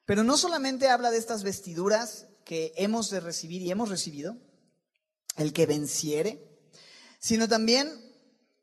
pero 0.04 0.22
no 0.22 0.36
solamente 0.36 0.88
habla 0.88 1.10
de 1.10 1.18
estas 1.18 1.42
vestiduras 1.42 2.28
que 2.44 2.72
hemos 2.76 3.10
de 3.10 3.18
recibir 3.18 3.62
y 3.62 3.72
hemos 3.72 3.88
recibido, 3.88 4.36
el 5.36 5.52
que 5.52 5.66
venciere, 5.66 6.40
sino 7.18 7.48
también, 7.48 7.90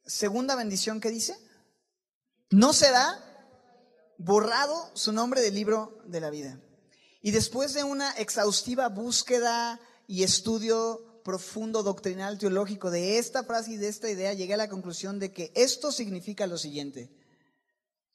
segunda 0.05 0.55
bendición 0.55 1.01
que 1.01 1.11
dice, 1.11 1.35
no 2.49 2.71
será 2.71 3.19
borrado 4.17 4.91
su 4.95 5.11
nombre 5.11 5.41
del 5.41 5.55
libro 5.55 6.01
de 6.05 6.21
la 6.21 6.29
vida. 6.29 6.57
Y 7.21 7.31
después 7.31 7.73
de 7.73 7.83
una 7.83 8.11
exhaustiva 8.11 8.87
búsqueda 8.87 9.81
y 10.07 10.23
estudio 10.23 11.12
profundo 11.23 11.83
doctrinal 11.83 12.37
teológico 12.37 12.91
de 12.91 13.17
esta 13.17 13.43
frase 13.43 13.71
y 13.71 13.77
de 13.77 13.87
esta 13.87 14.09
idea, 14.09 14.33
llegué 14.33 14.53
a 14.53 14.57
la 14.57 14.69
conclusión 14.69 15.19
de 15.19 15.31
que 15.31 15.51
esto 15.55 15.91
significa 15.91 16.47
lo 16.47 16.57
siguiente, 16.57 17.09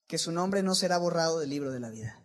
que 0.06 0.18
su 0.18 0.32
nombre 0.32 0.62
no 0.62 0.74
será 0.74 0.98
borrado 0.98 1.40
del 1.40 1.50
libro 1.50 1.72
de 1.72 1.80
la 1.80 1.90
vida. 1.90 2.22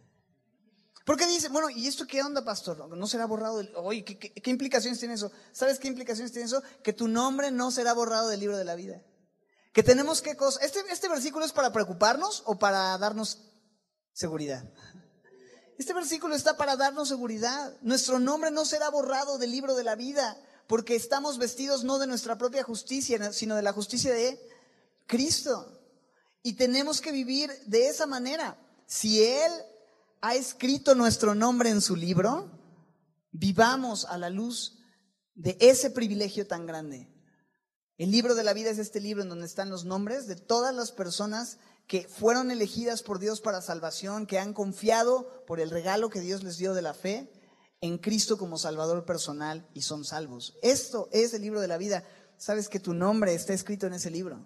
Porque 1.06 1.28
dice, 1.28 1.50
bueno, 1.50 1.70
¿y 1.70 1.88
esto 1.88 2.08
qué 2.08 2.22
onda, 2.22 2.46
pastor? 2.46 2.96
No 2.96 3.08
será 3.08 3.26
borrado 3.26 3.58
del... 3.58 3.72
Oye, 3.76 4.06
¿qué, 4.06 4.50
implicaciones 4.50 5.00
tiene 5.00 5.16
eso? 5.16 5.32
¿Sabes 5.52 5.78
qué 5.78 5.90
implicaciones 5.90 6.32
tiene 6.32 6.46
eso? 6.46 6.64
Que 6.82 6.94
tu 6.94 7.10
nombre 7.10 7.52
no 7.52 7.72
será 7.72 7.94
borrado 7.94 8.30
del 8.30 8.40
libro 8.40 8.58
de 8.58 8.64
la 8.64 8.76
vida. 8.76 9.02
Que 9.74 9.84
tenemos 9.84 10.22
qué 10.22 10.38
cosa... 10.38 10.64
¿Este, 10.64 10.80
este 10.90 11.10
versículo 11.10 11.44
es 11.44 11.52
para 11.52 11.74
preocuparnos 11.74 12.44
o 12.46 12.58
para 12.58 12.98
darnos 12.98 13.40
seguridad? 14.14 14.64
Este 15.78 15.94
versículo 15.94 16.36
está 16.36 16.56
para 16.56 16.78
darnos 16.78 17.10
seguridad. 17.10 17.76
Nuestro 17.82 18.20
nombre 18.20 18.52
no 18.52 18.64
será 18.64 18.90
borrado 18.90 19.38
del 19.38 19.52
libro 19.52 19.76
de 19.76 19.84
la 19.84 19.96
vida, 19.96 20.38
porque 20.68 20.96
estamos 20.96 21.38
vestidos 21.38 21.84
no 21.84 22.00
de 22.00 22.08
nuestra 22.08 22.38
propia 22.38 22.64
justicia, 22.64 23.32
sino 23.34 23.56
de 23.56 23.62
la 23.62 23.74
justicia 23.74 24.14
de 24.14 24.40
Cristo. 25.08 25.80
Y 26.42 26.54
tenemos 26.54 27.02
que 27.02 27.12
vivir 27.12 27.52
de 27.66 27.88
esa 27.88 28.06
manera. 28.06 28.58
Si 28.86 29.24
Él 29.24 29.52
ha 30.22 30.36
escrito 30.36 30.96
nuestro 30.96 31.36
nombre 31.36 31.70
en 31.70 31.82
su 31.82 31.96
libro, 31.96 32.52
vivamos 33.32 34.06
a 34.06 34.18
la 34.18 34.30
luz 34.30 34.80
de 35.36 35.58
ese 35.60 35.90
privilegio 35.90 36.48
tan 36.48 36.66
grande. 36.66 37.10
El 37.98 38.12
libro 38.12 38.36
de 38.36 38.44
la 38.44 38.54
vida 38.54 38.70
es 38.70 38.80
este 38.80 39.00
libro 39.00 39.24
en 39.24 39.30
donde 39.30 39.46
están 39.46 39.70
los 39.70 39.86
nombres 39.86 40.28
de 40.28 40.36
todas 40.36 40.74
las 40.74 40.92
personas 40.92 41.58
que 41.88 42.08
fueron 42.08 42.52
elegidas 42.52 43.04
por 43.04 43.20
Dios 43.20 43.42
para 43.42 43.62
salvación, 43.62 44.26
que 44.26 44.40
han 44.40 44.54
confiado 44.54 45.46
por 45.46 45.60
el 45.60 45.70
regalo 45.70 46.10
que 46.10 46.22
Dios 46.22 46.44
les 46.44 46.58
dio 46.58 46.74
de 46.74 46.82
la 46.82 46.94
fe 46.94 47.30
en 47.84 47.98
Cristo 47.98 48.38
como 48.38 48.58
Salvador 48.58 49.04
personal 49.04 49.68
y 49.74 49.82
son 49.82 50.06
salvos. 50.06 50.58
Esto 50.62 51.10
es 51.12 51.34
el 51.34 51.42
libro 51.42 51.60
de 51.60 51.68
la 51.68 51.78
vida. 51.78 52.06
Sabes 52.38 52.70
que 52.70 52.80
tu 52.80 52.94
nombre 52.94 53.34
está 53.34 53.52
escrito 53.52 53.88
en 53.88 53.94
ese 53.94 54.10
libro. 54.10 54.40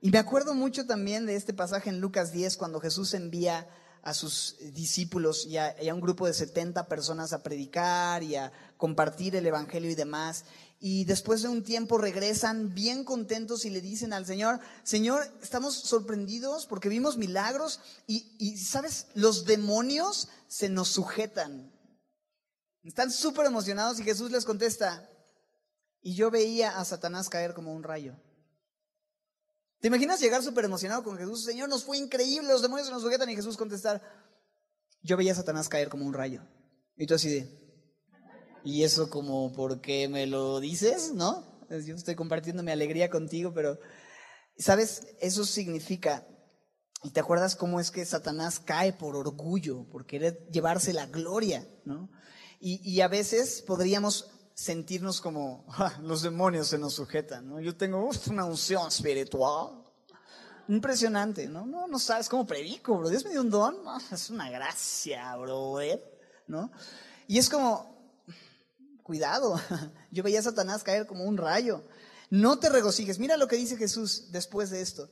Y 0.00 0.10
me 0.10 0.18
acuerdo 0.18 0.54
mucho 0.54 0.84
también 0.84 1.24
de 1.24 1.36
este 1.36 1.54
pasaje 1.54 1.88
en 1.88 2.00
Lucas 2.00 2.32
10 2.32 2.56
cuando 2.56 2.80
Jesús 2.80 3.14
envía 3.14 3.68
a 4.02 4.12
sus 4.12 4.56
discípulos 4.72 5.46
y 5.46 5.56
a, 5.56 5.76
un 5.94 6.00
grupo 6.00 6.26
de 6.26 6.34
70 6.34 6.88
personas 6.88 7.32
a 7.32 7.44
predicar 7.44 8.24
y 8.24 8.34
a 8.34 8.50
compartir 8.76 9.36
el 9.36 9.46
Evangelio 9.46 9.92
y 9.92 9.94
demás. 9.94 10.44
Y 10.80 11.04
después 11.04 11.42
de 11.42 11.48
un 11.48 11.62
tiempo 11.62 11.96
regresan 11.96 12.74
bien 12.74 13.04
contentos 13.04 13.66
y 13.66 13.70
le 13.70 13.80
dicen 13.80 14.12
al 14.12 14.26
Señor, 14.26 14.58
Señor, 14.82 15.32
estamos 15.40 15.74
sorprendidos 15.74 16.66
porque 16.66 16.88
vimos 16.88 17.18
milagros 17.18 17.78
y, 18.08 18.34
y 18.40 18.56
¿sabes? 18.56 19.06
Los 19.14 19.44
demonios 19.44 20.26
se 20.48 20.68
nos 20.68 20.88
sujetan. 20.88 21.77
Están 22.88 23.10
súper 23.10 23.44
emocionados 23.44 24.00
y 24.00 24.02
Jesús 24.02 24.30
les 24.30 24.46
contesta, 24.46 25.06
y 26.00 26.14
yo 26.14 26.30
veía 26.30 26.78
a 26.78 26.84
Satanás 26.86 27.28
caer 27.28 27.52
como 27.52 27.74
un 27.74 27.82
rayo. 27.82 28.16
¿Te 29.80 29.88
imaginas 29.88 30.20
llegar 30.20 30.42
súper 30.42 30.64
emocionado 30.64 31.04
con 31.04 31.18
Jesús? 31.18 31.44
Señor, 31.44 31.68
nos 31.68 31.84
fue 31.84 31.98
increíble, 31.98 32.48
los 32.48 32.62
demonios 32.62 32.88
se 32.88 32.92
nos 32.94 33.02
sujetan 33.02 33.28
y 33.28 33.36
Jesús 33.36 33.58
contestar, 33.58 34.02
yo 35.02 35.18
veía 35.18 35.32
a 35.32 35.34
Satanás 35.36 35.68
caer 35.68 35.90
como 35.90 36.06
un 36.06 36.14
rayo. 36.14 36.42
Y 36.96 37.06
tú 37.06 37.14
así 37.14 37.28
de, 37.28 37.84
¿y 38.64 38.82
eso 38.82 39.10
como 39.10 39.52
por 39.52 39.82
qué 39.82 40.08
me 40.08 40.26
lo 40.26 40.58
dices? 40.58 41.12
¿No? 41.12 41.44
Yo 41.68 41.94
estoy 41.94 42.14
compartiendo 42.14 42.62
mi 42.62 42.72
alegría 42.72 43.10
contigo, 43.10 43.52
pero, 43.52 43.78
¿sabes? 44.56 45.06
Eso 45.20 45.44
significa, 45.44 46.26
y 47.02 47.10
te 47.10 47.20
acuerdas 47.20 47.54
cómo 47.54 47.80
es 47.80 47.90
que 47.90 48.06
Satanás 48.06 48.58
cae 48.58 48.94
por 48.94 49.14
orgullo, 49.14 49.86
por 49.90 50.06
querer 50.06 50.48
llevarse 50.50 50.94
la 50.94 51.04
gloria, 51.04 51.68
¿no? 51.84 52.08
Y, 52.60 53.00
a 53.00 53.08
veces 53.08 53.62
podríamos 53.62 54.30
sentirnos 54.54 55.20
como 55.20 55.64
los 56.02 56.22
demonios 56.22 56.68
se 56.68 56.78
nos 56.78 56.94
sujetan. 56.94 57.48
¿no? 57.48 57.60
Yo 57.60 57.76
tengo 57.76 58.10
una 58.30 58.44
unción 58.44 58.88
espiritual. 58.88 59.84
Impresionante, 60.68 61.48
¿no? 61.48 61.64
No, 61.64 61.86
no 61.86 61.98
sabes 61.98 62.28
cómo 62.28 62.46
predico, 62.46 62.98
bro. 62.98 63.08
Dios 63.08 63.24
me 63.24 63.30
dio 63.30 63.40
un 63.40 63.48
don. 63.50 63.76
es 64.12 64.28
una 64.28 64.50
gracia, 64.50 65.34
bro. 65.36 65.78
¿No? 66.46 66.70
Y 67.26 67.38
es 67.38 67.48
como, 67.48 67.96
cuidado. 69.02 69.58
Yo 70.10 70.22
veía 70.22 70.40
a 70.40 70.42
Satanás 70.42 70.82
caer 70.82 71.06
como 71.06 71.24
un 71.24 71.38
rayo. 71.38 71.84
No 72.28 72.58
te 72.58 72.68
regocijes. 72.68 73.18
Mira 73.18 73.36
lo 73.36 73.48
que 73.48 73.56
dice 73.56 73.76
Jesús 73.76 74.30
después 74.32 74.68
de 74.68 74.82
esto. 74.82 75.08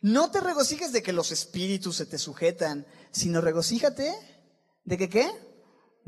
No 0.00 0.30
te 0.30 0.40
regocijes 0.40 0.92
de 0.92 1.02
que 1.02 1.12
los 1.12 1.32
espíritus 1.32 1.96
se 1.96 2.06
te 2.06 2.18
sujetan, 2.18 2.86
sino 3.10 3.40
regocíjate 3.40 4.14
de 4.84 4.98
que 4.98 5.08
qué? 5.08 5.47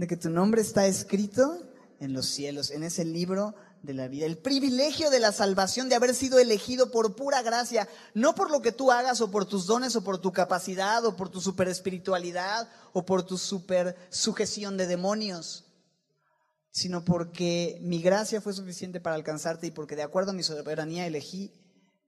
De 0.00 0.06
que 0.06 0.16
tu 0.16 0.30
nombre 0.30 0.62
está 0.62 0.86
escrito 0.86 1.58
en 2.00 2.14
los 2.14 2.24
cielos, 2.24 2.70
en 2.70 2.84
ese 2.84 3.04
libro 3.04 3.54
de 3.82 3.92
la 3.92 4.08
vida. 4.08 4.24
El 4.24 4.38
privilegio 4.38 5.10
de 5.10 5.20
la 5.20 5.30
salvación, 5.30 5.90
de 5.90 5.94
haber 5.94 6.14
sido 6.14 6.38
elegido 6.38 6.90
por 6.90 7.14
pura 7.14 7.42
gracia, 7.42 7.86
no 8.14 8.34
por 8.34 8.50
lo 8.50 8.62
que 8.62 8.72
tú 8.72 8.90
hagas 8.90 9.20
o 9.20 9.30
por 9.30 9.44
tus 9.44 9.66
dones 9.66 9.94
o 9.96 10.02
por 10.02 10.18
tu 10.18 10.32
capacidad 10.32 11.04
o 11.04 11.16
por 11.16 11.28
tu 11.28 11.42
super 11.42 11.68
espiritualidad 11.68 12.66
o 12.94 13.04
por 13.04 13.24
tu 13.24 13.36
super 13.36 13.94
sujeción 14.08 14.78
de 14.78 14.86
demonios, 14.86 15.66
sino 16.70 17.04
porque 17.04 17.78
mi 17.82 18.00
gracia 18.00 18.40
fue 18.40 18.54
suficiente 18.54 19.02
para 19.02 19.16
alcanzarte 19.16 19.66
y 19.66 19.70
porque 19.70 19.96
de 19.96 20.02
acuerdo 20.02 20.30
a 20.30 20.34
mi 20.34 20.42
soberanía 20.42 21.06
elegí 21.06 21.52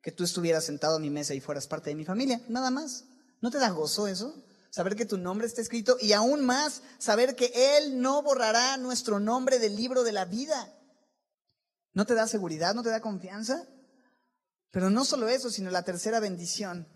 que 0.01 0.13
tú 0.13 0.25
estuvieras 0.25 0.65
sentado 0.65 0.97
a 0.97 0.99
mi 0.99 1.11
mesa 1.11 1.35
y 1.35 1.43
fueras 1.43 1.67
parte 1.67 1.91
de 1.91 1.97
mi 1.97 2.07
familia, 2.07 2.41
nada 2.49 2.71
más. 2.71 3.05
¿No 3.43 3.51
te 3.51 3.59
da 3.59 3.69
gozo 3.69 4.09
eso? 4.09 4.35
Saber 4.73 4.97
que 4.97 5.05
tu 5.05 5.19
nombre 5.19 5.47
está 5.47 5.61
escrito 5.61 5.99
y 6.01 6.15
aún 6.15 6.47
más 6.47 6.83
saber 6.99 7.37
que 7.37 7.53
Él 7.77 8.01
no 8.01 8.23
borrará 8.23 8.79
nuestro 8.79 9.21
nombre 9.21 9.59
del 9.59 9.77
libro 9.77 10.03
de 10.03 10.13
la 10.13 10.25
vida. 10.25 10.75
¿No 11.93 12.07
te 12.07 12.15
da 12.15 12.27
seguridad? 12.27 12.75
¿No 12.75 12.83
te 12.83 12.89
da 12.89 13.03
confianza? 13.03 13.69
Pero 14.71 14.89
no 14.89 15.05
solo 15.05 15.29
eso, 15.29 15.51
sino 15.51 15.71
la 15.71 15.83
tercera 15.83 16.21
bendición. 16.21 16.89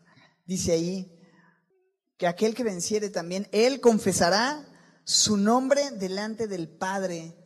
Dice 0.47 0.73
ahí 0.73 1.21
que 2.17 2.27
aquel 2.27 2.55
que 2.55 2.65
venciere 2.65 3.11
también, 3.11 3.47
Él 3.53 3.83
confesará 3.83 4.67
su 5.05 5.37
nombre 5.37 5.91
delante 5.91 6.49
del 6.49 6.71
Padre 6.79 7.37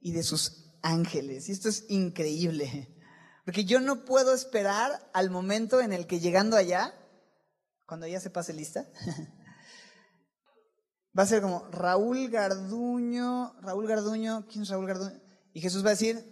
y 0.00 0.12
de 0.12 0.22
sus 0.22 0.72
ángeles. 0.82 1.48
Y 1.48 1.52
esto 1.52 1.68
es 1.68 1.86
increíble. 1.88 2.96
Porque 3.44 3.64
yo 3.64 3.80
no 3.80 4.04
puedo 4.04 4.34
esperar 4.34 5.10
al 5.12 5.30
momento 5.30 5.80
en 5.80 5.92
el 5.92 6.06
que 6.06 6.20
llegando 6.20 6.56
allá, 6.56 6.94
cuando 7.86 8.06
ya 8.06 8.20
se 8.20 8.30
pase 8.30 8.52
lista, 8.52 8.88
Va 11.18 11.24
a 11.24 11.26
ser 11.26 11.42
como 11.42 11.66
Raúl 11.70 12.28
Garduño, 12.28 13.54
Raúl 13.60 13.86
Garduño, 13.86 14.46
¿quién 14.46 14.62
es 14.62 14.68
Raúl 14.68 14.86
Garduño? 14.86 15.20
Y 15.52 15.60
Jesús 15.60 15.84
va 15.84 15.88
a 15.88 15.90
decir, 15.90 16.24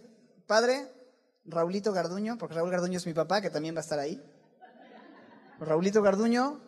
Padre, 0.47 0.89
Raulito 1.45 1.91
Garduño, 1.91 2.37
porque 2.37 2.55
Raúl 2.55 2.71
Garduño 2.71 2.97
es 2.97 3.05
mi 3.05 3.13
papá, 3.13 3.41
que 3.41 3.49
también 3.49 3.75
va 3.75 3.79
a 3.79 3.81
estar 3.81 3.99
ahí. 3.99 4.21
Raulito 5.59 6.01
Garduño, 6.01 6.61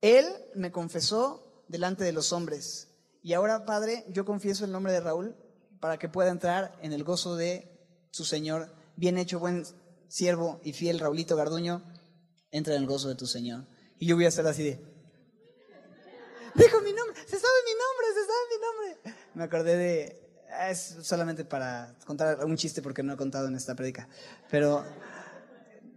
él 0.00 0.24
me 0.54 0.72
confesó 0.72 1.64
delante 1.68 2.04
de 2.04 2.12
los 2.12 2.32
hombres. 2.32 2.88
Y 3.22 3.34
ahora, 3.34 3.66
Padre, 3.66 4.04
yo 4.08 4.24
confieso 4.24 4.64
el 4.64 4.72
nombre 4.72 4.92
de 4.92 5.00
Raúl 5.00 5.36
para 5.80 5.98
que 5.98 6.08
pueda 6.08 6.30
entrar 6.30 6.76
en 6.80 6.92
el 6.92 7.04
gozo 7.04 7.36
de 7.36 7.70
su 8.10 8.24
Señor. 8.24 8.74
Bien 8.96 9.18
hecho, 9.18 9.38
buen 9.38 9.64
siervo 10.08 10.60
y 10.64 10.72
fiel 10.72 10.98
Raulito 10.98 11.36
Garduño, 11.36 11.82
entra 12.50 12.74
en 12.74 12.82
el 12.82 12.88
gozo 12.88 13.08
de 13.08 13.16
tu 13.16 13.26
Señor. 13.26 13.66
Y 13.98 14.06
yo 14.06 14.16
voy 14.16 14.24
a 14.24 14.28
estar 14.28 14.46
así 14.46 14.62
de, 14.62 14.97
dijo 16.58 16.80
mi 16.80 16.92
nombre, 16.92 17.20
se 17.26 17.38
sabe 17.38 17.58
mi 17.64 17.74
nombre, 17.74 18.06
se 18.14 18.26
sabe 18.26 18.42
mi 18.50 18.58
nombre. 18.66 19.18
Me 19.34 19.44
acordé 19.44 19.76
de, 19.76 20.28
es 20.68 20.96
solamente 21.02 21.44
para 21.44 21.96
contar 22.04 22.44
un 22.44 22.56
chiste 22.56 22.82
porque 22.82 23.02
no 23.02 23.14
he 23.14 23.16
contado 23.16 23.48
en 23.48 23.54
esta 23.54 23.74
prédica, 23.74 24.08
pero 24.50 24.84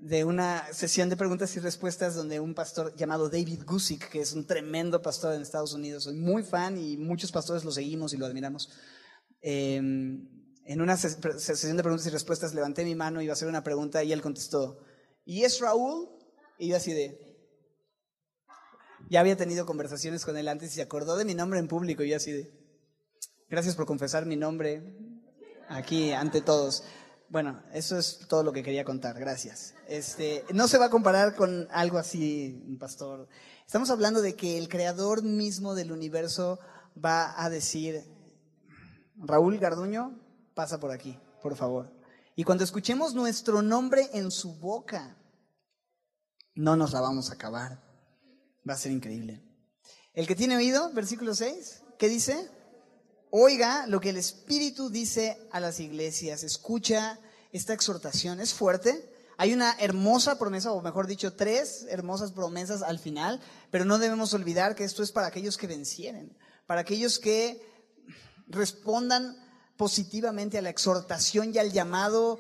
de 0.02 0.26
una 0.26 0.66
sesión 0.74 1.10
de 1.10 1.16
preguntas 1.16 1.56
y 1.56 1.60
respuestas 1.60 2.16
donde 2.16 2.40
un 2.40 2.56
pastor 2.56 2.96
llamado 2.96 3.30
David 3.30 3.64
Gusick, 3.66 4.10
que 4.10 4.22
es 4.22 4.34
un 4.34 4.48
tremendo 4.48 5.02
pastor 5.02 5.36
en 5.36 5.44
Estados 5.44 5.74
Unidos, 5.74 6.06
soy 6.06 6.16
muy 6.16 6.44
fan 6.44 6.78
y 6.78 6.98
muchos 6.98 7.32
pastores 7.32 7.64
lo 7.64 7.72
seguimos 7.72 8.14
y 8.14 8.18
lo 8.18 8.26
admiramos. 8.26 8.72
Em, 9.42 10.28
en 10.66 10.82
una 10.82 10.98
sesión 10.98 11.78
de 11.78 11.84
preguntas 11.84 12.08
y 12.08 12.10
respuestas 12.10 12.54
levanté 12.56 12.84
mi 12.84 12.96
mano, 12.96 13.22
iba 13.22 13.32
a 13.32 13.34
hacer 13.34 13.48
una 13.48 13.64
pregunta 13.64 14.04
y 14.04 14.12
él 14.12 14.22
contestó, 14.22 14.80
¿y 15.24 15.44
es 15.44 15.60
Raúl? 15.60 16.10
Y 16.58 16.70
yo 16.70 16.78
así 16.78 16.94
de... 16.94 17.31
Ya 19.12 19.20
había 19.20 19.36
tenido 19.36 19.66
conversaciones 19.66 20.24
con 20.24 20.38
él 20.38 20.48
antes 20.48 20.72
y 20.72 20.76
se 20.76 20.82
acordó 20.82 21.18
de 21.18 21.26
mi 21.26 21.36
nombre 21.36 21.60
en 21.60 21.68
público 21.68 22.02
y 22.02 22.12
yo 22.12 22.16
así 22.16 22.32
de... 22.32 22.50
Gracias 23.50 23.76
por 23.76 23.86
confesar 23.86 24.26
mi 24.26 24.38
nombre 24.38 24.96
aquí 25.68 26.14
ante 26.14 26.40
todos. 26.40 26.86
Bueno, 27.28 27.62
eso 27.74 28.00
es 28.00 28.20
todo 28.30 28.42
lo 28.42 28.54
que 28.54 28.64
quería 28.64 28.86
contar, 28.86 29.20
gracias. 29.20 29.74
Este, 29.90 30.46
no 30.54 30.70
se 30.70 30.78
va 30.78 30.86
a 30.86 30.90
comparar 30.90 31.36
con 31.36 31.68
algo 31.72 31.98
así, 31.98 32.78
pastor. 32.80 33.28
Estamos 33.66 33.90
hablando 33.90 34.22
de 34.22 34.38
que 34.38 34.58
el 34.58 34.70
creador 34.70 35.24
mismo 35.24 35.76
del 35.76 35.92
universo 35.92 36.62
va 36.98 37.34
a 37.44 37.50
decir, 37.50 38.06
Raúl 39.18 39.58
Garduño, 39.58 40.18
pasa 40.54 40.80
por 40.80 40.92
aquí, 40.92 41.20
por 41.44 41.58
favor. 41.58 41.92
Y 42.38 42.46
cuando 42.46 42.64
escuchemos 42.64 43.14
nuestro 43.14 43.62
nombre 43.62 44.10
en 44.14 44.32
su 44.32 44.58
boca, 44.58 45.18
no 46.56 46.78
nos 46.78 46.94
la 46.94 47.02
vamos 47.02 47.30
a 47.30 47.34
acabar. 47.34 47.91
Va 48.68 48.74
a 48.74 48.78
ser 48.78 48.92
increíble. 48.92 49.42
El 50.14 50.28
que 50.28 50.36
tiene 50.36 50.58
oído, 50.58 50.92
versículo 50.94 51.34
6, 51.34 51.84
¿qué 51.98 52.10
dice? 52.10 52.50
Oiga 53.30 53.88
lo 53.88 54.02
que 54.02 54.10
el 54.10 54.18
Espíritu 54.18 54.90
dice 54.90 55.38
a 55.52 55.60
las 55.60 55.80
iglesias. 55.80 56.44
Escucha 56.44 57.20
esta 57.52 57.74
exhortación. 57.74 58.40
Es 58.40 58.54
fuerte. 58.54 59.10
Hay 59.38 59.54
una 59.54 59.74
hermosa 59.80 60.38
promesa, 60.38 60.72
o 60.72 60.82
mejor 60.82 61.08
dicho, 61.08 61.34
tres 61.34 61.86
hermosas 61.90 62.32
promesas 62.32 62.84
al 62.84 63.00
final, 63.00 63.40
pero 63.72 63.86
no 63.86 63.98
debemos 63.98 64.34
olvidar 64.34 64.76
que 64.76 64.84
esto 64.84 65.02
es 65.02 65.12
para 65.12 65.28
aquellos 65.28 65.58
que 65.58 65.68
vencieren, 65.68 66.38
para 66.68 66.82
aquellos 66.82 67.18
que 67.18 67.60
respondan 68.48 69.38
positivamente 69.78 70.58
a 70.58 70.62
la 70.62 70.70
exhortación 70.70 71.56
y 71.56 71.58
al 71.58 71.72
llamado 71.72 72.40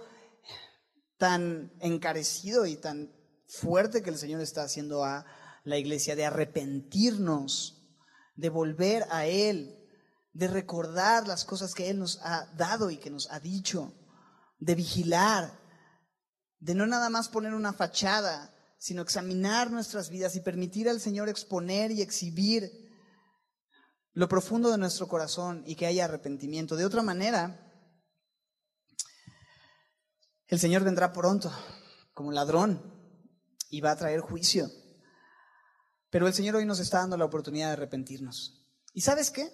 tan 1.17 1.71
encarecido 1.79 2.65
y 2.65 2.75
tan 2.75 3.11
fuerte 3.47 4.03
que 4.03 4.09
el 4.09 4.17
Señor 4.17 4.41
está 4.41 4.63
haciendo 4.63 5.03
a 5.03 5.25
la 5.63 5.77
iglesia, 5.77 6.15
de 6.15 6.25
arrepentirnos, 6.25 7.81
de 8.35 8.49
volver 8.49 9.05
a 9.11 9.25
Él, 9.25 9.77
de 10.33 10.47
recordar 10.47 11.27
las 11.27 11.45
cosas 11.45 11.73
que 11.73 11.89
Él 11.89 11.99
nos 11.99 12.19
ha 12.23 12.47
dado 12.55 12.89
y 12.89 12.97
que 12.97 13.09
nos 13.09 13.29
ha 13.31 13.39
dicho, 13.39 13.93
de 14.59 14.75
vigilar, 14.75 15.59
de 16.59 16.75
no 16.75 16.87
nada 16.87 17.09
más 17.09 17.29
poner 17.29 17.53
una 17.53 17.73
fachada, 17.73 18.55
sino 18.77 19.01
examinar 19.01 19.71
nuestras 19.71 20.09
vidas 20.09 20.35
y 20.35 20.41
permitir 20.41 20.89
al 20.89 20.99
Señor 20.99 21.29
exponer 21.29 21.91
y 21.91 22.01
exhibir 22.01 22.71
lo 24.13 24.27
profundo 24.27 24.71
de 24.71 24.77
nuestro 24.77 25.07
corazón 25.07 25.63
y 25.65 25.75
que 25.75 25.85
haya 25.85 26.05
arrepentimiento. 26.05 26.75
De 26.75 26.85
otra 26.85 27.01
manera, 27.01 27.67
el 30.47 30.59
Señor 30.59 30.83
vendrá 30.83 31.13
pronto 31.13 31.51
como 32.13 32.31
ladrón 32.31 32.81
y 33.69 33.81
va 33.81 33.91
a 33.91 33.95
traer 33.95 34.21
juicio. 34.21 34.69
Pero 36.11 36.27
el 36.27 36.33
Señor 36.33 36.57
hoy 36.57 36.65
nos 36.65 36.79
está 36.79 36.99
dando 36.99 37.17
la 37.17 37.25
oportunidad 37.25 37.67
de 37.67 37.73
arrepentirnos. 37.73 38.61
¿Y 38.93 39.01
sabes 39.01 39.31
qué? 39.31 39.49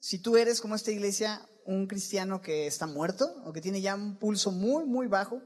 Si 0.00 0.18
tú 0.18 0.36
eres 0.36 0.60
como 0.60 0.74
esta 0.74 0.90
iglesia, 0.90 1.48
un 1.64 1.86
cristiano 1.86 2.42
que 2.42 2.66
está 2.66 2.86
muerto 2.88 3.32
o 3.46 3.52
que 3.52 3.60
tiene 3.60 3.80
ya 3.80 3.94
un 3.94 4.18
pulso 4.18 4.50
muy, 4.50 4.84
muy 4.84 5.06
bajo, 5.06 5.40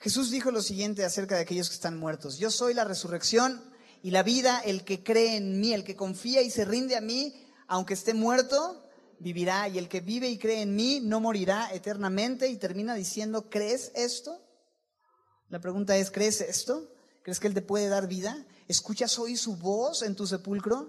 Jesús 0.00 0.32
dijo 0.32 0.50
lo 0.50 0.60
siguiente 0.60 1.04
acerca 1.04 1.36
de 1.36 1.42
aquellos 1.42 1.68
que 1.68 1.76
están 1.76 1.96
muertos. 1.96 2.38
Yo 2.38 2.50
soy 2.50 2.74
la 2.74 2.84
resurrección 2.84 3.62
y 4.02 4.10
la 4.10 4.24
vida, 4.24 4.60
el 4.64 4.84
que 4.84 5.04
cree 5.04 5.36
en 5.36 5.60
mí, 5.60 5.72
el 5.72 5.84
que 5.84 5.94
confía 5.94 6.42
y 6.42 6.50
se 6.50 6.64
rinde 6.64 6.96
a 6.96 7.00
mí, 7.00 7.40
aunque 7.68 7.94
esté 7.94 8.12
muerto, 8.12 8.84
vivirá. 9.20 9.68
Y 9.68 9.78
el 9.78 9.88
que 9.88 10.00
vive 10.00 10.28
y 10.28 10.38
cree 10.38 10.62
en 10.62 10.74
mí 10.74 10.98
no 11.00 11.20
morirá 11.20 11.72
eternamente. 11.72 12.48
Y 12.48 12.56
termina 12.56 12.96
diciendo, 12.96 13.48
¿crees 13.48 13.92
esto? 13.94 14.44
La 15.48 15.60
pregunta 15.60 15.96
es, 15.96 16.10
¿crees 16.10 16.40
esto? 16.40 16.92
¿Crees 17.22 17.38
que 17.38 17.46
Él 17.46 17.54
te 17.54 17.62
puede 17.62 17.86
dar 17.86 18.08
vida? 18.08 18.44
¿Escuchas 18.72 19.18
hoy 19.18 19.36
su 19.36 19.56
voz 19.56 20.00
en 20.00 20.16
tu 20.16 20.26
sepulcro? 20.26 20.88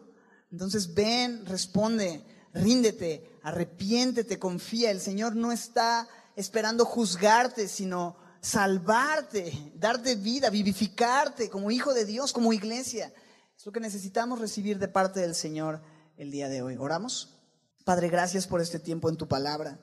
Entonces 0.53 0.93
ven, 0.93 1.45
responde, 1.45 2.23
ríndete, 2.53 3.29
arrepiéntete, 3.43 4.39
confía. 4.39 4.89
El 4.89 5.01
Señor 5.01 5.35
no 5.35 5.51
está 5.51 6.07
esperando 6.37 6.85
juzgarte, 6.85 7.67
sino 7.67 8.15
salvarte, 8.39 9.73
darte 9.75 10.15
vida, 10.15 10.49
vivificarte 10.49 11.49
como 11.49 11.71
hijo 11.71 11.93
de 11.93 12.05
Dios, 12.05 12.31
como 12.31 12.53
iglesia. 12.53 13.13
Es 13.57 13.65
lo 13.65 13.73
que 13.73 13.81
necesitamos 13.81 14.39
recibir 14.39 14.79
de 14.79 14.87
parte 14.87 15.19
del 15.19 15.35
Señor 15.35 15.81
el 16.15 16.31
día 16.31 16.47
de 16.47 16.61
hoy. 16.61 16.77
¿Oramos? 16.77 17.37
Padre, 17.83 18.07
gracias 18.07 18.47
por 18.47 18.61
este 18.61 18.79
tiempo 18.79 19.09
en 19.09 19.17
tu 19.17 19.27
palabra. 19.27 19.77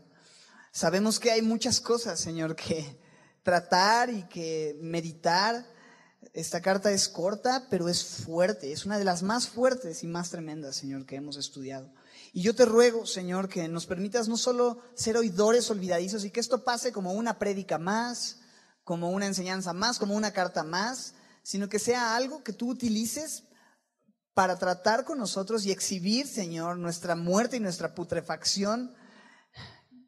Sabemos 0.73 1.21
que 1.21 1.33
hay 1.33 1.43
muchas 1.43 1.83
cosas, 1.83 2.19
Señor, 2.19 2.57
que 2.57 2.99
tratar 3.43 4.09
y 4.09 4.23
que 4.23 4.75
meditar. 4.81 5.67
Esta 6.33 6.61
carta 6.61 6.93
es 6.93 7.09
corta, 7.09 7.67
pero 7.71 7.89
es 7.89 8.05
fuerte. 8.05 8.73
Es 8.73 8.87
una 8.87 8.99
de 8.99 9.05
las 9.05 9.23
más 9.23 9.49
fuertes 9.49 10.03
y 10.03 10.07
más 10.07 10.31
tremendas, 10.31 10.77
Señor, 10.77 11.07
que 11.07 11.17
hemos 11.17 11.37
estudiado. 11.37 11.93
Y 12.33 12.43
yo 12.43 12.55
te 12.55 12.65
ruego, 12.65 13.07
Señor, 13.07 13.49
que 13.49 13.67
nos 13.69 13.87
permitas 13.87 14.29
no 14.29 14.37
solo 14.37 14.81
ser 14.95 15.17
oidores 15.17 15.71
olvidadizos 15.71 16.25
y 16.25 16.31
que 16.31 16.41
esto 16.41 16.63
pase 16.63 16.93
como 16.93 17.13
una 17.13 17.39
prédica 17.39 17.79
más, 17.79 18.41
como 18.85 19.11
una 19.11 19.27
enseñanza 19.27 19.73
más, 19.73 19.99
como 19.99 20.15
una 20.15 20.33
carta 20.33 20.63
más, 20.63 21.15
sino 21.43 21.69
que 21.69 21.79
sea 21.79 22.15
algo 22.15 22.45
que 22.45 22.53
tú 22.53 22.71
utilices 22.71 23.45
para 24.35 24.59
tratar 24.59 25.05
con 25.05 25.19
nosotros 25.19 25.67
y 25.67 25.73
exhibir, 25.73 26.27
Señor, 26.27 26.79
nuestra 26.79 27.17
muerte 27.17 27.57
y 27.57 27.61
nuestra 27.61 27.95
putrefacción 27.95 28.95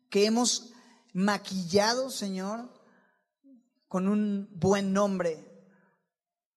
que 0.09 0.27
hemos 0.27 0.73
maquillado, 1.13 2.11
Señor, 2.11 2.73
con 3.89 4.09
un 4.09 4.49
buen 4.53 4.93
nombre. 4.93 5.52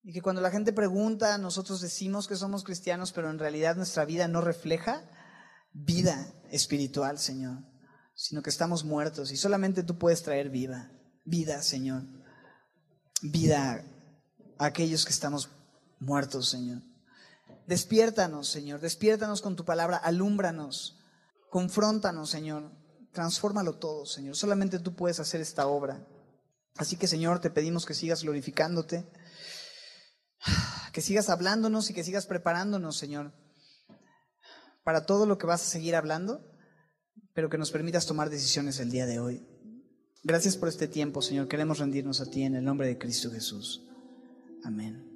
Y 0.07 0.13
que 0.13 0.21
cuando 0.21 0.39
la 0.39 0.51
gente 0.51 0.71
pregunta, 0.71 1.35
nosotros 1.39 1.81
decimos 1.81 2.27
que 2.27 2.35
somos 2.35 2.63
cristianos, 2.63 3.11
pero 3.11 3.31
en 3.31 3.39
realidad 3.39 3.75
nuestra 3.75 4.05
vida 4.05 4.27
no 4.27 4.39
refleja 4.39 5.01
vida 5.73 6.31
espiritual, 6.51 7.17
Señor, 7.17 7.57
sino 8.13 8.43
que 8.43 8.51
estamos 8.51 8.85
muertos 8.85 9.31
y 9.31 9.37
solamente 9.37 9.81
tú 9.81 9.97
puedes 9.97 10.21
traer 10.21 10.51
vida, 10.51 10.91
vida, 11.25 11.63
Señor, 11.63 12.03
vida 13.23 13.83
a 14.59 14.65
aquellos 14.65 15.05
que 15.05 15.11
estamos 15.11 15.49
muertos, 15.99 16.49
Señor. 16.49 16.83
Despiértanos, 17.65 18.47
Señor, 18.47 18.81
despiértanos 18.81 19.41
con 19.41 19.55
tu 19.55 19.65
palabra, 19.65 19.97
alúmbranos, 19.97 20.99
confróntanos, 21.49 22.29
Señor, 22.29 22.71
transfórmalo 23.11 23.79
todo, 23.79 24.05
Señor. 24.05 24.35
Solamente 24.35 24.77
tú 24.77 24.95
puedes 24.95 25.19
hacer 25.19 25.41
esta 25.41 25.65
obra. 25.65 26.07
Así 26.77 26.95
que, 26.95 27.07
Señor, 27.07 27.39
te 27.39 27.49
pedimos 27.49 27.87
que 27.87 27.95
sigas 27.95 28.21
glorificándote, 28.21 29.09
que 30.93 31.01
sigas 31.01 31.29
hablándonos 31.29 31.89
y 31.89 31.93
que 31.93 32.03
sigas 32.03 32.25
preparándonos, 32.25 32.97
Señor 32.97 33.33
para 34.85 35.07
todo 35.07 35.25
lo 35.25 35.37
que 35.37 35.47
vas 35.47 35.63
a 35.63 35.65
seguir 35.65 35.95
hablando, 35.95 36.45
pero 37.33 37.49
que 37.49 37.57
nos 37.57 37.71
permitas 37.71 38.05
tomar 38.05 38.29
decisiones 38.29 38.79
el 38.79 38.91
día 38.91 39.07
de 39.07 39.19
hoy. 39.19 39.43
Gracias 40.23 40.55
por 40.55 40.69
este 40.69 40.87
tiempo, 40.87 41.23
Señor. 41.23 41.47
Queremos 41.47 41.79
rendirnos 41.79 42.21
a 42.21 42.29
ti 42.29 42.43
en 42.43 42.55
el 42.55 42.63
nombre 42.63 42.87
de 42.87 42.97
Cristo 42.97 43.31
Jesús. 43.31 43.83
Amén. 44.63 45.14